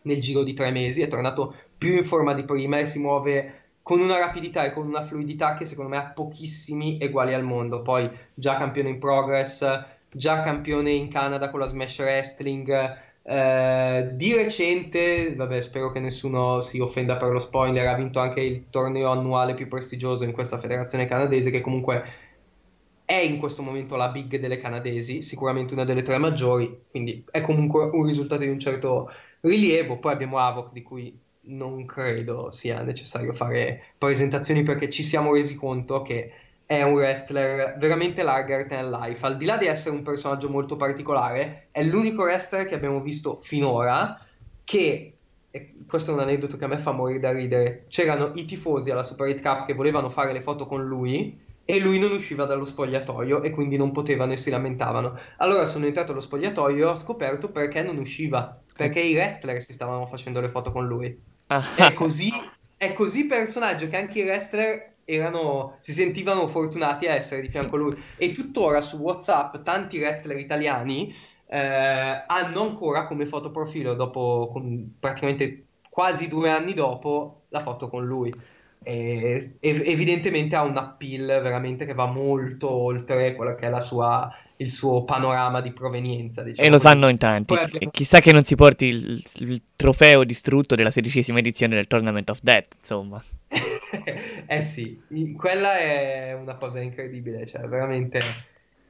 nel 0.03 0.21
giro 0.21 0.43
di 0.43 0.53
tre 0.53 0.71
mesi, 0.71 1.01
è 1.01 1.07
tornato 1.07 1.53
più 1.77 1.97
in 1.97 2.03
forma 2.03 2.33
di 2.33 2.43
prima 2.43 2.79
e 2.79 2.85
si 2.85 2.99
muove 2.99 3.53
con 3.81 3.99
una 3.99 4.17
rapidità 4.17 4.63
e 4.63 4.71
con 4.71 4.87
una 4.87 5.01
fluidità 5.01 5.55
che 5.55 5.65
secondo 5.65 5.91
me 5.91 5.97
ha 5.97 6.11
pochissimi 6.13 6.99
uguali 7.01 7.33
al 7.33 7.43
mondo. 7.43 7.81
Poi 7.81 8.09
già 8.33 8.55
campione 8.57 8.89
in 8.89 8.99
progress, 8.99 9.65
già 10.09 10.41
campione 10.41 10.91
in 10.91 11.09
Canada 11.09 11.49
con 11.49 11.59
la 11.59 11.67
Smash 11.67 11.99
Wrestling, 11.99 13.01
Eh, 13.25 14.09
di 14.15 14.33
recente, 14.33 15.33
vabbè, 15.33 15.61
spero 15.61 15.93
che 15.93 16.01
nessuno 16.01 16.59
si 16.59 16.79
offenda 16.79 17.15
per 17.15 17.31
lo 17.31 17.39
spoiler, 17.39 17.87
ha 17.87 17.95
vinto 17.95 18.19
anche 18.19 18.41
il 18.41 18.65
torneo 18.69 19.11
annuale 19.11 19.53
più 19.53 19.69
prestigioso 19.69 20.25
in 20.25 20.33
questa 20.33 20.59
federazione 20.59 21.05
canadese, 21.05 21.49
che 21.49 21.61
comunque 21.61 22.03
è 23.05 23.15
in 23.15 23.39
questo 23.39 23.61
momento 23.61 23.95
la 23.95 24.09
big 24.09 24.39
delle 24.39 24.57
canadesi, 24.57 25.21
sicuramente 25.21 25.73
una 25.73 25.85
delle 25.85 26.01
tre 26.01 26.17
maggiori, 26.17 26.81
quindi 26.91 27.23
è 27.31 27.39
comunque 27.39 27.85
un 27.93 28.05
risultato 28.05 28.41
di 28.41 28.49
un 28.49 28.59
certo 28.59 29.09
rilievo. 29.43 29.97
Poi 29.99 30.13
abbiamo 30.13 30.39
Avoc, 30.39 30.71
di 30.71 30.81
cui 30.81 31.19
non 31.45 31.85
credo 31.85 32.51
sia 32.51 32.81
necessario 32.81 33.33
fare 33.33 33.87
presentazioni 33.97 34.63
perché 34.63 34.89
ci 34.89 35.03
siamo 35.03 35.33
resi 35.33 35.55
conto 35.55 36.01
che 36.01 36.31
è 36.65 36.81
un 36.81 36.93
wrestler 36.93 37.75
veramente 37.77 38.23
larger 38.23 38.65
than 38.65 38.89
life. 38.89 39.25
Al 39.25 39.37
di 39.37 39.45
là 39.45 39.57
di 39.57 39.65
essere 39.65 39.95
un 39.95 40.01
personaggio 40.01 40.49
molto 40.49 40.75
particolare, 40.75 41.67
è 41.71 41.83
l'unico 41.83 42.23
wrestler 42.23 42.65
che 42.65 42.75
abbiamo 42.75 43.01
visto 43.01 43.35
finora 43.35 44.19
che, 44.63 45.13
e 45.51 45.73
questo 45.85 46.11
è 46.11 46.13
un 46.13 46.21
aneddoto 46.21 46.55
che 46.55 46.63
a 46.63 46.69
me 46.69 46.77
fa 46.77 46.91
morire 46.91 47.19
da 47.19 47.31
ridere, 47.31 47.85
c'erano 47.89 48.31
i 48.35 48.45
tifosi 48.45 48.89
alla 48.91 49.03
Super 49.03 49.27
8 49.27 49.41
Cup 49.41 49.65
che 49.65 49.73
volevano 49.73 50.09
fare 50.09 50.31
le 50.31 50.41
foto 50.41 50.65
con 50.65 50.83
lui 50.83 51.37
e 51.65 51.79
lui 51.79 51.99
non 51.99 52.11
usciva 52.11 52.45
dallo 52.45 52.65
spogliatoio 52.65 53.41
e 53.41 53.49
quindi 53.49 53.77
non 53.77 53.91
potevano 53.91 54.31
e 54.33 54.37
si 54.37 54.49
lamentavano. 54.49 55.17
Allora 55.37 55.65
sono 55.65 55.85
entrato 55.85 56.11
allo 56.11 56.21
spogliatoio 56.21 56.87
e 56.87 56.89
ho 56.89 56.95
scoperto 56.95 57.51
perché 57.51 57.83
non 57.83 57.97
usciva, 57.97 58.62
perché 58.75 58.99
i 58.99 59.13
wrestler 59.13 59.61
si 59.61 59.73
stavano 59.73 60.05
facendo 60.07 60.39
le 60.39 60.49
foto 60.49 60.71
con 60.71 60.85
lui. 60.85 61.17
Ah. 61.47 61.63
È 61.75 61.93
così, 61.93 62.31
è 62.77 62.93
così 62.93 63.25
personaggio 63.25 63.87
che 63.87 63.97
anche 63.97 64.19
i 64.19 64.23
wrestler 64.23 64.93
erano, 65.05 65.77
si 65.79 65.91
sentivano 65.91 66.47
fortunati 66.47 67.07
a 67.07 67.13
essere 67.13 67.41
di 67.41 67.49
fianco 67.49 67.75
a 67.75 67.79
lui. 67.79 68.03
E 68.17 68.31
tuttora 68.31 68.81
su 68.81 68.97
WhatsApp 68.97 69.61
tanti 69.63 69.99
wrestler 69.99 70.37
italiani 70.37 71.13
eh, 71.47 72.23
hanno 72.25 72.61
ancora 72.61 73.05
come 73.05 73.25
fotoprofilo, 73.25 73.93
dopo 73.93 74.49
con, 74.51 74.95
praticamente 74.99 75.65
quasi 75.89 76.27
due 76.27 76.49
anni 76.49 76.73
dopo, 76.73 77.43
la 77.49 77.61
foto 77.61 77.89
con 77.89 78.05
lui. 78.05 78.33
E, 78.85 79.57
evidentemente 79.61 80.55
ha 80.55 80.63
un 80.63 80.75
appeal 80.75 81.25
veramente 81.25 81.85
che 81.85 81.93
va 81.93 82.05
molto 82.05 82.69
oltre 82.69 83.33
quella 83.35 83.55
che 83.55 83.67
è 83.67 83.69
la 83.69 83.79
sua 83.79 84.29
il 84.57 84.71
suo 84.71 85.03
panorama 85.03 85.61
di 85.61 85.71
provenienza. 85.71 86.43
Diciamo 86.43 86.67
e 86.67 86.71
lo 86.71 86.77
sanno 86.77 87.07
in 87.07 87.17
tanti. 87.17 87.53
Abbiamo... 87.53 87.91
Chissà 87.91 88.19
che 88.19 88.31
non 88.31 88.43
si 88.43 88.55
porti 88.55 88.87
il, 88.87 89.23
il, 89.39 89.61
trofeo 89.75 90.23
distrutto 90.23 90.75
della 90.75 90.91
sedicesima 90.91 91.39
edizione 91.39 91.75
del 91.75 91.87
Tournament 91.87 92.29
of 92.29 92.39
Death, 92.41 92.75
insomma. 92.79 93.21
eh 94.45 94.61
sì, 94.61 95.01
quella 95.35 95.77
è 95.77 96.33
una 96.33 96.55
cosa 96.55 96.79
incredibile, 96.79 97.45
cioè 97.45 97.61
veramente 97.67 98.19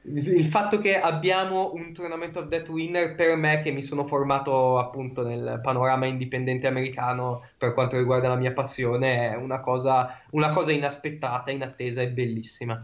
il 0.06 0.44
fatto 0.44 0.78
che 0.78 1.00
abbiamo 1.00 1.72
un 1.72 1.94
Tournament 1.94 2.36
of 2.36 2.48
Death 2.48 2.68
winner 2.68 3.14
per 3.14 3.36
me 3.36 3.60
che 3.62 3.70
mi 3.70 3.82
sono 3.82 4.04
formato 4.04 4.78
appunto 4.78 5.26
nel 5.26 5.60
panorama 5.62 6.04
indipendente 6.04 6.66
americano 6.66 7.48
per 7.56 7.72
quanto 7.72 7.96
riguarda 7.96 8.28
la 8.28 8.36
mia 8.36 8.52
passione 8.52 9.30
è 9.30 9.34
una 9.34 9.60
cosa, 9.60 10.20
una 10.30 10.52
cosa 10.52 10.72
inaspettata, 10.72 11.50
inattesa 11.50 12.02
e 12.02 12.08
bellissima. 12.08 12.82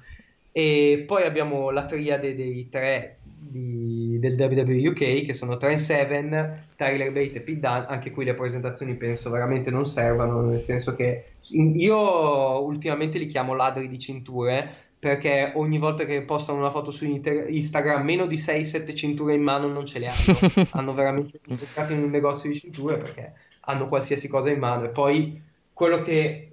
E 0.53 1.05
poi 1.07 1.23
abbiamo 1.23 1.71
la 1.71 1.85
triade 1.85 2.35
dei 2.35 2.69
tre 2.69 3.19
di, 3.51 4.19
del 4.19 4.35
WWE 4.39 4.89
UK 4.89 5.25
che 5.27 5.35
sono 5.35 5.57
Trent 5.57 5.79
Seven, 5.79 6.65
Tyler 6.77 7.13
Bate 7.13 7.37
e 7.37 7.41
Pete 7.41 7.61
Dunne. 7.61 7.87
Anche 7.89 8.11
qui 8.11 8.25
le 8.25 8.35
presentazioni 8.35 8.95
penso 8.95 9.31
veramente 9.31 9.71
non 9.71 9.87
servano, 9.87 10.43
nel 10.43 10.61
senso 10.61 10.95
che 10.95 11.25
io 11.51 12.63
ultimamente 12.63 13.19
li 13.19 13.27
chiamo 13.27 13.55
ladri 13.55 13.89
di 13.89 13.99
cinture 13.99 14.89
perché 15.01 15.53
ogni 15.55 15.79
volta 15.79 16.05
che 16.05 16.21
postano 16.21 16.59
una 16.59 16.71
foto 16.71 16.91
su 16.91 17.07
Instagram 17.07 18.05
meno 18.05 18.27
di 18.27 18.37
6-7 18.37 18.95
cinture 18.95 19.35
in 19.35 19.43
mano 19.43 19.67
non 19.67 19.87
ce 19.87 19.99
le 19.99 20.09
hanno. 20.09 20.67
hanno 20.73 20.93
veramente 20.93 21.41
cercato 21.57 21.95
in 21.95 22.03
un 22.03 22.11
negozio 22.11 22.51
di 22.51 22.59
cinture 22.59 22.99
perché 22.99 23.33
hanno 23.61 23.89
qualsiasi 23.89 24.29
cosa 24.29 24.51
in 24.51 24.59
mano. 24.59 24.85
E 24.85 24.89
poi 24.89 25.41
quello 25.73 26.03
che 26.03 26.50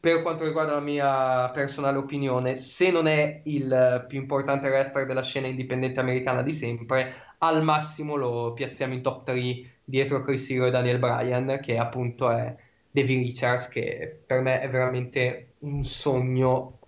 per 0.00 0.22
quanto 0.22 0.44
riguarda 0.44 0.72
la 0.72 0.80
mia 0.80 1.50
personale 1.52 1.98
opinione, 1.98 2.56
se 2.56 2.90
non 2.90 3.06
è 3.06 3.42
il 3.44 4.06
più 4.08 4.18
importante 4.18 4.68
wrestler 4.68 5.04
della 5.04 5.22
scena 5.22 5.46
indipendente 5.46 6.00
americana 6.00 6.42
di 6.42 6.52
sempre, 6.52 7.14
al 7.38 7.62
massimo 7.62 8.16
lo 8.16 8.54
piazziamo 8.54 8.94
in 8.94 9.02
top 9.02 9.24
3 9.24 9.70
dietro 9.84 10.22
Chris 10.22 10.48
Hero 10.50 10.66
e 10.66 10.70
Daniel 10.70 10.98
Bryan, 10.98 11.60
che 11.62 11.76
appunto 11.76 12.30
è 12.30 12.56
Davy 12.90 13.18
Richards, 13.18 13.68
che 13.68 14.20
per 14.26 14.40
me 14.40 14.60
è 14.60 14.70
veramente 14.70 15.52
un 15.60 15.84
sogno 15.84 16.78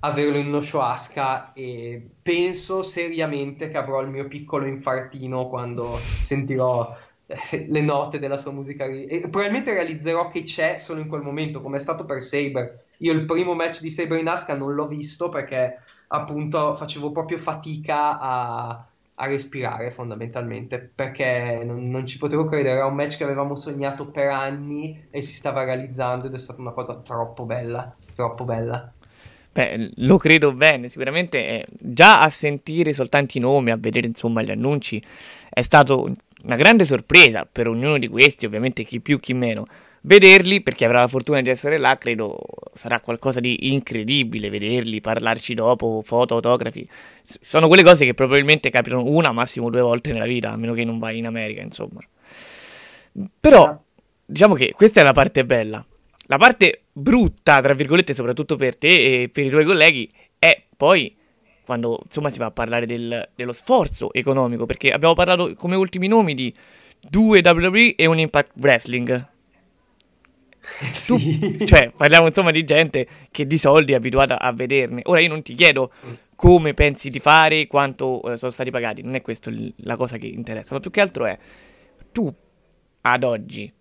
averlo 0.00 0.36
in 0.36 0.46
uno 0.46 0.60
show 0.60 0.82
Asuka 0.82 1.52
e 1.52 2.00
penso 2.22 2.82
seriamente 2.82 3.68
che 3.68 3.76
avrò 3.76 4.00
il 4.02 4.08
mio 4.08 4.28
piccolo 4.28 4.66
infartino 4.66 5.48
quando 5.48 5.96
sentirò 5.96 6.96
le 7.66 7.80
note 7.80 8.18
della 8.18 8.38
sua 8.38 8.52
musica 8.52 8.84
e 8.84 9.20
probabilmente 9.28 9.72
realizzerò 9.72 10.30
che 10.30 10.42
c'è 10.42 10.78
solo 10.78 11.00
in 11.00 11.08
quel 11.08 11.22
momento 11.22 11.60
come 11.60 11.78
è 11.78 11.80
stato 11.80 12.04
per 12.04 12.22
Saber. 12.22 12.84
Io 12.98 13.12
il 13.12 13.24
primo 13.24 13.54
match 13.54 13.80
di 13.80 13.90
Saber 13.90 14.18
in 14.18 14.28
Asuka 14.28 14.54
non 14.54 14.74
l'ho 14.74 14.86
visto 14.86 15.28
perché 15.28 15.80
appunto 16.08 16.76
facevo 16.76 17.10
proprio 17.12 17.38
fatica 17.38 18.18
a, 18.18 18.86
a 19.14 19.26
respirare 19.26 19.90
fondamentalmente 19.90 20.78
perché 20.94 21.62
non, 21.64 21.90
non, 21.90 22.06
ci 22.06 22.18
potevo 22.18 22.44
credere. 22.46 22.76
Era 22.76 22.86
un 22.86 22.94
match 22.94 23.16
che 23.16 23.24
avevamo 23.24 23.56
sognato 23.56 24.06
per 24.06 24.28
anni 24.28 25.08
e 25.10 25.20
si 25.20 25.34
stava 25.34 25.64
realizzando 25.64 26.26
ed 26.26 26.34
è 26.34 26.38
stata 26.38 26.60
una 26.60 26.72
cosa 26.72 26.96
troppo 26.96 27.44
bella 27.44 27.94
troppo 28.16 28.44
bella. 28.44 28.90
Beh, 29.52 29.92
lo 29.96 30.18
credo 30.18 30.52
bene, 30.52 30.88
sicuramente 30.88 31.48
eh, 31.48 31.66
già 31.78 32.20
a 32.20 32.28
sentire 32.28 32.92
soltanto 32.92 33.38
i 33.38 33.40
nomi, 33.40 33.70
a 33.70 33.76
vedere 33.76 34.06
insomma 34.06 34.42
gli 34.42 34.50
annunci, 34.50 35.02
è 35.48 35.62
stato 35.62 36.10
una 36.46 36.56
grande 36.56 36.84
sorpresa 36.84 37.46
per 37.50 37.66
ognuno 37.66 37.98
di 37.98 38.08
questi, 38.08 38.46
ovviamente 38.46 38.84
chi 38.84 39.00
più 39.00 39.18
chi 39.18 39.34
meno. 39.34 39.64
Vederli, 40.02 40.62
perché 40.62 40.84
avrà 40.84 41.00
la 41.00 41.08
fortuna 41.08 41.40
di 41.40 41.50
essere 41.50 41.78
là, 41.78 41.98
credo 41.98 42.38
sarà 42.72 43.00
qualcosa 43.00 43.40
di 43.40 43.72
incredibile 43.72 44.48
vederli, 44.48 45.00
parlarci 45.00 45.54
dopo, 45.54 46.00
foto, 46.04 46.36
autografi. 46.36 46.88
Sono 47.22 47.66
quelle 47.66 47.82
cose 47.82 48.04
che 48.04 48.14
probabilmente 48.14 48.70
capitano 48.70 49.04
una, 49.04 49.32
massimo 49.32 49.68
due 49.68 49.80
volte 49.80 50.12
nella 50.12 50.26
vita, 50.26 50.52
a 50.52 50.56
meno 50.56 50.74
che 50.74 50.84
non 50.84 51.00
vai 51.00 51.18
in 51.18 51.26
America, 51.26 51.60
insomma. 51.60 52.00
Però, 53.40 53.82
diciamo 54.24 54.54
che 54.54 54.72
questa 54.72 55.00
è 55.00 55.02
la 55.02 55.12
parte 55.12 55.44
bella. 55.44 55.84
La 56.28 56.38
parte 56.38 56.82
brutta, 56.92 57.60
tra 57.60 57.74
virgolette, 57.74 58.14
soprattutto 58.14 58.54
per 58.54 58.76
te 58.76 59.22
e 59.22 59.28
per 59.28 59.44
i 59.44 59.50
tuoi 59.50 59.64
colleghi, 59.64 60.08
è 60.38 60.62
poi 60.76 61.16
quando 61.66 62.00
insomma 62.04 62.30
si 62.30 62.38
va 62.38 62.46
a 62.46 62.50
parlare 62.50 62.86
del, 62.86 63.28
dello 63.34 63.52
sforzo 63.52 64.12
economico, 64.12 64.64
perché 64.64 64.92
abbiamo 64.92 65.14
parlato 65.14 65.52
come 65.54 65.74
ultimi 65.74 66.06
nomi 66.06 66.32
di 66.32 66.54
due 67.00 67.42
WWE 67.44 67.96
e 67.96 68.06
un 68.06 68.18
Impact 68.18 68.52
Wrestling. 68.54 69.26
Tu, 71.06 71.18
cioè, 71.66 71.90
parliamo 71.94 72.28
insomma 72.28 72.52
di 72.52 72.64
gente 72.64 73.06
che 73.30 73.46
di 73.46 73.58
soldi 73.58 73.92
è 73.92 73.96
abituata 73.96 74.38
a 74.38 74.52
vederne. 74.52 75.02
Ora 75.04 75.20
io 75.20 75.28
non 75.28 75.42
ti 75.42 75.54
chiedo 75.54 75.90
come 76.36 76.72
pensi 76.72 77.10
di 77.10 77.18
fare, 77.18 77.66
quanto 77.66 78.22
eh, 78.32 78.36
sono 78.36 78.52
stati 78.52 78.70
pagati, 78.70 79.02
non 79.02 79.14
è 79.14 79.22
questa 79.22 79.50
la 79.78 79.96
cosa 79.96 80.18
che 80.18 80.26
interessa, 80.26 80.74
ma 80.74 80.80
più 80.80 80.90
che 80.90 81.00
altro 81.00 81.24
è 81.26 81.36
tu 82.12 82.32
ad 83.02 83.24
oggi 83.24 83.72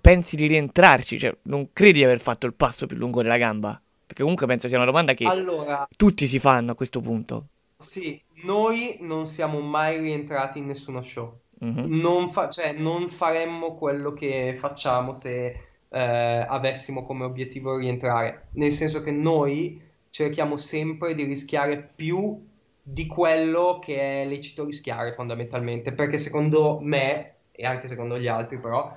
pensi 0.00 0.36
di 0.36 0.46
rientrarci, 0.46 1.18
cioè 1.18 1.34
non 1.44 1.70
credi 1.72 1.98
di 1.98 2.04
aver 2.04 2.20
fatto 2.20 2.46
il 2.46 2.52
passo 2.52 2.86
più 2.86 2.96
lungo 2.96 3.22
della 3.22 3.38
gamba? 3.38 3.80
Perché 4.06 4.22
comunque 4.22 4.46
penso 4.46 4.68
sia 4.68 4.76
una 4.76 4.86
domanda 4.86 5.14
che 5.14 5.24
allora, 5.24 5.88
tutti 5.96 6.26
si 6.26 6.38
fanno 6.38 6.72
a 6.72 6.74
questo 6.74 7.00
punto. 7.00 7.46
Sì, 7.78 8.20
noi 8.44 8.98
non 9.00 9.26
siamo 9.26 9.60
mai 9.60 9.98
rientrati 9.98 10.58
in 10.58 10.66
nessuno 10.66 11.02
show. 11.02 11.40
Mm-hmm. 11.64 12.00
Non, 12.00 12.32
fa- 12.32 12.50
cioè, 12.50 12.72
non, 12.72 13.08
faremmo 13.08 13.74
quello 13.74 14.10
che 14.10 14.56
facciamo 14.58 15.12
se 15.12 15.60
eh, 15.88 16.46
avessimo 16.48 17.04
come 17.04 17.24
obiettivo 17.24 17.76
rientrare. 17.76 18.48
Nel 18.52 18.72
senso 18.72 19.02
che 19.02 19.10
noi 19.10 19.80
cerchiamo 20.10 20.56
sempre 20.56 21.14
di 21.14 21.24
rischiare 21.24 21.90
più 21.94 22.40
di 22.82 23.06
quello 23.06 23.78
che 23.82 24.22
è 24.22 24.26
lecito 24.26 24.64
rischiare 24.64 25.14
fondamentalmente. 25.14 25.92
Perché 25.92 26.18
secondo 26.18 26.78
me, 26.80 27.34
e 27.52 27.64
anche 27.64 27.88
secondo 27.88 28.18
gli 28.18 28.28
altri 28.28 28.58
però, 28.58 28.94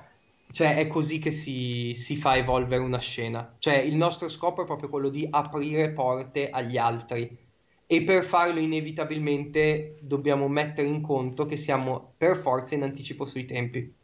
cioè, 0.50 0.76
è 0.76 0.86
così 0.86 1.18
che 1.18 1.30
si, 1.30 1.92
si, 1.94 2.16
fa 2.16 2.36
evolvere 2.36 2.82
una 2.82 2.98
scena. 2.98 3.54
Cioè, 3.58 3.76
il 3.76 3.96
nostro 3.96 4.28
scopo 4.28 4.62
è 4.62 4.66
proprio 4.66 4.88
quello 4.88 5.08
di 5.08 5.26
aprire 5.30 5.90
porte 5.90 6.50
agli 6.50 6.76
altri. 6.78 7.46
E 7.86 8.02
per 8.02 8.24
farlo, 8.24 8.58
inevitabilmente, 8.58 9.98
dobbiamo 10.00 10.48
mettere 10.48 10.88
in 10.88 11.00
conto 11.00 11.46
che 11.46 11.56
siamo 11.56 12.14
per 12.16 12.36
forza 12.36 12.74
in 12.74 12.82
anticipo 12.82 13.24
sui 13.24 13.44
tempi. 13.44 13.94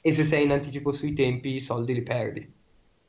E 0.00 0.12
se 0.12 0.24
sei 0.24 0.44
in 0.44 0.52
anticipo 0.52 0.92
sui 0.92 1.12
tempi, 1.12 1.54
i 1.54 1.60
soldi 1.60 1.92
li 1.94 2.02
perdi. 2.02 2.52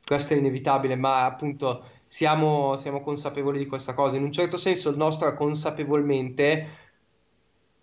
Questo 0.03 0.33
è 0.33 0.37
inevitabile, 0.37 0.95
ma 0.95 1.25
appunto 1.25 1.85
siamo, 2.05 2.75
siamo 2.77 3.01
consapevoli 3.01 3.59
di 3.59 3.67
questa 3.67 3.93
cosa. 3.93 4.17
In 4.17 4.23
un 4.23 4.31
certo 4.31 4.57
senso, 4.57 4.89
il 4.89 4.97
nostro 4.97 5.29
è 5.29 5.33
consapevolmente 5.33 6.80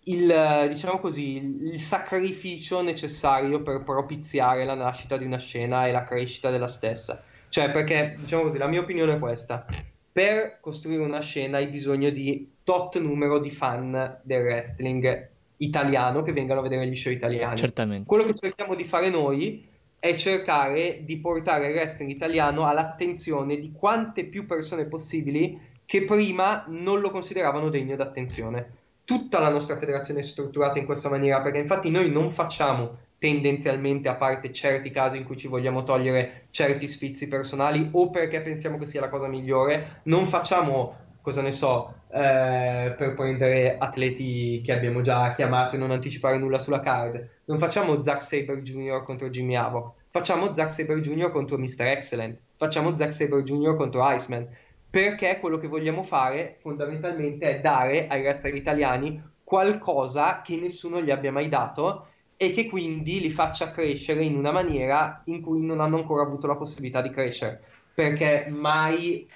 il, 0.09 0.67
diciamo 0.69 0.99
così, 0.99 1.37
il 1.37 1.79
sacrificio 1.79 2.81
necessario 2.81 3.61
per 3.61 3.83
propiziare 3.83 4.65
la 4.65 4.73
nascita 4.73 5.17
di 5.17 5.25
una 5.25 5.37
scena 5.37 5.87
e 5.87 5.91
la 5.91 6.03
crescita 6.03 6.49
della 6.49 6.67
stessa. 6.67 7.23
Cioè, 7.47 7.71
perché, 7.71 8.15
diciamo 8.19 8.43
così, 8.43 8.57
la 8.57 8.67
mia 8.67 8.81
opinione 8.81 9.15
è 9.15 9.19
questa. 9.19 9.65
Per 10.11 10.57
costruire 10.59 11.03
una 11.03 11.21
scena 11.21 11.57
hai 11.57 11.67
bisogno 11.67 12.09
di 12.09 12.51
tot 12.63 12.99
numero 12.99 13.39
di 13.39 13.51
fan 13.51 14.19
del 14.23 14.41
wrestling 14.41 15.29
italiano 15.57 16.23
che 16.23 16.33
vengano 16.33 16.59
a 16.59 16.63
vedere 16.63 16.87
gli 16.87 16.95
show 16.95 17.11
italiani. 17.11 17.57
Certamente. 17.57 18.03
Quello 18.05 18.23
che 18.23 18.33
cerchiamo 18.33 18.75
di 18.75 18.85
fare 18.85 19.09
noi 19.09 19.67
è 19.99 20.15
cercare 20.15 21.01
di 21.03 21.17
portare 21.17 21.67
il 21.67 21.73
wrestling 21.73 22.09
italiano 22.11 22.65
all'attenzione 22.65 23.57
di 23.59 23.71
quante 23.71 24.25
più 24.25 24.45
persone 24.45 24.85
possibili 24.85 25.59
che 25.85 26.05
prima 26.05 26.65
non 26.67 26.99
lo 26.99 27.11
consideravano 27.11 27.69
degno 27.69 27.95
d'attenzione. 27.95 28.77
Tutta 29.09 29.39
la 29.39 29.49
nostra 29.49 29.75
federazione 29.75 30.19
è 30.19 30.21
strutturata 30.21 30.77
in 30.77 30.85
questa 30.85 31.09
maniera 31.09 31.41
perché 31.41 31.57
infatti 31.57 31.89
noi 31.89 32.11
non 32.11 32.31
facciamo 32.31 32.95
tendenzialmente, 33.17 34.07
a 34.07 34.13
parte 34.13 34.53
certi 34.53 34.91
casi 34.91 35.17
in 35.17 35.23
cui 35.23 35.35
ci 35.35 35.47
vogliamo 35.47 35.81
togliere 35.81 36.43
certi 36.51 36.85
sfizi 36.85 37.27
personali 37.27 37.89
o 37.93 38.11
perché 38.11 38.39
pensiamo 38.41 38.77
che 38.77 38.85
sia 38.85 39.01
la 39.01 39.09
cosa 39.09 39.25
migliore, 39.25 40.01
non 40.03 40.27
facciamo, 40.27 40.95
cosa 41.23 41.41
ne 41.41 41.51
so, 41.51 41.91
eh, 42.11 42.93
per 42.95 43.15
prendere 43.15 43.77
atleti 43.79 44.61
che 44.63 44.73
abbiamo 44.73 45.01
già 45.01 45.33
chiamato 45.33 45.73
e 45.73 45.79
non 45.79 45.89
anticipare 45.89 46.37
nulla 46.37 46.59
sulla 46.59 46.79
card. 46.79 47.29
Non 47.45 47.57
facciamo 47.57 47.99
Zack 48.03 48.21
Saber 48.21 48.61
Jr. 48.61 49.01
contro 49.01 49.31
Jimmy 49.31 49.55
Havoc, 49.55 50.03
facciamo 50.11 50.53
Zack 50.53 50.71
Saber 50.71 50.99
Jr. 50.99 51.31
contro 51.31 51.57
Mr. 51.57 51.81
Excellent, 51.87 52.37
facciamo 52.57 52.93
Zack 52.93 53.11
Saber 53.11 53.41
Jr. 53.41 53.75
contro 53.75 54.01
Iceman, 54.03 54.47
perché 54.89 55.39
quello 55.39 55.57
che 55.57 55.67
vogliamo 55.67 56.03
fare 56.03 56.57
fondamentalmente 56.61 57.57
è 57.57 57.61
dare 57.61 58.07
ai 58.07 58.21
wrestler 58.21 58.55
italiani 58.55 59.21
qualcosa 59.43 60.41
che 60.41 60.57
nessuno 60.57 61.01
gli 61.01 61.11
abbia 61.11 61.31
mai 61.31 61.49
dato 61.49 62.07
e 62.37 62.51
che 62.51 62.67
quindi 62.67 63.19
li 63.19 63.29
faccia 63.29 63.71
crescere 63.71 64.23
in 64.23 64.35
una 64.35 64.51
maniera 64.51 65.21
in 65.25 65.41
cui 65.41 65.61
non 65.61 65.81
hanno 65.81 65.97
ancora 65.97 66.23
avuto 66.23 66.47
la 66.47 66.55
possibilità 66.55 67.01
di 67.01 67.09
crescere. 67.09 67.61
Perché 67.93 68.47
mai, 68.49 69.27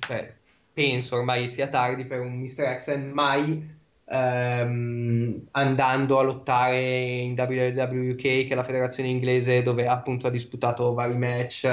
cioè, 0.00 0.34
penso 0.72 1.16
ormai 1.16 1.46
sia 1.46 1.68
tardi 1.68 2.04
per 2.04 2.20
un 2.20 2.36
Mr. 2.36 2.78
X, 2.80 2.96
mai 3.12 3.76
ehm, 4.06 5.48
andando 5.52 6.18
a 6.18 6.22
lottare 6.22 6.80
in 6.80 7.32
WWK, 7.32 8.16
che 8.16 8.48
è 8.48 8.54
la 8.54 8.64
federazione 8.64 9.08
inglese 9.08 9.62
dove 9.62 9.86
appunto 9.86 10.26
ha 10.26 10.30
disputato 10.30 10.94
vari 10.94 11.16
match, 11.16 11.68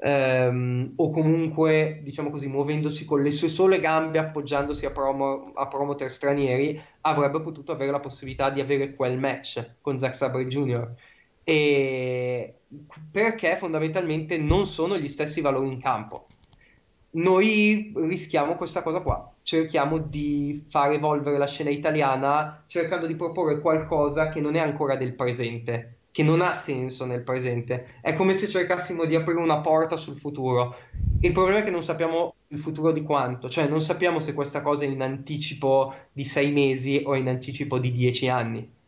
ehm, 0.00 0.92
o 0.96 1.10
comunque, 1.10 2.00
diciamo 2.02 2.30
così, 2.30 2.48
muovendosi 2.48 3.04
con 3.04 3.22
le 3.22 3.30
sue 3.30 3.48
sole 3.48 3.80
gambe, 3.80 4.18
appoggiandosi 4.18 4.86
a, 4.86 4.90
promo, 4.90 5.52
a 5.54 5.68
promoter 5.68 6.10
stranieri, 6.10 6.80
avrebbe 7.02 7.40
potuto 7.40 7.72
avere 7.72 7.90
la 7.90 8.00
possibilità 8.00 8.50
di 8.50 8.60
avere 8.60 8.94
quel 8.94 9.18
match 9.18 9.76
con 9.80 9.98
Zack 9.98 10.14
Sabre 10.14 10.46
Jr. 10.46 10.94
E 11.44 12.54
perché 13.10 13.56
fondamentalmente 13.56 14.38
non 14.38 14.66
sono 14.66 14.96
gli 14.96 15.08
stessi 15.08 15.40
valori 15.40 15.68
in 15.68 15.80
campo. 15.80 16.26
Noi 17.12 17.92
rischiamo 17.96 18.54
questa 18.54 18.82
cosa 18.82 19.00
qua, 19.00 19.32
cerchiamo 19.42 19.98
di 19.98 20.64
far 20.68 20.92
evolvere 20.92 21.38
la 21.38 21.48
scena 21.48 21.70
italiana 21.70 22.62
cercando 22.66 23.06
di 23.06 23.16
proporre 23.16 23.60
qualcosa 23.60 24.28
che 24.30 24.40
non 24.40 24.54
è 24.54 24.60
ancora 24.60 24.94
del 24.94 25.14
presente, 25.14 25.99
che 26.12 26.22
non 26.22 26.40
ha 26.40 26.54
senso 26.54 27.04
nel 27.06 27.22
presente. 27.22 27.98
È 28.00 28.14
come 28.14 28.34
se 28.34 28.48
cercassimo 28.48 29.04
di 29.04 29.14
aprire 29.14 29.40
una 29.40 29.60
porta 29.60 29.96
sul 29.96 30.18
futuro. 30.18 30.76
Il 31.20 31.32
problema 31.32 31.58
è 31.58 31.62
che 31.62 31.70
non 31.70 31.82
sappiamo 31.82 32.34
il 32.48 32.58
futuro 32.58 32.90
di 32.92 33.02
quanto, 33.02 33.48
cioè 33.48 33.68
non 33.68 33.80
sappiamo 33.80 34.20
se 34.20 34.34
questa 34.34 34.62
cosa 34.62 34.84
è 34.84 34.88
in 34.88 35.02
anticipo 35.02 35.94
di 36.12 36.24
sei 36.24 36.50
mesi 36.50 37.02
o 37.04 37.14
in 37.14 37.28
anticipo 37.28 37.78
di 37.78 37.92
dieci 37.92 38.28
anni. 38.28 38.78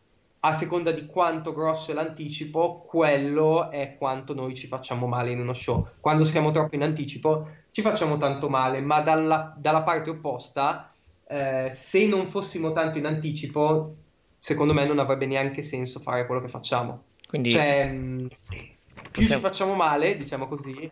A 0.45 0.53
seconda 0.53 0.91
di 0.91 1.05
quanto 1.05 1.53
grosso 1.53 1.91
è 1.91 1.93
l'anticipo, 1.93 2.83
quello 2.85 3.71
è 3.71 3.95
quanto 3.97 4.33
noi 4.33 4.55
ci 4.55 4.67
facciamo 4.67 5.07
male 5.07 5.31
in 5.31 5.39
uno 5.39 5.53
show. 5.53 5.87
Quando 6.01 6.25
siamo 6.25 6.51
troppo 6.51 6.75
in 6.75 6.83
anticipo 6.83 7.47
ci 7.71 7.81
facciamo 7.81 8.17
tanto 8.17 8.49
male, 8.49 8.81
ma 8.81 8.99
dalla, 8.99 9.55
dalla 9.57 9.83
parte 9.83 10.09
opposta, 10.09 10.91
eh, 11.25 11.69
se 11.71 12.05
non 12.07 12.27
fossimo 12.27 12.73
tanto 12.73 12.97
in 12.97 13.05
anticipo, 13.05 13.95
secondo 14.37 14.73
me 14.73 14.85
non 14.85 14.99
avrebbe 14.99 15.25
neanche 15.25 15.61
senso 15.61 16.01
fare 16.01 16.25
quello 16.25 16.41
che 16.41 16.49
facciamo. 16.49 17.03
Quindi 17.33 17.49
Cioè, 17.49 17.85
mh, 17.87 18.27
più 18.27 19.09
possiamo- 19.11 19.41
ci 19.41 19.47
facciamo 19.47 19.73
male, 19.73 20.15
diciamo 20.17 20.47
così, 20.47 20.87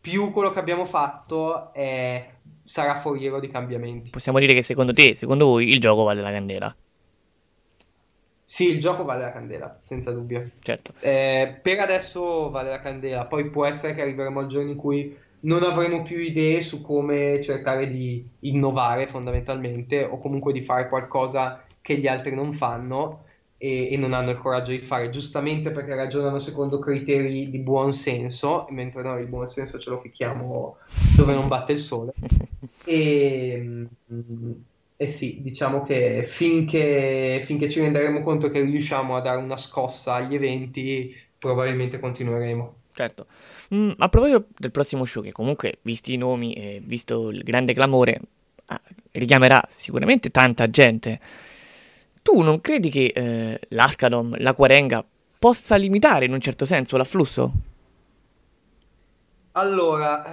più 0.00 0.30
quello 0.30 0.52
che 0.52 0.60
abbiamo 0.60 0.84
fatto 0.84 1.72
è- 1.72 2.24
sarà 2.62 2.94
foriero 3.00 3.40
di 3.40 3.48
cambiamenti. 3.48 4.10
possiamo 4.10 4.38
dire 4.38 4.54
che 4.54 4.62
secondo 4.62 4.92
te, 4.92 5.16
secondo 5.16 5.44
voi, 5.46 5.68
il 5.70 5.80
gioco 5.80 6.04
vale 6.04 6.20
la 6.22 6.30
candela. 6.30 6.72
Sì, 8.44 8.68
il 8.70 8.78
gioco 8.78 9.02
vale 9.02 9.22
la 9.22 9.32
candela, 9.32 9.80
senza 9.82 10.12
dubbio. 10.12 10.50
Certo. 10.60 10.92
Eh, 11.00 11.58
per 11.60 11.80
adesso 11.80 12.48
vale 12.50 12.70
la 12.70 12.78
candela, 12.80 13.24
poi 13.24 13.50
può 13.50 13.64
essere 13.66 13.92
che 13.92 14.02
arriveremo 14.02 14.38
al 14.38 14.46
giorno 14.46 14.70
in 14.70 14.76
cui 14.76 15.16
non 15.40 15.64
avremo 15.64 16.02
più 16.02 16.18
idee 16.18 16.60
su 16.62 16.80
come 16.80 17.40
cercare 17.42 17.88
di 17.88 18.24
innovare 18.40 19.08
fondamentalmente 19.08 20.04
o 20.04 20.18
comunque 20.18 20.52
di 20.52 20.62
fare 20.62 20.88
qualcosa 20.88 21.64
che 21.80 21.96
gli 21.96 22.06
altri 22.06 22.34
non 22.36 22.52
fanno 22.52 23.24
e, 23.62 23.92
e 23.92 23.96
non 23.96 24.12
hanno 24.12 24.32
il 24.32 24.38
coraggio 24.38 24.72
di 24.72 24.80
fare, 24.80 25.08
giustamente 25.10 25.70
perché 25.70 25.94
ragionano 25.94 26.40
secondo 26.40 26.80
criteri 26.80 27.48
di 27.48 27.58
buon 27.60 27.92
senso, 27.92 28.66
mentre 28.70 29.04
noi 29.04 29.22
il 29.22 29.28
buon 29.28 29.48
senso 29.48 29.78
ce 29.78 29.88
lo 29.88 30.00
ficchiamo 30.00 30.78
dove 31.16 31.32
non 31.32 31.46
batte 31.46 31.72
il 31.72 31.78
sole. 31.78 32.12
E, 32.84 33.86
mm, 34.12 34.52
e 34.96 35.08
sì, 35.08 35.40
diciamo 35.40 35.82
che 35.82 36.22
finché, 36.24 37.42
finché 37.44 37.68
ci 37.68 37.80
renderemo 37.80 38.22
conto 38.22 38.50
che 38.50 38.60
riusciamo 38.60 39.16
a 39.16 39.20
dare 39.20 39.38
una 39.38 39.56
scossa 39.56 40.14
agli 40.14 40.34
eventi, 40.34 41.14
probabilmente 41.38 41.98
continueremo. 41.98 42.74
Certo. 42.92 43.26
Mm, 43.74 43.90
a 43.98 44.08
proposito 44.08 44.46
del 44.56 44.70
prossimo 44.70 45.04
show, 45.04 45.22
che 45.22 45.32
comunque, 45.32 45.78
visti 45.82 46.12
i 46.12 46.16
nomi 46.16 46.52
e 46.52 46.80
visto 46.84 47.30
il 47.30 47.42
grande 47.42 47.74
clamore, 47.74 48.20
ah, 48.66 48.80
richiamerà 49.12 49.64
sicuramente 49.68 50.30
tanta 50.30 50.68
gente, 50.68 51.18
tu 52.22 52.40
non 52.40 52.60
credi 52.60 52.90
che 52.90 53.12
eh, 53.14 53.60
l'Ascadom, 53.70 54.36
la 54.38 54.54
Quarenga, 54.54 55.04
possa 55.38 55.76
limitare 55.76 56.24
in 56.24 56.32
un 56.32 56.40
certo 56.40 56.64
senso 56.66 56.96
l'afflusso? 56.96 57.52
Allora, 59.52 60.24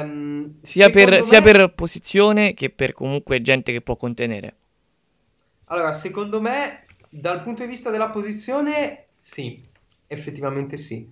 ehm, 0.00 0.60
Sia 0.62 0.88
per, 0.88 1.14
secondo 1.14 1.24
sia 1.24 1.40
me- 1.40 1.40
per 1.40 1.74
posizione 1.74 2.54
che 2.54 2.70
per 2.70 2.92
comunque 2.92 3.40
gente 3.42 3.72
che 3.72 3.80
può 3.80 3.96
contenere. 3.96 4.54
Allora, 5.66 5.92
secondo 5.92 6.40
me, 6.40 6.84
dal 7.10 7.42
punto 7.42 7.62
di 7.62 7.68
vista 7.68 7.90
della 7.90 8.10
posizione, 8.10 9.08
sì, 9.18 9.62
effettivamente 10.06 10.76
sì. 10.76 11.08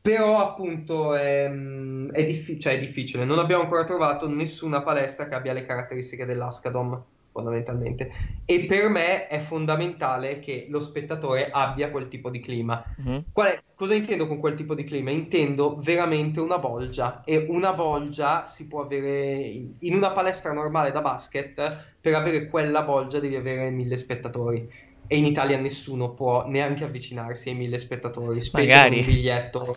Però, 0.00 0.38
appunto, 0.40 1.14
è, 1.14 1.44
è 1.46 2.24
diffi- 2.24 2.58
cioè, 2.58 2.74
è 2.74 2.80
difficile. 2.80 3.24
Non 3.24 3.38
abbiamo 3.38 3.62
ancora 3.64 3.84
trovato 3.84 4.28
nessuna 4.28 4.82
palestra 4.82 5.28
che 5.28 5.34
abbia 5.34 5.52
le 5.52 5.66
caratteristiche 5.66 6.24
dell'Ascadom, 6.24 7.02
fondamentalmente. 7.32 8.10
E 8.44 8.66
per 8.66 8.88
me 8.88 9.26
è 9.28 9.38
fondamentale 9.38 10.40
che 10.40 10.66
lo 10.68 10.80
spettatore 10.80 11.50
abbia 11.50 11.90
quel 11.90 12.08
tipo 12.08 12.30
di 12.30 12.40
clima. 12.40 12.84
Mhm. 12.96 13.24
Qual 13.32 13.46
è- 13.48 13.62
cosa 13.74 13.94
intendo 13.94 14.26
con 14.26 14.38
quel 14.38 14.54
tipo 14.54 14.74
di 14.74 14.84
clima? 14.84 15.10
Intendo 15.10 15.76
veramente 15.78 16.40
una 16.40 16.58
bolgia 16.58 17.22
e 17.24 17.46
una 17.48 17.72
bolgia 17.72 18.46
si 18.46 18.66
può 18.66 18.82
avere 18.82 19.36
in, 19.38 19.74
in 19.80 19.94
una 19.94 20.12
palestra 20.12 20.52
normale 20.52 20.90
da 20.90 21.00
basket, 21.00 21.96
per 22.00 22.14
avere 22.14 22.48
quella 22.48 22.82
bolgia 22.82 23.20
devi 23.20 23.36
avere 23.36 23.70
mille 23.70 23.96
spettatori 23.96 24.68
e 25.06 25.16
in 25.16 25.24
Italia 25.26 25.58
nessuno 25.58 26.12
può 26.14 26.46
neanche 26.46 26.84
avvicinarsi 26.84 27.48
ai 27.50 27.54
mille 27.56 27.78
spettatori, 27.78 28.40
specie 28.42 28.68
Magari. 28.68 28.90
con 28.90 28.98
un 29.08 29.14
biglietto, 29.14 29.70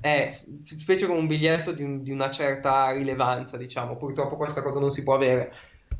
eh, 0.00 0.28
specie 0.30 1.06
con 1.06 1.16
un 1.16 1.26
biglietto 1.26 1.72
di, 1.72 1.82
un- 1.82 2.02
di 2.02 2.10
una 2.10 2.30
certa 2.30 2.92
rilevanza, 2.92 3.56
diciamo, 3.56 3.96
purtroppo 3.96 4.36
questa 4.36 4.62
cosa 4.62 4.78
non 4.78 4.90
si 4.90 5.02
può 5.02 5.14
avere. 5.14 5.52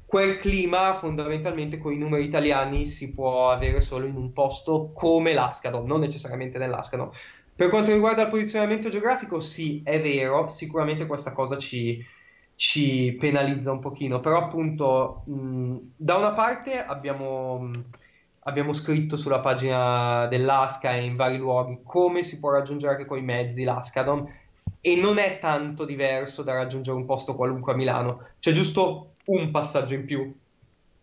Quel 0.07 0.39
clima 0.39 0.95
fondamentalmente 0.95 1.79
con 1.79 1.93
i 1.93 1.99
numeri 1.99 2.25
italiani 2.25 2.87
si 2.87 3.13
può 3.13 3.51
avere 3.51 3.81
solo 3.81 4.07
in 4.07 4.15
un 4.15 4.33
posto 4.33 4.93
come 4.95 5.35
l'Ascadom, 5.35 5.85
non 5.85 6.01
necessariamente 6.01 6.59
nell'Ascadom. 6.59 7.11
Per 7.55 7.69
quanto 7.71 7.93
riguarda 7.93 8.23
il 8.23 8.29
posizionamento 8.29 8.89
geografico, 8.89 9.41
sì, 9.41 9.83
è 9.85 10.01
vero, 10.01 10.47
sicuramente 10.49 11.07
questa 11.07 11.33
cosa 11.33 11.59
ci, 11.59 12.05
ci 12.55 13.17
penalizza 13.19 13.73
un 13.73 13.81
pochino, 13.81 14.21
però 14.21 14.39
appunto 14.39 15.25
mh, 15.27 15.77
da 15.97 16.17
una 16.17 16.35
parte 16.35 16.79
abbiamo, 16.85 17.59
mh, 17.59 17.85
abbiamo 18.41 18.73
scritto 18.73 19.17
sulla 19.17 19.41
pagina 19.41 20.27
dell'Asca 20.29 20.95
e 20.95 21.05
in 21.05 21.17
vari 21.17 21.37
luoghi 21.39 21.81
come 21.83 22.23
si 22.23 22.39
può 22.39 22.51
raggiungere 22.51 22.93
anche 22.93 23.07
con 23.07 23.19
i 23.19 23.23
mezzi 23.23 23.65
l'Ascadom 23.65 24.25
e 24.81 24.97
non 24.97 25.19
è 25.19 25.39
tanto 25.41 25.85
diverso 25.85 26.43
da 26.45 26.55
raggiungere 26.55 26.97
un 26.97 27.07
posto 27.07 27.35
qualunque 27.35 27.73
a 27.73 27.77
Milano, 27.77 28.35
c'è 28.39 28.53
giusto 28.53 29.16
un 29.27 29.51
passaggio 29.51 29.95
in 29.95 30.05
più. 30.05 30.35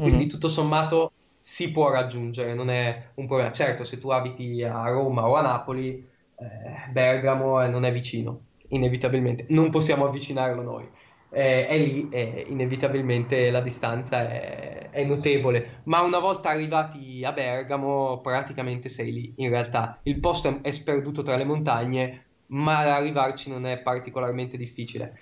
Quindi 0.00 0.24
Mhm. 0.24 0.28
tutto 0.30 0.48
sommato 0.48 1.12
si 1.40 1.72
può 1.72 1.90
raggiungere, 1.90 2.54
non 2.54 2.70
è 2.70 3.12
un 3.16 3.26
problema. 3.26 3.50
Certo, 3.52 3.84
se 3.84 3.98
tu 3.98 4.10
abiti 4.10 4.62
a 4.62 4.88
Roma 4.88 5.26
o 5.28 5.34
a 5.34 5.40
Napoli, 5.42 6.06
eh, 6.36 6.90
Bergamo 6.92 7.64
non 7.66 7.84
è 7.84 7.92
vicino, 7.92 8.48
inevitabilmente. 8.68 9.46
Non 9.48 9.70
possiamo 9.70 10.04
avvicinarlo 10.06 10.62
noi. 10.62 10.88
Eh, 11.30 11.66
è 11.66 11.76
lì 11.78 12.08
e 12.08 12.46
inevitabilmente 12.48 13.50
la 13.50 13.60
distanza 13.60 14.28
è, 14.30 14.90
è, 14.90 15.04
notevole. 15.04 15.80
Ma 15.84 16.00
una 16.00 16.18
volta 16.20 16.48
arrivati 16.50 17.22
a 17.24 17.32
Bergamo, 17.32 18.20
praticamente 18.20 18.88
sei 18.88 19.12
lì. 19.12 19.34
In 19.36 19.50
realtà 19.50 20.00
il 20.04 20.20
posto 20.20 20.48
è, 20.48 20.60
è 20.62 20.70
sperduto 20.72 21.22
tra 21.22 21.36
le 21.36 21.44
montagne, 21.44 22.28
ma 22.46 22.78
arrivarci 22.94 23.50
non 23.50 23.66
è 23.66 23.78
particolarmente 23.80 24.56
difficile. 24.56 25.18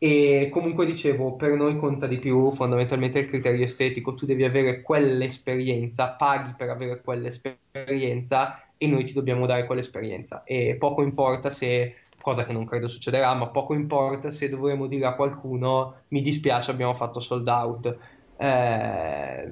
E 0.00 0.48
comunque 0.52 0.86
dicevo, 0.86 1.34
per 1.34 1.50
noi 1.54 1.76
conta 1.76 2.06
di 2.06 2.16
più 2.16 2.52
fondamentalmente 2.52 3.18
il 3.18 3.28
criterio 3.28 3.64
estetico, 3.64 4.14
tu 4.14 4.26
devi 4.26 4.44
avere 4.44 4.80
quell'esperienza, 4.80 6.10
paghi 6.10 6.54
per 6.56 6.70
avere 6.70 7.00
quell'esperienza 7.00 8.62
e 8.76 8.86
noi 8.86 9.02
ti 9.02 9.12
dobbiamo 9.12 9.44
dare 9.44 9.66
quell'esperienza. 9.66 10.44
E 10.44 10.76
poco 10.76 11.02
importa 11.02 11.50
se, 11.50 11.96
cosa 12.20 12.44
che 12.46 12.52
non 12.52 12.64
credo 12.64 12.86
succederà, 12.86 13.34
ma 13.34 13.48
poco 13.48 13.74
importa 13.74 14.30
se 14.30 14.48
dovremo 14.48 14.86
dire 14.86 15.06
a 15.06 15.14
qualcuno 15.14 16.02
mi 16.08 16.20
dispiace 16.20 16.70
abbiamo 16.70 16.94
fatto 16.94 17.18
sold 17.18 17.48
out. 17.48 17.98
Eh, 18.36 19.48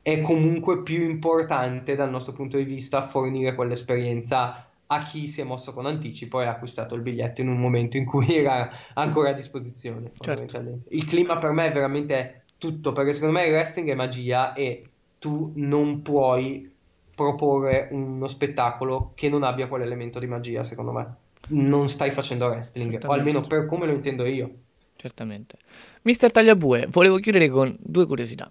è 0.00 0.20
comunque 0.22 0.82
più 0.82 1.02
importante 1.02 1.94
dal 1.94 2.10
nostro 2.10 2.32
punto 2.32 2.56
di 2.56 2.64
vista 2.64 3.06
fornire 3.06 3.54
quell'esperienza 3.54 4.68
a 4.86 5.02
chi 5.02 5.26
si 5.26 5.40
è 5.40 5.44
mosso 5.44 5.72
con 5.72 5.86
anticipo 5.86 6.40
e 6.40 6.46
ha 6.46 6.50
acquistato 6.50 6.94
il 6.94 7.02
biglietto 7.02 7.40
in 7.40 7.48
un 7.48 7.58
momento 7.58 7.96
in 7.96 8.04
cui 8.04 8.26
era 8.36 8.70
ancora 8.94 9.30
a 9.30 9.32
disposizione. 9.32 10.10
Certo. 10.18 10.80
Il 10.88 11.04
clima 11.06 11.38
per 11.38 11.52
me 11.52 11.66
è 11.66 11.72
veramente 11.72 12.44
tutto, 12.58 12.92
perché 12.92 13.12
secondo 13.12 13.34
me 13.38 13.46
il 13.46 13.52
wrestling 13.52 13.90
è 13.90 13.94
magia 13.94 14.52
e 14.52 14.84
tu 15.18 15.52
non 15.56 16.02
puoi 16.02 16.72
proporre 17.14 17.88
uno 17.92 18.26
spettacolo 18.26 19.12
che 19.14 19.28
non 19.28 19.42
abbia 19.42 19.68
quell'elemento 19.68 20.18
di 20.18 20.26
magia, 20.26 20.64
secondo 20.64 20.92
me. 20.92 21.14
Non 21.48 21.88
stai 21.88 22.10
facendo 22.10 22.46
wrestling, 22.46 23.00
o 23.04 23.12
almeno 23.12 23.42
per 23.42 23.66
come 23.66 23.86
lo 23.86 23.92
intendo 23.92 24.24
io. 24.26 24.50
Certamente. 24.96 25.58
Mister 26.02 26.32
Tagliabue, 26.32 26.86
volevo 26.90 27.18
chiudere 27.18 27.48
con 27.48 27.76
due 27.78 28.06
curiosità. 28.06 28.50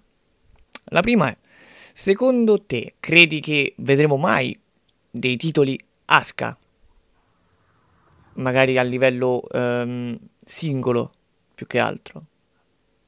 La 0.86 1.00
prima 1.00 1.28
è, 1.28 1.36
secondo 1.92 2.62
te, 2.62 2.94
credi 3.00 3.40
che 3.40 3.74
vedremo 3.78 4.16
mai 4.16 4.58
dei 5.10 5.36
titoli 5.36 5.78
Aska, 6.06 6.56
magari 8.34 8.78
a 8.78 8.82
livello 8.82 9.42
um, 9.50 10.18
singolo 10.44 11.12
più 11.54 11.66
che 11.66 11.78
altro. 11.78 12.24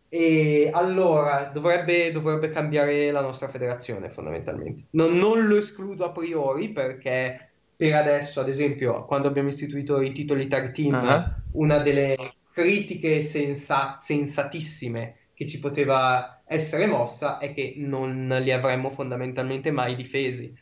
E 0.09 0.70
allora 0.72 1.51
dovrebbe, 1.53 2.11
dovrebbe 2.11 2.49
cambiare 2.49 3.11
la 3.11 3.20
nostra 3.20 3.49
federazione 3.49 4.09
fondamentalmente. 4.09 4.84
Non, 4.90 5.12
non, 5.14 5.47
lo 5.47 5.57
escludo 5.57 6.05
a 6.05 6.12
priori 6.12 6.70
perché 6.70 7.51
per 7.76 7.94
adesso, 7.94 8.40
ad 8.40 8.49
esempio, 8.49 9.05
quando 9.05 9.28
abbiamo 9.28 9.49
istituito 9.49 10.01
i 10.01 10.12
titoli 10.12 10.47
tag 10.49 10.70
team, 10.70 10.94
uh-huh. 10.94 11.61
una 11.61 11.78
delle 11.78 12.34
critiche 12.53 13.20
sensa- 13.20 13.99
sensatissime 14.01 15.16
che 15.34 15.47
ci 15.47 15.59
poteva 15.59 16.40
essere 16.47 16.86
mossa 16.86 17.36
è 17.38 17.53
che 17.53 17.74
non 17.76 18.34
li 18.40 18.53
avremmo 18.53 18.88
fondamentalmente 18.88 19.70
mai 19.70 19.94
difesi 19.94 20.57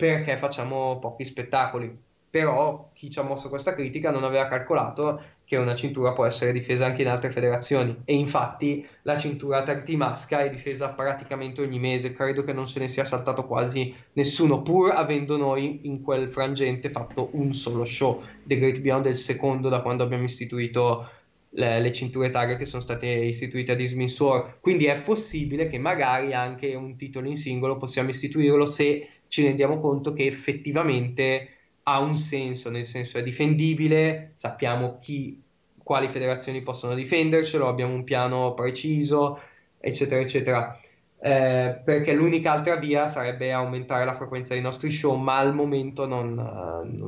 perché 0.00 0.38
facciamo 0.38 0.98
pochi 0.98 1.26
spettacoli. 1.26 1.94
Però 2.30 2.90
chi 2.94 3.10
ci 3.10 3.18
ha 3.18 3.22
mosso 3.22 3.50
questa 3.50 3.74
critica 3.74 4.10
non 4.10 4.24
aveva 4.24 4.46
calcolato 4.46 5.20
che 5.44 5.56
una 5.56 5.74
cintura 5.74 6.12
può 6.12 6.24
essere 6.24 6.52
difesa 6.52 6.86
anche 6.86 7.02
in 7.02 7.08
altre 7.08 7.30
federazioni 7.30 8.02
e 8.04 8.14
infatti 8.14 8.86
la 9.02 9.18
cintura 9.18 9.64
tag 9.64 9.86
masca 9.94 10.42
è 10.42 10.48
difesa 10.48 10.90
praticamente 10.90 11.60
ogni 11.60 11.80
mese, 11.80 12.12
credo 12.12 12.44
che 12.44 12.52
non 12.52 12.68
se 12.68 12.78
ne 12.78 12.88
sia 12.88 13.04
saltato 13.04 13.46
quasi 13.46 13.92
nessuno, 14.12 14.62
pur 14.62 14.92
avendo 14.92 15.36
noi 15.36 15.80
in 15.82 16.02
quel 16.02 16.28
frangente 16.28 16.88
fatto 16.90 17.30
un 17.32 17.52
solo 17.52 17.84
show, 17.84 18.22
The 18.44 18.58
Great 18.58 18.80
Beyond 18.80 19.04
del 19.04 19.16
secondo 19.16 19.68
da 19.68 19.82
quando 19.82 20.04
abbiamo 20.04 20.24
istituito 20.24 21.10
le, 21.50 21.80
le, 21.80 21.92
cinture 21.92 22.30
tag 22.30 22.56
che 22.56 22.64
sono 22.64 22.80
state 22.80 23.06
istituite 23.06 23.72
a 23.72 23.74
Dismiss 23.74 24.20
War. 24.20 24.60
Quindi 24.60 24.86
è 24.86 25.00
possibile 25.02 25.68
che 25.68 25.78
magari 25.78 26.32
anche 26.32 26.74
un 26.76 26.96
titolo 26.96 27.26
in 27.26 27.36
singolo 27.36 27.76
possiamo 27.76 28.10
istituirlo 28.10 28.66
se 28.66 29.19
ci 29.30 29.44
rendiamo 29.44 29.78
conto 29.78 30.12
che 30.12 30.26
effettivamente 30.26 31.48
ha 31.84 32.00
un 32.00 32.16
senso, 32.16 32.68
nel 32.68 32.84
senso 32.84 33.16
è 33.16 33.22
difendibile, 33.22 34.32
sappiamo 34.34 34.98
chi, 35.00 35.40
quali 35.82 36.08
federazioni 36.08 36.60
possono 36.62 36.94
difendercelo, 36.94 37.68
abbiamo 37.68 37.94
un 37.94 38.04
piano 38.04 38.54
preciso, 38.54 39.40
eccetera, 39.78 40.20
eccetera. 40.20 40.80
Eh, 41.22 41.80
perché 41.84 42.12
l'unica 42.12 42.52
altra 42.52 42.76
via 42.76 43.06
sarebbe 43.06 43.52
aumentare 43.52 44.04
la 44.04 44.16
frequenza 44.16 44.54
dei 44.54 44.62
nostri 44.62 44.90
show, 44.90 45.14
ma 45.16 45.38
al 45.38 45.54
momento 45.54 46.06
non, 46.06 46.34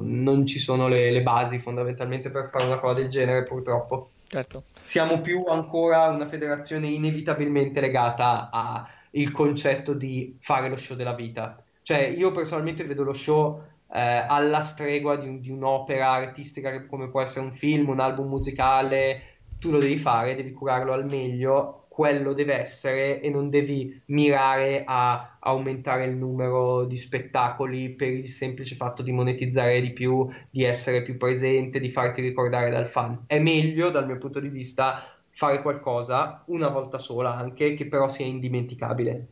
non 0.04 0.46
ci 0.46 0.60
sono 0.60 0.86
le, 0.86 1.10
le, 1.10 1.22
basi 1.22 1.58
fondamentalmente 1.58 2.30
per 2.30 2.50
fare 2.52 2.66
una 2.66 2.78
cosa 2.78 3.00
del 3.00 3.10
genere, 3.10 3.44
purtroppo. 3.44 4.10
Certo. 4.28 4.64
Siamo 4.80 5.20
più 5.20 5.42
ancora 5.46 6.06
una 6.08 6.26
federazione 6.26 6.88
inevitabilmente 6.88 7.80
legata 7.80 8.50
al 8.50 9.30
concetto 9.32 9.92
di 9.92 10.36
fare 10.38 10.68
lo 10.68 10.76
show 10.76 10.96
della 10.96 11.14
vita. 11.14 11.61
Cioè, 11.82 11.98
io 11.98 12.30
personalmente 12.30 12.84
vedo 12.84 13.02
lo 13.02 13.12
show 13.12 13.62
eh, 13.92 14.00
alla 14.00 14.62
stregua 14.62 15.16
di, 15.16 15.28
un, 15.28 15.40
di, 15.40 15.50
un'opera 15.50 16.10
artistica 16.10 16.86
come 16.86 17.10
può 17.10 17.20
essere 17.20 17.44
un 17.44 17.52
film, 17.52 17.88
un 17.88 18.00
album 18.00 18.28
musicale, 18.28 19.38
tu 19.58 19.70
lo 19.70 19.78
devi 19.78 19.98
fare, 19.98 20.34
devi 20.34 20.52
curarlo 20.52 20.92
al 20.92 21.04
meglio, 21.04 21.86
quello 21.88 22.32
deve 22.32 22.54
essere 22.54 23.20
e 23.20 23.28
non 23.28 23.50
devi 23.50 24.00
mirare 24.06 24.82
a 24.86 25.36
aumentare 25.40 26.06
il 26.06 26.16
numero 26.16 26.84
di 26.84 26.96
spettacoli 26.96 27.90
per 27.90 28.08
il 28.08 28.28
semplice 28.28 28.76
fatto 28.76 29.02
di 29.02 29.12
monetizzare 29.12 29.80
di 29.80 29.92
più, 29.92 30.26
di 30.50 30.64
essere 30.64 31.02
più 31.02 31.18
presente, 31.18 31.80
di 31.80 31.90
farti 31.90 32.22
ricordare 32.22 32.70
dal 32.70 32.86
fan. 32.86 33.24
È 33.26 33.38
meglio, 33.38 33.90
dal 33.90 34.06
mio 34.06 34.16
punto 34.16 34.40
di 34.40 34.48
vista, 34.48 35.04
fare 35.28 35.60
qualcosa 35.60 36.42
una 36.46 36.68
volta 36.68 36.98
sola 36.98 37.34
anche, 37.36 37.74
che 37.74 37.86
però 37.86 38.08
sia 38.08 38.24
indimenticabile. 38.24 39.26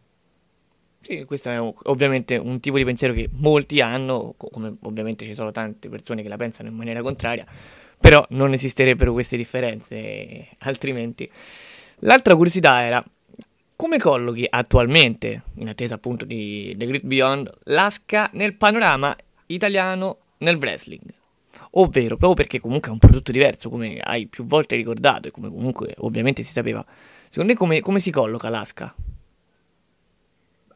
Sì, 1.02 1.24
questo 1.24 1.48
è 1.48 1.58
ovviamente 1.84 2.36
un 2.36 2.60
tipo 2.60 2.76
di 2.76 2.84
pensiero 2.84 3.14
che 3.14 3.30
molti 3.32 3.80
hanno, 3.80 4.34
come 4.36 4.76
ovviamente 4.82 5.24
ci 5.24 5.32
sono 5.32 5.50
tante 5.50 5.88
persone 5.88 6.20
che 6.22 6.28
la 6.28 6.36
pensano 6.36 6.68
in 6.68 6.74
maniera 6.74 7.00
contraria, 7.00 7.46
però 7.98 8.24
non 8.30 8.52
esisterebbero 8.52 9.10
queste 9.12 9.38
differenze 9.38 10.48
altrimenti. 10.58 11.28
L'altra 12.00 12.36
curiosità 12.36 12.82
era 12.82 13.02
come 13.76 13.98
collochi 13.98 14.46
attualmente, 14.48 15.44
in 15.54 15.68
attesa 15.68 15.94
appunto 15.94 16.26
di 16.26 16.74
The 16.76 16.86
Great 16.86 17.04
Beyond, 17.04 17.50
l'Asca 17.64 18.28
nel 18.34 18.54
panorama 18.54 19.16
italiano 19.46 20.18
nel 20.38 20.56
wrestling? 20.56 21.10
Ovvero, 21.72 22.18
proprio 22.18 22.34
perché 22.34 22.60
comunque 22.60 22.90
è 22.90 22.92
un 22.92 22.98
prodotto 22.98 23.32
diverso, 23.32 23.70
come 23.70 23.98
hai 24.00 24.26
più 24.26 24.44
volte 24.44 24.76
ricordato 24.76 25.28
e 25.28 25.30
come 25.30 25.48
comunque 25.48 25.94
ovviamente 26.00 26.42
si 26.42 26.52
sapeva, 26.52 26.84
secondo 27.30 27.52
te 27.52 27.58
come, 27.58 27.80
come 27.80 28.00
si 28.00 28.10
colloca 28.10 28.50
l'Asca? 28.50 28.94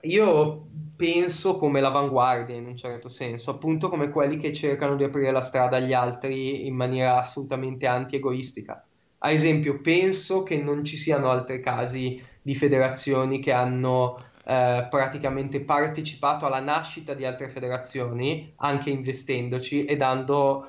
Io 0.04 0.66
penso 0.96 1.56
come 1.56 1.80
l'avanguardia 1.80 2.54
in 2.54 2.66
un 2.66 2.76
certo 2.76 3.08
senso, 3.08 3.50
appunto 3.50 3.88
come 3.88 4.10
quelli 4.10 4.38
che 4.38 4.52
cercano 4.52 4.96
di 4.96 5.04
aprire 5.04 5.32
la 5.32 5.42
strada 5.42 5.76
agli 5.76 5.92
altri 5.92 6.66
in 6.66 6.74
maniera 6.74 7.18
assolutamente 7.18 7.86
anti-egoistica. 7.86 8.84
Ad 9.18 9.32
esempio, 9.32 9.80
penso 9.80 10.42
che 10.42 10.56
non 10.56 10.84
ci 10.84 10.96
siano 10.96 11.30
altri 11.30 11.60
casi 11.60 12.22
di 12.40 12.54
federazioni 12.54 13.40
che 13.40 13.52
hanno 13.52 14.18
eh, 14.46 14.86
praticamente 14.90 15.60
partecipato 15.62 16.46
alla 16.46 16.60
nascita 16.60 17.14
di 17.14 17.24
altre 17.24 17.48
federazioni, 17.48 18.52
anche 18.56 18.90
investendoci 18.90 19.84
e 19.86 19.96
dando 19.96 20.68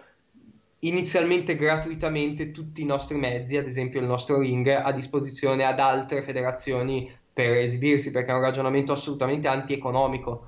inizialmente 0.80 1.56
gratuitamente 1.56 2.52
tutti 2.52 2.82
i 2.82 2.86
nostri 2.86 3.18
mezzi, 3.18 3.58
ad 3.58 3.68
esempio 3.68 4.00
il 4.00 4.06
nostro 4.06 4.40
ring, 4.40 4.68
a 4.68 4.92
disposizione 4.92 5.66
ad 5.66 5.80
altre 5.80 6.22
federazioni 6.22 7.12
per 7.36 7.58
esibirsi, 7.58 8.12
perché 8.12 8.32
è 8.32 8.34
un 8.34 8.40
ragionamento 8.40 8.94
assolutamente 8.94 9.50
antieconomico, 9.50 10.48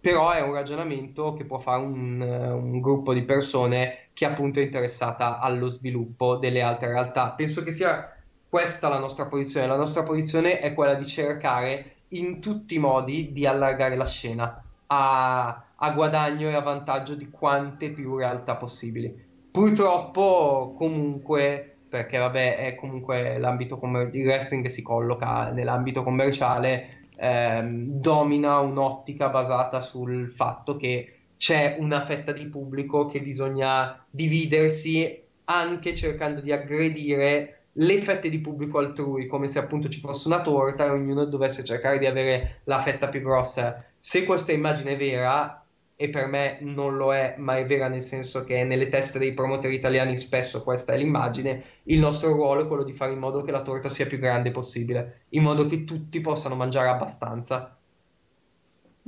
però 0.00 0.30
è 0.30 0.40
un 0.40 0.54
ragionamento 0.54 1.34
che 1.34 1.44
può 1.44 1.58
fare 1.58 1.82
un, 1.82 2.22
un 2.22 2.80
gruppo 2.80 3.12
di 3.12 3.22
persone 3.22 4.08
che 4.14 4.24
appunto 4.24 4.58
è 4.58 4.62
interessata 4.62 5.38
allo 5.38 5.66
sviluppo 5.66 6.36
delle 6.36 6.62
altre 6.62 6.88
realtà. 6.88 7.32
Penso 7.32 7.62
che 7.62 7.72
sia 7.72 8.16
questa 8.48 8.88
la 8.88 8.98
nostra 8.98 9.26
posizione. 9.26 9.66
La 9.66 9.76
nostra 9.76 10.04
posizione 10.04 10.58
è 10.58 10.72
quella 10.72 10.94
di 10.94 11.06
cercare 11.06 11.96
in 12.08 12.40
tutti 12.40 12.76
i 12.76 12.78
modi 12.78 13.30
di 13.32 13.44
allargare 13.46 13.94
la 13.94 14.06
scena 14.06 14.64
a, 14.86 15.64
a 15.76 15.90
guadagno 15.90 16.48
e 16.48 16.54
a 16.54 16.60
vantaggio 16.60 17.14
di 17.14 17.28
quante 17.28 17.90
più 17.90 18.16
realtà 18.16 18.56
possibili. 18.56 19.14
Purtroppo, 19.50 20.72
comunque, 20.74 21.71
perché 21.92 22.16
vabbè 22.16 22.56
è 22.56 22.74
comunque 22.74 23.36
l'ambito 23.36 23.76
commer- 23.76 24.14
il 24.14 24.24
wrestling 24.24 24.64
si 24.68 24.80
colloca 24.80 25.50
nell'ambito 25.50 26.02
commerciale, 26.02 27.08
ehm, 27.16 28.00
domina 28.00 28.60
un'ottica 28.60 29.28
basata 29.28 29.82
sul 29.82 30.32
fatto 30.32 30.78
che 30.78 31.16
c'è 31.36 31.76
una 31.78 32.02
fetta 32.02 32.32
di 32.32 32.46
pubblico 32.46 33.04
che 33.04 33.20
bisogna 33.20 34.02
dividersi 34.08 35.22
anche 35.44 35.94
cercando 35.94 36.40
di 36.40 36.50
aggredire 36.50 37.64
le 37.72 37.98
fette 37.98 38.30
di 38.30 38.38
pubblico 38.38 38.78
altrui 38.78 39.26
come 39.26 39.46
se 39.46 39.58
appunto 39.58 39.90
ci 39.90 40.00
fosse 40.00 40.28
una 40.28 40.40
torta 40.40 40.86
e 40.86 40.90
ognuno 40.90 41.26
dovesse 41.26 41.62
cercare 41.62 41.98
di 41.98 42.06
avere 42.06 42.60
la 42.64 42.80
fetta 42.80 43.08
più 43.08 43.20
grossa. 43.20 43.84
Se 43.98 44.24
questa 44.24 44.52
immagine 44.52 44.92
è 44.92 44.96
vera, 44.96 45.61
e 46.02 46.08
per 46.08 46.26
me 46.26 46.58
non 46.62 46.96
lo 46.96 47.14
è, 47.14 47.36
ma 47.38 47.58
è 47.58 47.64
vera 47.64 47.86
nel 47.86 48.00
senso 48.00 48.42
che 48.42 48.64
nelle 48.64 48.88
teste 48.88 49.20
dei 49.20 49.34
promotori 49.34 49.76
italiani 49.76 50.16
spesso 50.16 50.64
questa 50.64 50.94
è 50.94 50.96
l'immagine, 50.96 51.62
il 51.84 52.00
nostro 52.00 52.32
ruolo 52.32 52.62
è 52.64 52.66
quello 52.66 52.82
di 52.82 52.92
fare 52.92 53.12
in 53.12 53.20
modo 53.20 53.42
che 53.42 53.52
la 53.52 53.62
torta 53.62 53.88
sia 53.88 54.06
più 54.06 54.18
grande 54.18 54.50
possibile, 54.50 55.26
in 55.28 55.44
modo 55.44 55.64
che 55.64 55.84
tutti 55.84 56.20
possano 56.20 56.56
mangiare 56.56 56.88
abbastanza. 56.88 57.78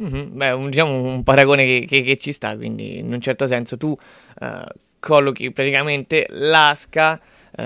Mm-hmm. 0.01 0.36
Beh, 0.36 0.51
un, 0.53 0.70
diciamo 0.70 1.03
un 1.03 1.24
paragone 1.24 1.64
che, 1.64 1.84
che, 1.88 2.03
che, 2.03 2.16
ci 2.16 2.30
sta, 2.30 2.55
quindi 2.55 2.99
in 2.99 3.12
un 3.12 3.20
certo 3.20 3.49
senso 3.49 3.76
tu 3.76 3.88
uh, 3.88 4.64
collochi 5.01 5.51
praticamente 5.51 6.26
l'asca 6.30 7.20
uh, 7.59 7.62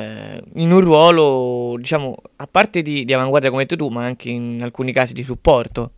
in 0.54 0.72
un 0.72 0.80
ruolo, 0.80 1.76
diciamo, 1.76 2.16
a 2.36 2.46
parte 2.46 2.80
di, 2.80 3.04
di 3.04 3.12
avanguardia 3.12 3.50
come 3.50 3.60
hai 3.60 3.68
detto 3.68 3.84
tu, 3.84 3.92
ma 3.92 4.04
anche 4.04 4.30
in 4.30 4.62
alcuni 4.62 4.90
casi 4.90 5.12
di 5.12 5.22
supporto. 5.22 5.92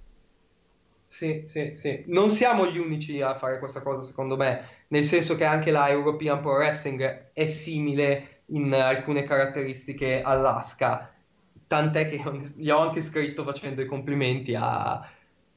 Sì, 1.21 1.45
sì, 1.49 1.73
sì. 1.75 2.05
Non 2.07 2.31
siamo 2.31 2.67
gli 2.67 2.79
unici 2.79 3.21
a 3.21 3.35
fare 3.37 3.59
questa 3.59 3.83
cosa, 3.83 4.03
secondo 4.03 4.39
me, 4.39 4.85
nel 4.89 5.05
senso 5.05 5.37
che 5.37 5.45
anche 5.45 5.71
la 5.71 5.91
European 5.91 6.41
Pro 6.41 6.53
Wrestling 6.55 7.33
è 7.35 7.45
simile 7.45 8.45
in 8.47 8.73
alcune 8.73 9.23
caratteristiche 9.25 10.23
all'ASCA, 10.23 11.13
tant'è 11.67 12.09
che 12.09 12.23
gli 12.57 12.71
ho 12.71 12.79
anche 12.79 13.03
scritto 13.03 13.45
facendo 13.45 13.83
i 13.83 13.87
complimenti 13.87 14.55
a 14.59 15.07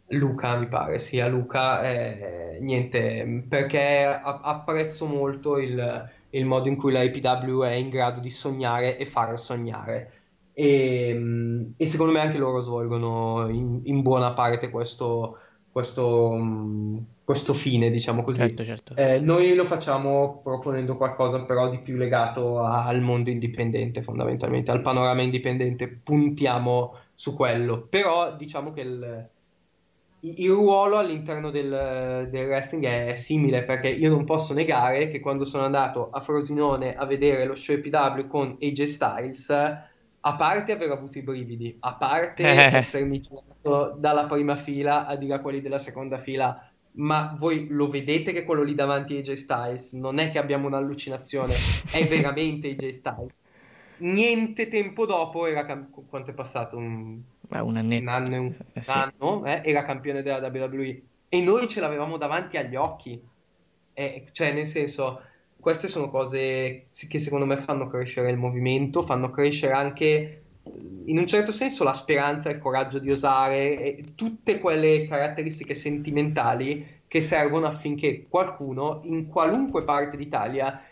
Luca, 0.08 0.58
mi 0.58 0.68
pare, 0.68 1.00
sì, 1.00 1.22
a 1.22 1.28
Luca, 1.28 1.82
eh, 1.90 2.58
niente, 2.60 3.46
perché 3.48 4.04
apprezzo 4.06 5.06
molto 5.06 5.58
il, 5.60 6.12
il 6.32 6.46
modo 6.46 6.68
in 6.68 6.76
cui 6.76 6.92
la 6.92 7.00
APW 7.02 7.62
è 7.64 7.72
in 7.74 7.88
grado 7.90 8.20
di 8.20 8.30
sognare 8.30 8.98
e 8.98 9.06
far 9.06 9.40
sognare. 9.40 10.12
E, 10.54 11.74
e, 11.78 11.88
secondo 11.88 12.12
me 12.14 12.20
anche 12.20 12.38
loro 12.38 12.62
svolgono 12.62 13.50
in, 13.50 13.82
in 13.86 14.02
buona 14.02 14.34
parte 14.34 14.70
questo, 14.70 15.40
questo, 15.74 16.36
mm, 16.36 16.98
questo 17.24 17.54
fine, 17.54 17.90
diciamo 17.90 18.24
così. 18.24 18.38
Certo, 18.38 18.64
certo. 18.64 18.96
Eh, 18.96 19.20
noi 19.20 19.56
lo 19.56 19.66
facciamo 19.66 20.40
proponendo 20.44 20.96
qualcosa 20.96 21.42
però 21.46 21.68
di 21.70 21.80
più 21.80 21.96
legato 21.98 22.60
a, 22.60 22.86
al 22.86 23.02
mondo 23.02 23.32
indipendente, 23.32 24.04
fondamentalmente, 24.04 24.70
al 24.70 24.82
panorama 24.82 25.24
indipendente, 25.24 25.88
puntiamo 25.88 26.96
su 27.16 27.36
quello, 27.36 27.88
però 27.90 28.36
diciamo 28.36 28.70
che 28.70 28.82
il, 28.82 29.30
il 30.20 30.50
ruolo 30.52 31.00
all'interno 31.00 31.50
del, 31.50 32.28
del, 32.30 32.46
wrestling 32.46 32.86
è 32.86 33.16
simile 33.16 33.64
perché 33.64 33.90
io 33.90 34.10
non 34.10 34.26
posso 34.26 34.54
negare 34.54 35.10
che 35.10 35.20
quando 35.20 35.44
sono 35.44 35.64
andato 35.64 36.12
a 36.12 36.20
Frosinone 36.20 36.96
a 36.96 37.06
vedere 37.06 37.46
lo 37.46 37.56
show 37.56 37.76
EPW 37.76 38.28
con 38.28 38.58
AJ 38.62 38.84
Styles 38.84 39.52
a 40.26 40.36
parte 40.36 40.72
aver 40.72 40.92
avuto 40.92 41.18
i 41.18 41.22
brividi, 41.22 41.76
a 41.80 41.96
parte 41.96 42.44
eh. 42.48 42.76
essermi 42.78 43.20
girato 43.20 43.96
dalla 43.98 44.26
prima 44.26 44.56
fila 44.56 45.06
a 45.06 45.16
dire 45.16 45.34
a 45.34 45.40
quelli 45.40 45.62
della 45.62 45.80
seconda 45.80 46.20
fila, 46.20 46.70
ma 46.94 47.36
voi 47.38 47.68
lo 47.70 47.90
vedete 47.90 48.32
che 48.32 48.46
quello 48.46 48.64
lì 48.64 48.76
davanti 48.76 49.16
è 49.16 49.20
AJ 49.20 49.34
Styles, 49.34 49.94
non 49.94 50.20
è 50.20 50.32
che 50.32 50.40
abbiamo 50.40 50.68
un'allucinazione, 50.68 51.54
è 51.92 52.06
veramente 52.08 52.70
AJ 52.70 52.90
Styles. 52.90 53.34
Niente 53.98 54.68
tempo 54.68 55.06
dopo 55.06 55.46
era 55.46 55.66
cam- 55.66 55.90
quanto 56.10 56.32
è 56.32 56.34
passato 56.34 56.78
un, 56.78 57.22
un, 57.50 57.76
un 57.76 58.08
anno, 58.08 58.42
un 58.42 58.56
eh, 58.74 58.82
sì. 58.82 58.92
anno 58.92 59.46
eh, 59.46 59.62
era 59.64 59.84
campione 59.84 60.22
della 60.22 60.48
WWE 60.48 61.02
e 61.30 61.42
noi 61.42 61.68
ce 61.68 61.80
l'avevamo 61.80 62.18
davanti 62.18 62.58
agli 62.58 62.76
occhi. 62.76 63.22
Eh, 63.94 64.26
cioè, 64.32 64.54
nel 64.54 64.66
senso, 64.66 65.22
queste 65.64 65.88
sono 65.88 66.10
cose 66.10 66.84
che 67.08 67.20
secondo 67.20 67.46
me 67.46 67.56
fanno 67.56 67.88
crescere 67.88 68.30
il 68.30 68.36
movimento, 68.36 69.02
fanno 69.02 69.32
crescere 69.32 69.72
anche 69.72 70.42
in 71.06 71.18
un 71.18 71.26
certo 71.26 71.54
senso 71.54 71.86
la 71.86 71.94
speranza 71.94 72.50
e 72.50 72.54
il 72.56 72.60
coraggio 72.60 73.00
di 73.00 73.10
osare 73.10 73.80
e 73.80 74.04
tutte 74.14 74.60
quelle 74.60 75.08
caratteristiche 75.08 75.74
sentimentali 75.74 77.02
che 77.08 77.22
servono 77.22 77.66
affinché 77.66 78.26
qualcuno 78.28 79.00
in 79.04 79.28
qualunque 79.28 79.86
parte 79.86 80.18
d'Italia 80.18 80.84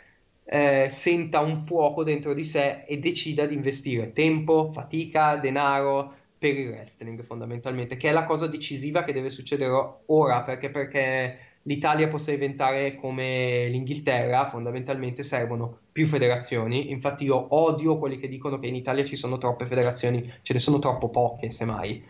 eh, 0.45 0.87
senta 0.89 1.41
un 1.41 1.57
fuoco 1.57 2.05
dentro 2.05 2.33
di 2.33 2.45
sé 2.45 2.85
e 2.85 2.97
decida 2.97 3.45
di 3.45 3.55
investire 3.55 4.13
tempo, 4.13 4.71
fatica, 4.71 5.35
denaro 5.35 6.15
per 6.37 6.57
il 6.57 6.69
wrestling 6.69 7.21
fondamentalmente, 7.23 7.97
che 7.97 8.07
è 8.07 8.13
la 8.13 8.23
cosa 8.23 8.47
decisiva 8.47 9.03
che 9.03 9.11
deve 9.11 9.29
succedere 9.29 9.97
ora 10.05 10.43
perché, 10.43 10.69
perché 10.69 11.50
l'Italia 11.63 12.07
possa 12.07 12.31
diventare 12.31 12.95
come 12.95 13.67
l'Inghilterra, 13.67 14.47
fondamentalmente 14.47 15.23
servono 15.23 15.79
più 15.91 16.07
federazioni. 16.07 16.91
Infatti 16.91 17.25
io 17.25 17.47
odio 17.49 17.97
quelli 17.97 18.17
che 18.17 18.27
dicono 18.27 18.59
che 18.59 18.67
in 18.67 18.75
Italia 18.75 19.05
ci 19.05 19.15
sono 19.15 19.37
troppe 19.37 19.65
federazioni, 19.65 20.31
ce 20.41 20.53
ne 20.53 20.59
sono 20.59 20.79
troppo 20.79 21.09
poche, 21.09 21.51
semmai. 21.51 22.03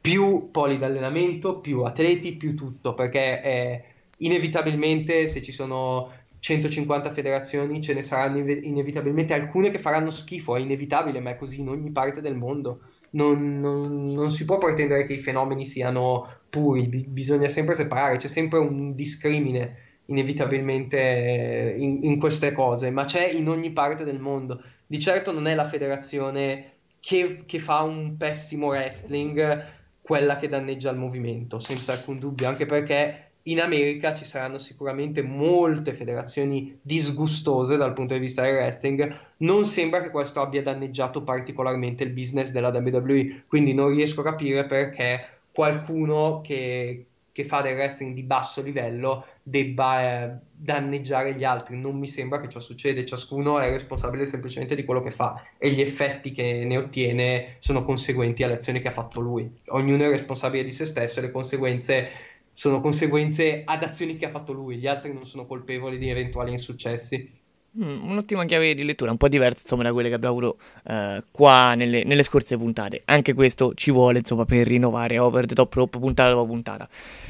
Più 0.00 0.50
poli 0.50 0.78
d'allenamento, 0.78 1.58
più 1.58 1.82
atleti, 1.82 2.34
più 2.34 2.54
tutto, 2.54 2.94
perché 2.94 3.40
è 3.40 3.84
inevitabilmente 4.18 5.28
se 5.28 5.42
ci 5.42 5.52
sono 5.52 6.12
150 6.40 7.12
federazioni 7.12 7.82
ce 7.82 7.94
ne 7.94 8.02
saranno 8.02 8.38
inevitabilmente 8.38 9.34
alcune 9.34 9.70
che 9.70 9.78
faranno 9.78 10.10
schifo, 10.10 10.56
è 10.56 10.60
inevitabile, 10.60 11.20
ma 11.20 11.30
è 11.30 11.36
così 11.36 11.60
in 11.60 11.68
ogni 11.68 11.90
parte 11.90 12.20
del 12.20 12.36
mondo. 12.36 12.80
Non, 13.10 13.58
non, 13.58 14.02
non 14.02 14.30
si 14.30 14.44
può 14.44 14.58
pretendere 14.58 15.06
che 15.06 15.14
i 15.14 15.20
fenomeni 15.20 15.64
siano 15.64 16.37
puri, 16.48 16.86
bi- 16.86 17.06
bisogna 17.06 17.48
sempre 17.48 17.74
separare, 17.74 18.16
c'è 18.16 18.28
sempre 18.28 18.58
un 18.58 18.94
discrimine 18.94 19.86
inevitabilmente 20.06 21.74
in, 21.76 22.00
in, 22.02 22.18
queste 22.18 22.52
cose, 22.52 22.90
ma 22.90 23.04
c'è 23.04 23.28
in 23.28 23.48
ogni 23.48 23.72
parte 23.72 24.04
del 24.04 24.20
mondo. 24.20 24.62
Di 24.86 24.98
certo 24.98 25.32
non 25.32 25.46
è 25.46 25.54
la 25.54 25.68
federazione 25.68 26.72
che, 27.00 27.42
che 27.46 27.58
fa 27.58 27.82
un 27.82 28.16
pessimo 28.16 28.68
wrestling 28.68 29.76
quella 30.00 30.38
che 30.38 30.48
danneggia 30.48 30.90
il 30.90 30.96
movimento, 30.96 31.60
senza 31.60 31.92
alcun 31.92 32.18
dubbio, 32.18 32.48
anche 32.48 32.64
perché 32.64 33.28
in 33.42 33.60
America 33.60 34.14
ci 34.14 34.24
saranno 34.24 34.58
sicuramente 34.58 35.22
molte 35.22 35.92
federazioni 35.92 36.78
disgustose 36.80 37.76
dal 37.76 37.92
punto 37.92 38.14
di 38.14 38.20
vista 38.20 38.42
del 38.42 38.54
wrestling. 38.54 39.18
Non 39.38 39.66
sembra 39.66 40.00
che 40.00 40.10
questo 40.10 40.40
abbia 40.40 40.62
danneggiato 40.62 41.22
particolarmente 41.22 42.04
il 42.04 42.10
business 42.10 42.50
della 42.50 42.70
WWE, 42.70 43.44
quindi 43.46 43.74
non 43.74 43.88
riesco 43.88 44.20
a 44.20 44.24
capire 44.24 44.64
perché 44.64 45.37
qualcuno 45.58 46.40
che, 46.40 47.06
che 47.32 47.44
fa 47.44 47.62
del 47.62 47.74
wrestling 47.74 48.14
di 48.14 48.22
basso 48.22 48.62
livello 48.62 49.26
debba 49.42 50.02
eh, 50.02 50.36
danneggiare 50.52 51.34
gli 51.34 51.42
altri. 51.42 51.76
Non 51.76 51.98
mi 51.98 52.06
sembra 52.06 52.38
che 52.38 52.48
ciò 52.48 52.60
succeda, 52.60 53.04
ciascuno 53.04 53.58
è 53.58 53.68
responsabile 53.68 54.24
semplicemente 54.24 54.76
di 54.76 54.84
quello 54.84 55.02
che 55.02 55.10
fa 55.10 55.42
e 55.58 55.72
gli 55.72 55.80
effetti 55.80 56.30
che 56.30 56.64
ne 56.64 56.76
ottiene 56.76 57.56
sono 57.58 57.84
conseguenti 57.84 58.44
alle 58.44 58.54
azioni 58.54 58.80
che 58.80 58.86
ha 58.86 58.92
fatto 58.92 59.18
lui. 59.18 59.52
Ognuno 59.70 60.04
è 60.04 60.10
responsabile 60.10 60.62
di 60.62 60.70
se 60.70 60.84
stesso 60.84 61.18
e 61.18 61.22
le 61.22 61.32
conseguenze 61.32 62.08
sono 62.52 62.80
conseguenze 62.80 63.62
ad 63.64 63.82
azioni 63.82 64.16
che 64.16 64.26
ha 64.26 64.30
fatto 64.30 64.52
lui, 64.52 64.76
gli 64.76 64.86
altri 64.86 65.12
non 65.12 65.26
sono 65.26 65.44
colpevoli 65.44 65.98
di 65.98 66.08
eventuali 66.08 66.52
insuccessi. 66.52 67.37
Mm, 67.80 68.10
un'ottima 68.10 68.44
chiave 68.44 68.74
di 68.74 68.82
lettura, 68.82 69.12
un 69.12 69.16
po' 69.16 69.28
diversa 69.28 69.60
insomma 69.62 69.84
da 69.84 69.92
quelle 69.92 70.08
che 70.08 70.16
abbiamo 70.16 70.36
avuto 70.36 70.58
uh, 70.86 71.22
qua 71.30 71.74
nelle, 71.74 72.02
nelle, 72.02 72.24
scorse 72.24 72.56
puntate. 72.56 73.02
Anche 73.04 73.34
questo 73.34 73.72
ci 73.74 73.92
vuole 73.92 74.18
insomma 74.18 74.44
per 74.44 74.66
rinnovare 74.66 75.18
over 75.18 75.46
the 75.46 75.54
top 75.54 75.72
rope 75.74 75.98
puntata 76.00 76.30
dopo 76.30 76.46
puntata. 76.46 76.88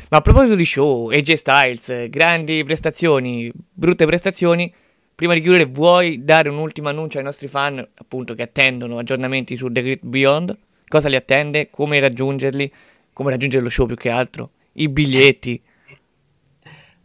Ma 0.08 0.16
a 0.16 0.20
proposito 0.22 0.54
di 0.54 0.64
show, 0.64 1.10
AJ 1.10 1.32
Styles, 1.34 2.08
grandi 2.08 2.64
prestazioni, 2.64 3.52
brutte 3.54 4.06
prestazioni. 4.06 4.72
Prima 5.14 5.34
di 5.34 5.42
chiudere, 5.42 5.66
vuoi 5.66 6.24
dare 6.24 6.48
un 6.48 6.56
ultimo 6.56 6.88
annuncio 6.88 7.18
ai 7.18 7.24
nostri 7.24 7.48
fan, 7.48 7.86
appunto, 7.96 8.34
che 8.34 8.42
attendono 8.42 8.98
aggiornamenti 8.98 9.54
su 9.54 9.70
The 9.70 9.82
Great 9.82 10.04
Beyond? 10.04 10.56
Cosa 10.86 11.08
li 11.08 11.16
attende? 11.16 11.68
Come 11.70 12.00
raggiungerli? 12.00 12.72
Come 13.12 13.32
raggiungere 13.32 13.64
lo 13.64 13.68
show 13.68 13.84
più 13.84 13.96
che 13.96 14.08
altro? 14.08 14.50
I 14.74 14.88
biglietti? 14.88 15.60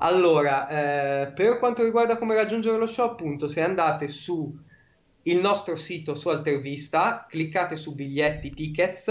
Allora, 0.03 0.67
eh, 0.67 1.31
per 1.31 1.59
quanto 1.59 1.81
riguarda 1.81 2.17
come 2.17 2.35
raggiungere 2.35 2.77
lo 2.77 2.87
show, 2.87 3.09
appunto, 3.09 3.47
se 3.47 3.61
andate 3.61 4.09
su 4.09 4.53
il 5.23 5.39
nostro 5.39 5.77
sito 5.77 6.15
su 6.15 6.27
Altervista, 6.27 7.25
cliccate 7.29 7.77
su 7.77 7.95
biglietti 7.95 8.53
tickets, 8.53 9.07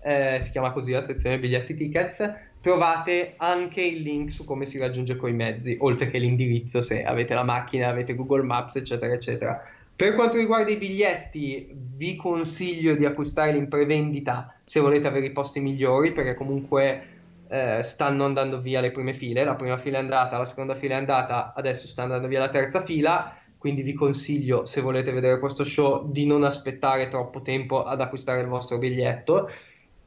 eh, 0.00 0.38
si 0.40 0.50
chiama 0.52 0.70
così 0.70 0.92
la 0.92 1.02
sezione 1.02 1.40
biglietti 1.40 1.74
tickets, 1.74 2.32
trovate 2.60 3.34
anche 3.38 3.82
il 3.82 4.02
link 4.02 4.30
su 4.30 4.44
come 4.44 4.64
si 4.66 4.78
raggiunge 4.78 5.16
coi 5.16 5.32
mezzi, 5.32 5.76
oltre 5.80 6.08
che 6.08 6.18
l'indirizzo 6.18 6.82
se 6.82 7.02
avete 7.02 7.34
la 7.34 7.42
macchina, 7.42 7.88
avete 7.88 8.14
Google 8.14 8.44
Maps, 8.44 8.76
eccetera, 8.76 9.12
eccetera. 9.12 9.60
Per 9.96 10.14
quanto 10.14 10.36
riguarda 10.36 10.70
i 10.70 10.76
biglietti, 10.76 11.68
vi 11.96 12.14
consiglio 12.14 12.94
di 12.94 13.04
acquistarli 13.04 13.58
in 13.58 13.66
prevendita 13.66 14.54
se 14.62 14.78
volete 14.78 15.08
avere 15.08 15.26
i 15.26 15.32
posti 15.32 15.58
migliori, 15.58 16.12
perché 16.12 16.34
comunque 16.34 17.17
eh, 17.48 17.82
stanno 17.82 18.24
andando 18.24 18.60
via 18.60 18.80
le 18.80 18.90
prime 18.90 19.14
file, 19.14 19.44
la 19.44 19.54
prima 19.54 19.78
fila 19.78 19.98
è 19.98 20.00
andata, 20.00 20.38
la 20.38 20.44
seconda 20.44 20.74
fila 20.74 20.94
è 20.94 20.98
andata, 20.98 21.52
adesso 21.54 21.86
sta 21.86 22.02
andando 22.02 22.28
via 22.28 22.40
la 22.40 22.48
terza 22.48 22.82
fila, 22.84 23.36
quindi 23.56 23.82
vi 23.82 23.94
consiglio, 23.94 24.64
se 24.64 24.80
volete 24.80 25.12
vedere 25.12 25.38
questo 25.38 25.64
show, 25.64 26.10
di 26.10 26.26
non 26.26 26.44
aspettare 26.44 27.08
troppo 27.08 27.42
tempo 27.42 27.84
ad 27.84 28.00
acquistare 28.00 28.40
il 28.40 28.46
vostro 28.46 28.78
biglietto. 28.78 29.48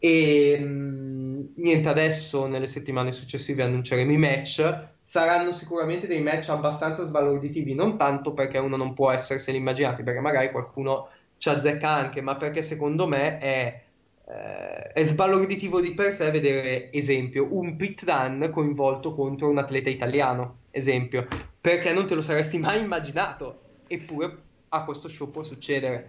E 0.04 0.58
mh, 0.58 0.66
mm, 0.66 1.42
niente, 1.58 1.90
adesso 1.90 2.48
nelle 2.48 2.66
settimane 2.68 3.12
successive 3.12 3.64
annunceremo 3.64 4.12
i 4.12 4.18
match. 4.18 4.90
Saranno 5.02 5.52
sicuramente 5.52 6.08
dei 6.08 6.22
match 6.22 6.50
abbastanza 6.50 7.04
sbalorditivi, 7.04 7.76
non 7.76 7.98
tanto 7.98 8.34
perché 8.34 8.58
uno 8.58 8.78
non 8.78 8.94
può 8.94 9.12
esserseli 9.12 9.58
immaginati, 9.58 10.04
perché 10.04 10.20
magari 10.22 10.50
qualcuno 10.52 11.10
ci 11.38 11.50
azzecca 11.50 11.90
anche, 11.90 12.22
ma 12.22 12.36
perché 12.38 12.62
secondo 12.62 13.08
me 13.08 13.38
è, 13.40 13.84
eh, 14.32 14.94
è 14.94 15.04
sbalorditivo 15.04 15.82
di 15.82 15.94
per 15.94 16.14
sé 16.14 16.32
vedere, 16.32 16.92
esempio, 16.92 17.48
un 17.52 17.76
pit 17.76 18.04
run 18.04 18.50
coinvolto 18.52 19.14
contro 19.14 19.50
un 19.50 19.58
atleta 19.58 19.90
italiano, 19.90 20.60
esempio, 20.72 21.28
perché 21.60 21.92
non 21.92 22.08
te 22.08 22.16
lo 22.16 22.22
saresti 22.22 22.58
mai 22.58 22.80
immaginato, 22.80 23.60
eppure 23.88 24.38
a 24.70 24.84
questo 24.84 25.10
show 25.10 25.30
può 25.30 25.44
succedere. 25.44 26.08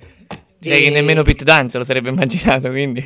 Direi 0.57 0.81
E- 0.81 0.85
che 0.85 0.91
nemmeno 0.91 1.25
Pete 1.25 1.43
Dunne 1.43 1.69
se 1.69 1.79
lo 1.79 1.85
sarebbe 1.85 2.11
immaginato, 2.11 2.69
quindi... 2.71 3.05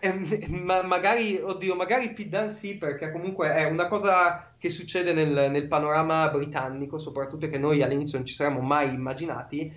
eh, 0.00 0.46
ma 0.48 0.82
magari, 0.82 1.40
oddio, 1.42 1.74
magari 1.74 2.12
Pete 2.12 2.28
Dunne 2.28 2.50
sì, 2.50 2.76
perché 2.76 3.10
comunque 3.10 3.54
è 3.54 3.64
una 3.64 3.88
cosa 3.88 4.52
che 4.58 4.68
succede 4.68 5.14
nel, 5.14 5.50
nel 5.50 5.66
panorama 5.66 6.28
britannico, 6.28 6.98
soprattutto 6.98 7.48
che 7.48 7.56
noi 7.56 7.82
all'inizio 7.82 8.18
non 8.18 8.26
ci 8.26 8.34
saremmo 8.34 8.60
mai 8.60 8.92
immaginati, 8.92 9.72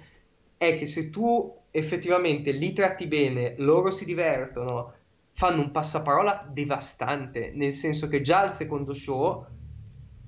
è 0.58 0.78
che 0.78 0.86
se 0.86 1.10
tu 1.10 1.60
effettivamente 1.72 2.52
li 2.52 2.74
tratti 2.74 3.08
bene, 3.08 3.56
loro 3.58 3.92
si 3.92 4.06
divertono, 4.06 4.94
fanno 5.34 5.62
un 5.62 5.72
passaparola 5.72 6.48
devastante, 6.52 7.52
nel 7.56 7.72
senso 7.72 8.08
che 8.08 8.22
già 8.22 8.42
al 8.42 8.52
secondo 8.52 8.94
show 8.94 9.46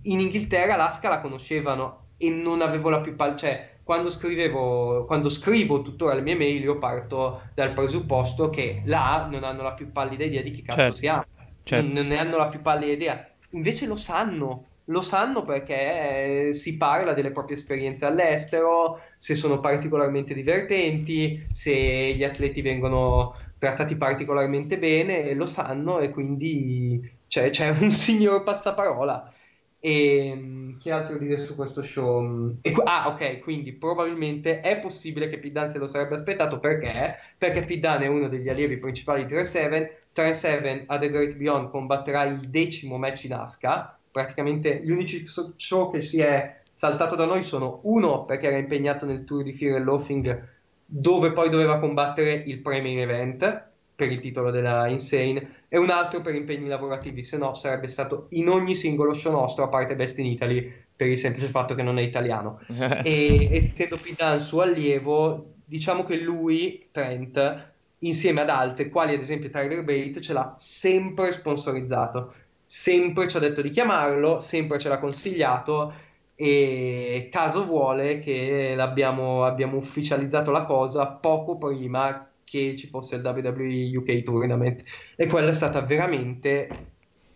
in 0.03 0.19
Inghilterra 0.19 0.75
l'Asca 0.75 1.09
la 1.09 1.21
conoscevano 1.21 2.07
e 2.17 2.29
non 2.29 2.61
avevo 2.61 2.89
la 2.89 3.01
più 3.01 3.15
pal- 3.15 3.35
cioè 3.37 3.79
quando 3.83 4.09
scrivevo, 4.09 5.05
quando 5.05 5.29
scrivo 5.29 5.81
tuttora 5.81 6.13
le 6.13 6.21
mie 6.21 6.35
mail 6.35 6.61
io 6.63 6.75
parto 6.75 7.41
dal 7.53 7.73
presupposto 7.73 8.49
che 8.49 8.81
là 8.85 9.27
non 9.29 9.43
hanno 9.43 9.61
la 9.63 9.73
più 9.73 9.91
pallida 9.91 10.23
idea 10.23 10.41
di 10.41 10.51
chi 10.51 10.61
cazzo 10.61 10.91
Certo, 10.91 10.97
siamo, 10.97 11.23
certo. 11.63 11.87
non, 11.87 11.91
non 11.91 12.07
ne 12.07 12.17
hanno 12.19 12.37
la 12.37 12.47
più 12.47 12.61
pallida 12.61 12.91
idea, 12.93 13.35
invece 13.51 13.85
lo 13.85 13.97
sanno, 13.97 14.67
lo 14.85 15.01
sanno 15.01 15.43
perché 15.43 16.47
eh, 16.49 16.53
si 16.53 16.77
parla 16.77 17.13
delle 17.13 17.31
proprie 17.31 17.55
esperienze 17.57 18.05
all'estero, 18.05 19.01
se 19.17 19.35
sono 19.35 19.59
particolarmente 19.59 20.33
divertenti, 20.33 21.45
se 21.49 22.13
gli 22.15 22.23
atleti 22.23 22.61
vengono 22.61 23.35
trattati 23.57 23.95
particolarmente 23.95 24.77
bene, 24.77 25.33
lo 25.33 25.45
sanno 25.45 25.99
e 25.99 26.09
quindi 26.09 26.99
c'è, 27.27 27.49
c'è 27.49 27.69
un 27.69 27.89
signor 27.91 28.43
passaparola. 28.43 29.31
E 29.79 30.33
mh, 30.33 30.77
che 30.79 30.91
altro 30.91 31.17
dire 31.17 31.37
su 31.37 31.55
questo 31.55 31.83
show? 31.83 32.57
E 32.61 32.73
ah, 32.85 33.09
ok, 33.09 33.39
quindi 33.39 33.73
probabilmente 33.73 34.61
è 34.61 34.79
possibile 34.79 35.29
che 35.29 35.39
Dunne 35.39 35.67
se 35.67 35.77
lo 35.77 35.87
sarebbe 35.87 36.15
aspettato 36.15 36.59
perché? 36.59 37.15
Perché 37.37 37.65
Dunne 37.65 38.05
è 38.05 38.07
uno 38.07 38.29
degli 38.29 38.49
allievi 38.49 38.77
principali 38.77 39.25
di 39.25 39.33
3-7. 39.33 39.89
3-7 40.15 40.83
a 40.87 40.97
The 40.99 41.09
Great 41.09 41.35
Beyond 41.35 41.69
combatterà 41.69 42.23
il 42.23 42.49
decimo 42.49 42.97
match 42.97 43.25
in 43.25 43.33
Asuka. 43.33 43.97
Praticamente 44.13 44.79
gli 44.83 44.91
unici 44.91 45.25
show 45.25 45.91
che 45.91 46.03
si 46.03 46.21
è 46.21 46.61
saltato 46.71 47.15
da 47.15 47.25
noi 47.25 47.41
sono 47.41 47.79
uno 47.83 48.25
perché 48.25 48.47
era 48.47 48.57
impegnato 48.57 49.07
nel 49.07 49.25
tour 49.25 49.41
di 49.41 49.53
Fear 49.53 49.77
and 49.77 49.85
Loafing 49.85 50.47
dove 50.85 51.31
poi 51.31 51.49
doveva 51.49 51.79
combattere 51.79 52.43
il 52.45 52.59
pre-main 52.59 52.99
event 52.99 53.71
per 53.95 54.11
il 54.11 54.19
titolo 54.19 54.51
della 54.51 54.87
Insane 54.87 55.63
e 55.67 55.77
un 55.77 55.89
altro 55.89 56.21
per 56.21 56.35
impegni 56.35 56.67
lavorativi, 56.67 57.23
se 57.23 57.37
no 57.37 57.55
sarebbe 57.55 57.87
stato 57.87 58.27
in 58.29 58.49
ogni 58.49 58.75
singolo 58.75 59.15
show 59.15 59.31
nostro, 59.31 59.63
a 59.63 59.69
parte 59.69 59.95
Best 59.95 60.19
in 60.19 60.27
Italy, 60.27 60.71
per 60.95 61.07
il 61.07 61.17
semplice 61.17 61.47
fatto 61.47 61.73
che 61.73 61.81
non 61.81 61.97
è 61.97 62.03
italiano. 62.03 62.59
e 63.03 63.49
essendo 63.51 63.97
Dunne 63.97 64.39
suo 64.39 64.61
allievo, 64.61 65.53
diciamo 65.65 66.03
che 66.03 66.17
lui, 66.17 66.89
Trent, 66.91 67.71
insieme 67.99 68.41
ad 68.41 68.49
altri, 68.49 68.89
quali 68.89 69.15
ad 69.15 69.21
esempio 69.21 69.49
Tyler 69.49 69.83
Bate, 69.83 70.21
ce 70.21 70.33
l'ha 70.33 70.55
sempre 70.57 71.31
sponsorizzato, 71.31 72.33
sempre 72.75 73.27
ci 73.27 73.37
ha 73.37 73.39
detto 73.39 73.61
di 73.61 73.69
chiamarlo, 73.69 74.39
sempre 74.39 74.79
ce 74.79 74.89
l'ha 74.89 74.97
consigliato 74.97 75.93
e 76.33 77.29
caso 77.31 77.65
vuole 77.65 78.17
che 78.17 78.73
l'abbiamo 78.75 79.45
abbiamo 79.45 79.77
ufficializzato 79.77 80.49
la 80.49 80.65
cosa 80.65 81.05
poco 81.05 81.55
prima 81.55 82.27
che 82.43 82.75
ci 82.75 82.87
fosse 82.87 83.17
il 83.17 83.23
WWE 83.23 83.95
UK 83.95 84.23
Tournament 84.23 84.83
e 85.15 85.27
quella 85.27 85.51
è 85.51 85.53
stata 85.53 85.81
veramente 85.81 86.67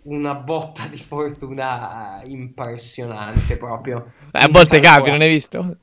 una 0.03 0.33
botta 0.33 0.87
di 0.87 0.97
fortuna 0.97 2.19
impressionante 2.23 3.57
proprio. 3.57 4.13
Eh, 4.31 4.39
a 4.39 4.49
volte 4.49 4.79
capi, 4.79 5.11
non 5.11 5.21
hai 5.21 5.29
visto? 5.29 5.77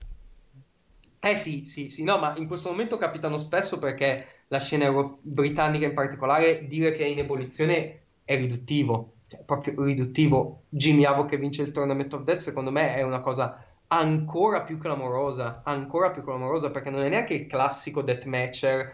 eh 1.20 1.36
sì, 1.36 1.64
sì, 1.64 1.90
sì, 1.90 2.02
no, 2.02 2.18
ma 2.18 2.34
in 2.36 2.48
questo 2.48 2.70
momento 2.70 2.98
capitano 2.98 3.38
spesso 3.38 3.78
perché 3.78 4.26
la 4.48 4.58
scena 4.58 4.86
euro- 4.86 5.20
britannica 5.22 5.86
in 5.86 5.94
particolare, 5.94 6.66
dire 6.66 6.92
che 6.96 7.04
è 7.04 7.06
in 7.06 7.20
ebollizione 7.20 8.00
è 8.24 8.36
riduttivo, 8.36 9.13
cioè 9.34 9.44
proprio 9.44 9.82
riduttivo. 9.82 10.62
Jimmy 10.68 11.04
Havoc 11.04 11.28
che 11.28 11.36
vince 11.36 11.62
il 11.62 11.72
Tournament 11.72 12.12
of 12.14 12.22
Death, 12.22 12.40
secondo 12.40 12.70
me 12.70 12.94
è 12.94 13.02
una 13.02 13.20
cosa 13.20 13.64
ancora 13.88 14.62
più 14.62 14.78
clamorosa, 14.78 15.60
ancora 15.64 16.10
più 16.10 16.22
clamorosa 16.24 16.70
perché 16.70 16.90
non 16.90 17.02
è 17.02 17.08
neanche 17.08 17.34
il 17.34 17.46
classico 17.46 18.02
deathmatcher 18.02 18.92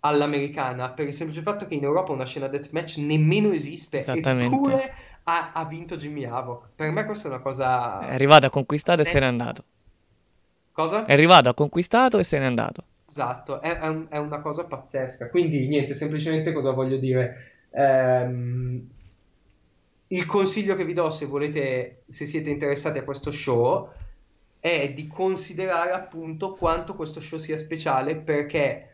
all'americana, 0.00 0.90
per 0.90 1.06
il 1.06 1.12
semplice 1.12 1.42
fatto 1.42 1.66
che 1.66 1.74
in 1.74 1.82
Europa 1.82 2.12
una 2.12 2.26
scena 2.26 2.46
deathmatch 2.46 2.98
nemmeno 2.98 3.50
esiste, 3.52 4.04
eppure 4.04 4.94
ha, 5.24 5.50
ha 5.52 5.64
vinto 5.64 5.96
Jimmy 5.96 6.24
Havoc. 6.24 6.68
Per 6.76 6.90
me 6.90 7.04
questa 7.04 7.26
è 7.28 7.30
una 7.32 7.40
cosa... 7.40 8.00
È 8.00 8.14
arrivato, 8.14 8.46
ha 8.46 8.50
conquistato 8.50 9.00
e 9.00 9.04
Sì. 9.04 9.12
se 9.12 9.18
n'è 9.18 9.26
andato. 9.26 9.64
Cosa? 10.70 11.04
È 11.06 11.12
arrivato, 11.12 11.48
ha 11.48 11.54
conquistato 11.54 12.18
e 12.18 12.24
se 12.24 12.38
n'è 12.38 12.44
andato. 12.44 12.84
Esatto, 13.08 13.60
è, 13.60 13.78
è 13.78 13.88
un- 13.88 14.06
è 14.08 14.18
una 14.18 14.40
cosa 14.40 14.64
pazzesca. 14.64 15.28
Quindi, 15.30 15.66
niente, 15.66 15.94
semplicemente 15.94 16.52
cosa 16.52 16.70
voglio 16.70 16.98
dire? 16.98 17.66
Ehm, 17.70 18.88
il 20.08 20.26
consiglio 20.26 20.76
che 20.76 20.84
vi 20.84 20.92
do 20.92 21.10
se 21.10 21.26
volete, 21.26 22.02
se 22.08 22.26
siete 22.26 22.50
interessati 22.50 22.98
a 22.98 23.04
questo 23.04 23.30
show, 23.30 23.90
è 24.60 24.92
di 24.92 25.06
considerare 25.06 25.90
appunto 25.92 26.52
quanto 26.52 26.94
questo 26.94 27.20
show 27.20 27.38
sia 27.38 27.56
speciale 27.56 28.16
perché 28.16 28.90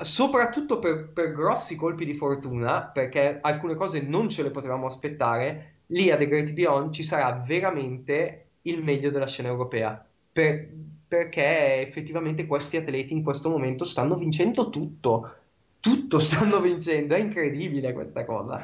soprattutto 0.00 0.78
per, 0.78 1.08
per 1.08 1.32
grossi 1.32 1.76
colpi 1.76 2.04
di 2.04 2.14
fortuna, 2.14 2.82
perché 2.82 3.38
alcune 3.40 3.74
cose 3.74 4.00
non 4.00 4.28
ce 4.28 4.42
le 4.42 4.50
potevamo 4.50 4.86
aspettare, 4.86 5.74
lì 5.86 6.10
a 6.10 6.16
The 6.16 6.28
Great 6.28 6.52
Beyond 6.52 6.92
ci 6.92 7.02
sarà 7.02 7.42
veramente 7.46 8.46
il 8.62 8.82
meglio 8.82 9.10
della 9.10 9.26
scena 9.26 9.48
europea. 9.48 10.04
Per- 10.32 10.68
perché 11.08 11.80
effettivamente 11.86 12.46
questi 12.46 12.76
atleti 12.76 13.14
in 13.14 13.22
questo 13.22 13.48
momento 13.48 13.84
stanno 13.84 14.14
vincendo 14.14 14.68
tutto. 14.68 15.34
Tutto 15.80 16.18
stanno 16.18 16.60
vincendo, 16.60 17.14
è 17.14 17.18
incredibile 17.18 17.92
questa 17.92 18.24
cosa. 18.24 18.60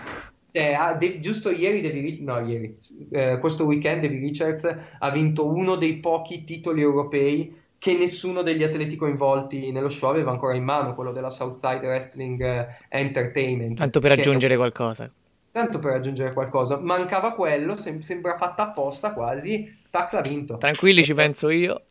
Cioè, 0.57 0.73
ah, 0.73 0.93
De- 0.95 1.19
giusto 1.19 1.51
ieri, 1.51 1.81
Devi 1.81 2.23
no, 2.23 2.39
ieri, 2.39 2.79
eh, 3.11 3.39
questo 3.41 3.65
weekend 3.65 4.03
Devi 4.03 4.19
Richards 4.19 4.65
ha 5.01 5.11
vinto 5.11 5.47
uno 5.49 5.75
dei 5.75 5.97
pochi 5.97 6.45
titoli 6.45 6.81
europei 6.81 7.61
che 7.77 7.99
nessuno 7.99 8.43
degli 8.43 8.63
atleti 8.63 8.95
coinvolti 8.95 9.73
nello 9.73 9.89
show 9.89 10.11
aveva 10.11 10.31
ancora 10.31 10.55
in 10.55 10.63
mano, 10.63 10.95
quello 10.95 11.11
della 11.11 11.29
Southside 11.29 11.85
Wrestling 11.85 12.41
eh, 12.41 12.67
Entertainment. 12.89 13.79
Tanto 13.79 13.99
per 13.99 14.13
aggiungere 14.13 14.55
qualcosa. 14.55 15.11
Tanto 15.51 15.81
per 15.81 15.91
aggiungere 15.95 16.33
qualcosa. 16.33 16.79
Mancava 16.79 17.33
quello, 17.33 17.75
sem- 17.75 17.99
sembra 17.99 18.37
fatta 18.37 18.69
apposta 18.69 19.13
quasi. 19.13 19.81
Tac, 19.91 20.13
l'ha 20.13 20.21
vinto. 20.21 20.57
Tranquilli, 20.57 21.03
ci 21.03 21.15
penso 21.15 21.51
io. 21.51 21.83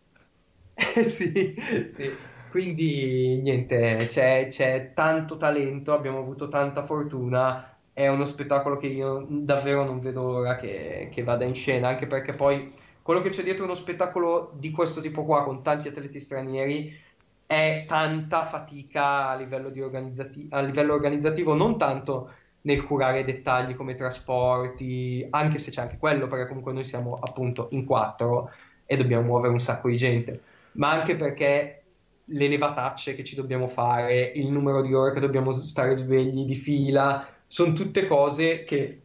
sì, 1.06 1.54
sì. 1.98 2.12
Quindi 2.50 3.42
niente, 3.42 4.06
c'è, 4.08 4.48
c'è 4.48 4.94
tanto 4.94 5.36
talento, 5.36 5.92
abbiamo 5.92 6.20
avuto 6.20 6.48
tanta 6.48 6.86
fortuna. 6.86 7.73
È 7.94 8.08
uno 8.08 8.26
spettacolo 8.26 8.78
che 8.78 8.88
io 8.88 9.26
davvero 9.30 9.86
non 9.86 10.00
vedo 10.00 10.24
l'ora 10.24 10.56
che, 10.56 11.10
che 11.12 11.24
vada 11.24 11.46
in 11.46 11.54
scena, 11.54 11.90
anche 11.90 12.08
perché 12.08 12.34
poi 12.34 12.74
quello 13.04 13.22
che 13.22 13.30
c'è 13.30 13.44
dietro 13.44 13.66
uno 13.66 13.76
spettacolo 13.76 14.52
di 14.56 14.72
questo 14.72 15.00
tipo 15.02 15.24
qua, 15.26 15.44
con 15.44 15.62
tanti 15.62 15.90
atleti 15.90 16.20
stranieri, 16.20 16.98
è 17.46 17.86
tanta 17.88 18.46
fatica 18.46 19.30
a 19.30 19.36
livello, 19.36 19.68
organizzati- 19.84 20.48
a 20.52 20.62
livello 20.62 20.94
organizzativo, 20.94 21.54
non 21.54 21.78
tanto 21.78 22.32
nel 22.62 22.84
curare 22.84 23.24
dettagli 23.26 23.76
come 23.76 23.96
trasporti, 23.96 25.26
anche 25.30 25.58
se 25.58 25.72
c'è 25.72 25.82
anche 25.82 25.98
quello, 25.98 26.28
perché 26.28 26.48
comunque 26.48 26.74
noi 26.74 26.84
siamo 26.86 27.20
appunto 27.22 27.68
in 27.72 27.86
quattro 27.86 28.52
e 28.86 28.98
dobbiamo 28.98 29.24
muovere 29.24 29.54
un 29.54 29.60
sacco 29.60 29.90
di 29.90 29.98
gente, 29.98 30.42
ma 30.74 30.92
anche 30.92 31.16
perché 31.16 31.84
le 32.26 32.48
levatacce 32.48 33.16
che 33.16 33.24
ci 33.24 33.36
dobbiamo 33.36 33.68
fare, 33.68 34.32
il 34.36 34.50
numero 34.50 34.82
di 34.82 34.94
ore 34.94 35.14
che 35.14 35.20
dobbiamo 35.20 35.54
stare 35.54 35.96
svegli 35.98 36.46
di 36.46 36.56
fila, 36.56 37.28
sono 37.54 37.74
tutte 37.74 38.08
cose 38.08 38.64
che 38.64 39.02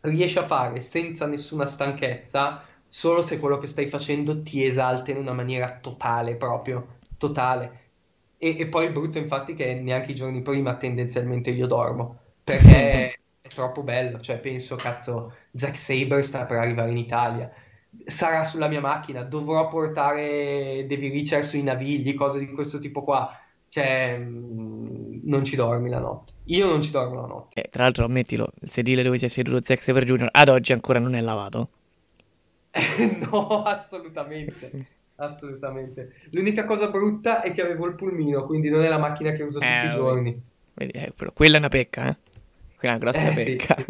riesci 0.00 0.36
a 0.36 0.44
fare 0.44 0.78
senza 0.80 1.24
nessuna 1.26 1.64
stanchezza, 1.64 2.62
solo 2.86 3.22
se 3.22 3.40
quello 3.40 3.56
che 3.56 3.66
stai 3.66 3.86
facendo 3.86 4.42
ti 4.42 4.62
esalta 4.62 5.10
in 5.10 5.16
una 5.16 5.32
maniera 5.32 5.78
totale, 5.80 6.36
proprio 6.36 6.98
totale. 7.16 7.84
E, 8.36 8.58
e 8.58 8.66
poi 8.66 8.84
il 8.84 8.92
brutto, 8.92 9.16
infatti, 9.16 9.54
che 9.54 9.72
neanche 9.72 10.10
i 10.10 10.14
giorni 10.14 10.42
prima 10.42 10.76
tendenzialmente 10.76 11.48
io 11.48 11.66
dormo 11.66 12.18
perché 12.44 13.20
è 13.40 13.48
troppo 13.48 13.82
bello. 13.82 14.20
Cioè, 14.20 14.36
penso, 14.36 14.76
cazzo, 14.76 15.32
Zack 15.54 15.78
Saber 15.78 16.22
sta 16.22 16.44
per 16.44 16.58
arrivare 16.58 16.90
in 16.90 16.98
Italia. 16.98 17.50
Sarà 18.04 18.44
sulla 18.44 18.68
mia 18.68 18.80
macchina, 18.80 19.22
dovrò 19.22 19.66
portare 19.68 20.84
Devi 20.86 21.08
Richards 21.08 21.48
sui 21.48 21.62
navigli, 21.62 22.12
cose 22.12 22.38
di 22.38 22.52
questo 22.52 22.78
tipo 22.78 23.02
qua. 23.02 23.34
Cioè, 23.66 24.18
mm, 24.18 25.20
non 25.22 25.42
ci 25.42 25.56
dormi 25.56 25.88
la 25.88 26.00
notte. 26.00 26.34
Io 26.46 26.66
non 26.66 26.80
ci 26.82 26.90
dormo 26.90 27.20
la 27.20 27.26
notte. 27.26 27.60
Eh, 27.62 27.68
tra 27.70 27.84
l'altro, 27.84 28.04
ammettilo, 28.04 28.50
il 28.60 28.70
sedile 28.70 29.02
dove 29.02 29.18
si 29.18 29.24
è 29.24 29.28
seduto 29.28 29.62
Zack 29.62 29.82
Saber 29.82 30.04
Jr. 30.04 30.28
ad 30.30 30.48
oggi 30.48 30.72
ancora 30.72 30.98
non 30.98 31.14
è 31.14 31.20
lavato. 31.20 31.70
No, 33.30 33.62
assolutamente. 33.62 34.86
assolutamente. 35.16 36.12
L'unica 36.32 36.64
cosa 36.64 36.88
brutta 36.90 37.42
è 37.42 37.52
che 37.52 37.62
avevo 37.62 37.86
il 37.86 37.94
pulmino, 37.94 38.44
quindi 38.44 38.68
non 38.68 38.82
è 38.82 38.88
la 38.88 38.98
macchina 38.98 39.32
che 39.32 39.42
uso 39.42 39.58
tutti 39.58 39.70
Eh, 39.72 39.86
i 39.86 39.90
giorni. 39.90 40.40
Eh, 40.76 41.12
quella 41.34 41.56
è 41.56 41.58
una 41.58 41.68
pecca, 41.68 42.08
eh? 42.08 42.16
Quella 42.76 42.94
è 42.94 42.96
una 42.98 43.10
grossa 43.10 43.30
Eh, 43.30 43.34
sì, 43.34 43.56
pecca. 43.56 43.84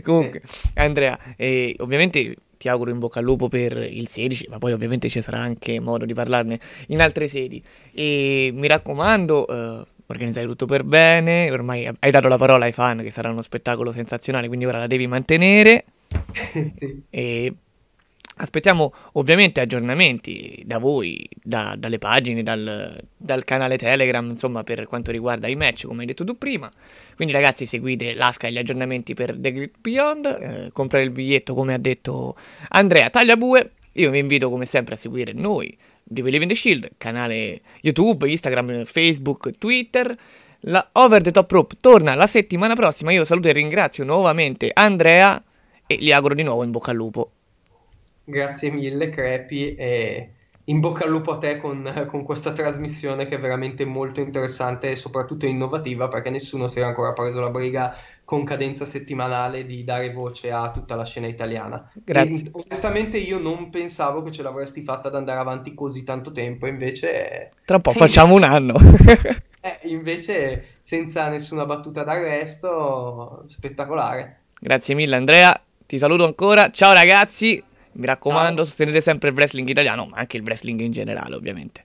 Comunque, 0.02 0.42
Andrea, 0.74 1.18
eh, 1.36 1.74
ovviamente 1.80 2.36
ti 2.56 2.68
auguro 2.68 2.90
in 2.90 2.98
bocca 2.98 3.18
al 3.18 3.24
lupo 3.24 3.48
per 3.48 3.76
il 3.76 4.06
16, 4.08 4.46
ma 4.48 4.58
poi 4.58 4.72
ovviamente 4.72 5.08
ci 5.08 5.20
sarà 5.22 5.38
anche 5.38 5.80
modo 5.80 6.04
di 6.04 6.14
parlarne 6.14 6.58
in 6.88 7.00
altre 7.00 7.26
sedi. 7.28 7.62
E 7.92 8.50
mi 8.54 8.66
raccomando, 8.68 9.46
eh, 9.48 9.86
organizzare 10.10 10.46
tutto 10.46 10.66
per 10.66 10.84
bene. 10.84 11.50
Ormai 11.50 11.88
hai 11.98 12.10
dato 12.10 12.28
la 12.28 12.36
parola 12.36 12.64
ai 12.64 12.72
fan 12.72 13.02
che 13.02 13.10
sarà 13.10 13.30
uno 13.30 13.42
spettacolo 13.42 13.92
sensazionale, 13.92 14.46
quindi 14.48 14.66
ora 14.66 14.78
la 14.78 14.86
devi 14.86 15.06
mantenere. 15.06 15.84
E 17.10 17.54
aspettiamo 18.36 18.92
ovviamente 19.14 19.60
aggiornamenti 19.60 20.62
da 20.64 20.78
voi, 20.78 21.28
da- 21.42 21.74
dalle 21.76 21.98
pagine, 21.98 22.42
dal, 22.42 22.98
dal 23.16 23.44
canale 23.44 23.76
Telegram, 23.76 24.28
insomma, 24.28 24.64
per 24.64 24.86
quanto 24.86 25.10
riguarda 25.10 25.46
i 25.46 25.54
match, 25.56 25.86
come 25.86 26.00
hai 26.00 26.06
detto 26.06 26.24
tu 26.24 26.36
prima. 26.38 26.70
Quindi, 27.14 27.34
ragazzi, 27.34 27.66
seguite 27.66 28.14
l'ASCA 28.14 28.48
e 28.48 28.52
gli 28.52 28.58
aggiornamenti 28.58 29.14
per 29.14 29.36
The 29.36 29.52
Great 29.52 29.74
Beyond. 29.80 30.26
eh, 30.26 30.70
comprare 30.72 31.04
il 31.04 31.10
biglietto, 31.10 31.54
come 31.54 31.74
ha 31.74 31.78
detto 31.78 32.36
Andrea 32.70 33.10
Tagliabue. 33.10 33.72
Io 33.94 34.10
vi 34.10 34.18
invito, 34.18 34.48
come 34.48 34.64
sempre, 34.64 34.94
a 34.94 34.98
seguire 34.98 35.32
noi 35.32 35.76
di 36.02 36.22
Believe 36.22 36.44
in 36.44 36.48
the 36.48 36.54
Shield, 36.54 36.90
canale 36.98 37.60
YouTube, 37.80 38.28
Instagram, 38.28 38.84
Facebook, 38.84 39.56
Twitter. 39.58 40.16
La 40.64 40.86
Over 40.92 41.22
the 41.22 41.30
Top 41.30 41.50
Rope 41.50 41.76
torna 41.80 42.14
la 42.14 42.26
settimana 42.26 42.74
prossima. 42.74 43.12
Io 43.12 43.24
saluto 43.24 43.48
e 43.48 43.52
ringrazio 43.52 44.04
nuovamente 44.04 44.70
Andrea 44.72 45.42
e 45.86 45.96
gli 45.96 46.12
auguro 46.12 46.34
di 46.34 46.42
nuovo 46.42 46.62
in 46.62 46.70
bocca 46.70 46.90
al 46.90 46.96
lupo. 46.96 47.30
Grazie 48.24 48.70
mille, 48.70 49.10
Crepi, 49.10 49.74
e 49.74 50.28
in 50.64 50.78
bocca 50.78 51.04
al 51.04 51.10
lupo 51.10 51.32
a 51.32 51.38
te 51.38 51.56
con, 51.56 52.06
con 52.08 52.22
questa 52.22 52.52
trasmissione 52.52 53.26
che 53.26 53.36
è 53.36 53.40
veramente 53.40 53.84
molto 53.84 54.20
interessante 54.20 54.90
e 54.90 54.96
soprattutto 54.96 55.46
innovativa 55.46 56.08
perché 56.08 56.30
nessuno 56.30 56.68
si 56.68 56.78
era 56.78 56.88
ancora 56.88 57.12
preso 57.12 57.40
la 57.40 57.50
briga 57.50 57.96
con 58.30 58.44
cadenza 58.44 58.84
settimanale 58.84 59.66
di 59.66 59.82
dare 59.82 60.12
voce 60.12 60.52
a 60.52 60.70
tutta 60.70 60.94
la 60.94 61.04
scena 61.04 61.26
italiana. 61.26 61.90
Grazie. 61.92 62.46
E, 62.46 62.50
onestamente 62.52 63.18
io 63.18 63.40
non 63.40 63.70
pensavo 63.70 64.22
che 64.22 64.30
ce 64.30 64.44
l'avresti 64.44 64.84
fatta 64.84 65.08
ad 65.08 65.16
andare 65.16 65.40
avanti 65.40 65.74
così 65.74 66.04
tanto 66.04 66.30
tempo, 66.30 66.68
invece... 66.68 67.50
Tra 67.64 67.74
un 67.74 67.82
po' 67.82 67.90
facciamo 67.98 68.34
un 68.34 68.44
anno. 68.44 68.76
Eh, 69.62 69.88
invece 69.90 70.76
senza 70.80 71.28
nessuna 71.28 71.66
battuta 71.66 72.02
d'arresto, 72.02 73.44
spettacolare. 73.46 74.44
Grazie 74.58 74.94
mille 74.94 75.16
Andrea, 75.16 75.60
ti 75.86 75.98
saluto 75.98 76.24
ancora. 76.24 76.70
Ciao 76.70 76.94
ragazzi, 76.94 77.62
mi 77.92 78.06
raccomando, 78.06 78.64
sostenete 78.64 79.02
sempre 79.02 79.28
il 79.28 79.34
wrestling 79.34 79.68
italiano, 79.68 80.06
ma 80.06 80.16
anche 80.16 80.38
il 80.38 80.44
wrestling 80.44 80.80
in 80.80 80.92
generale, 80.92 81.34
ovviamente. 81.34 81.84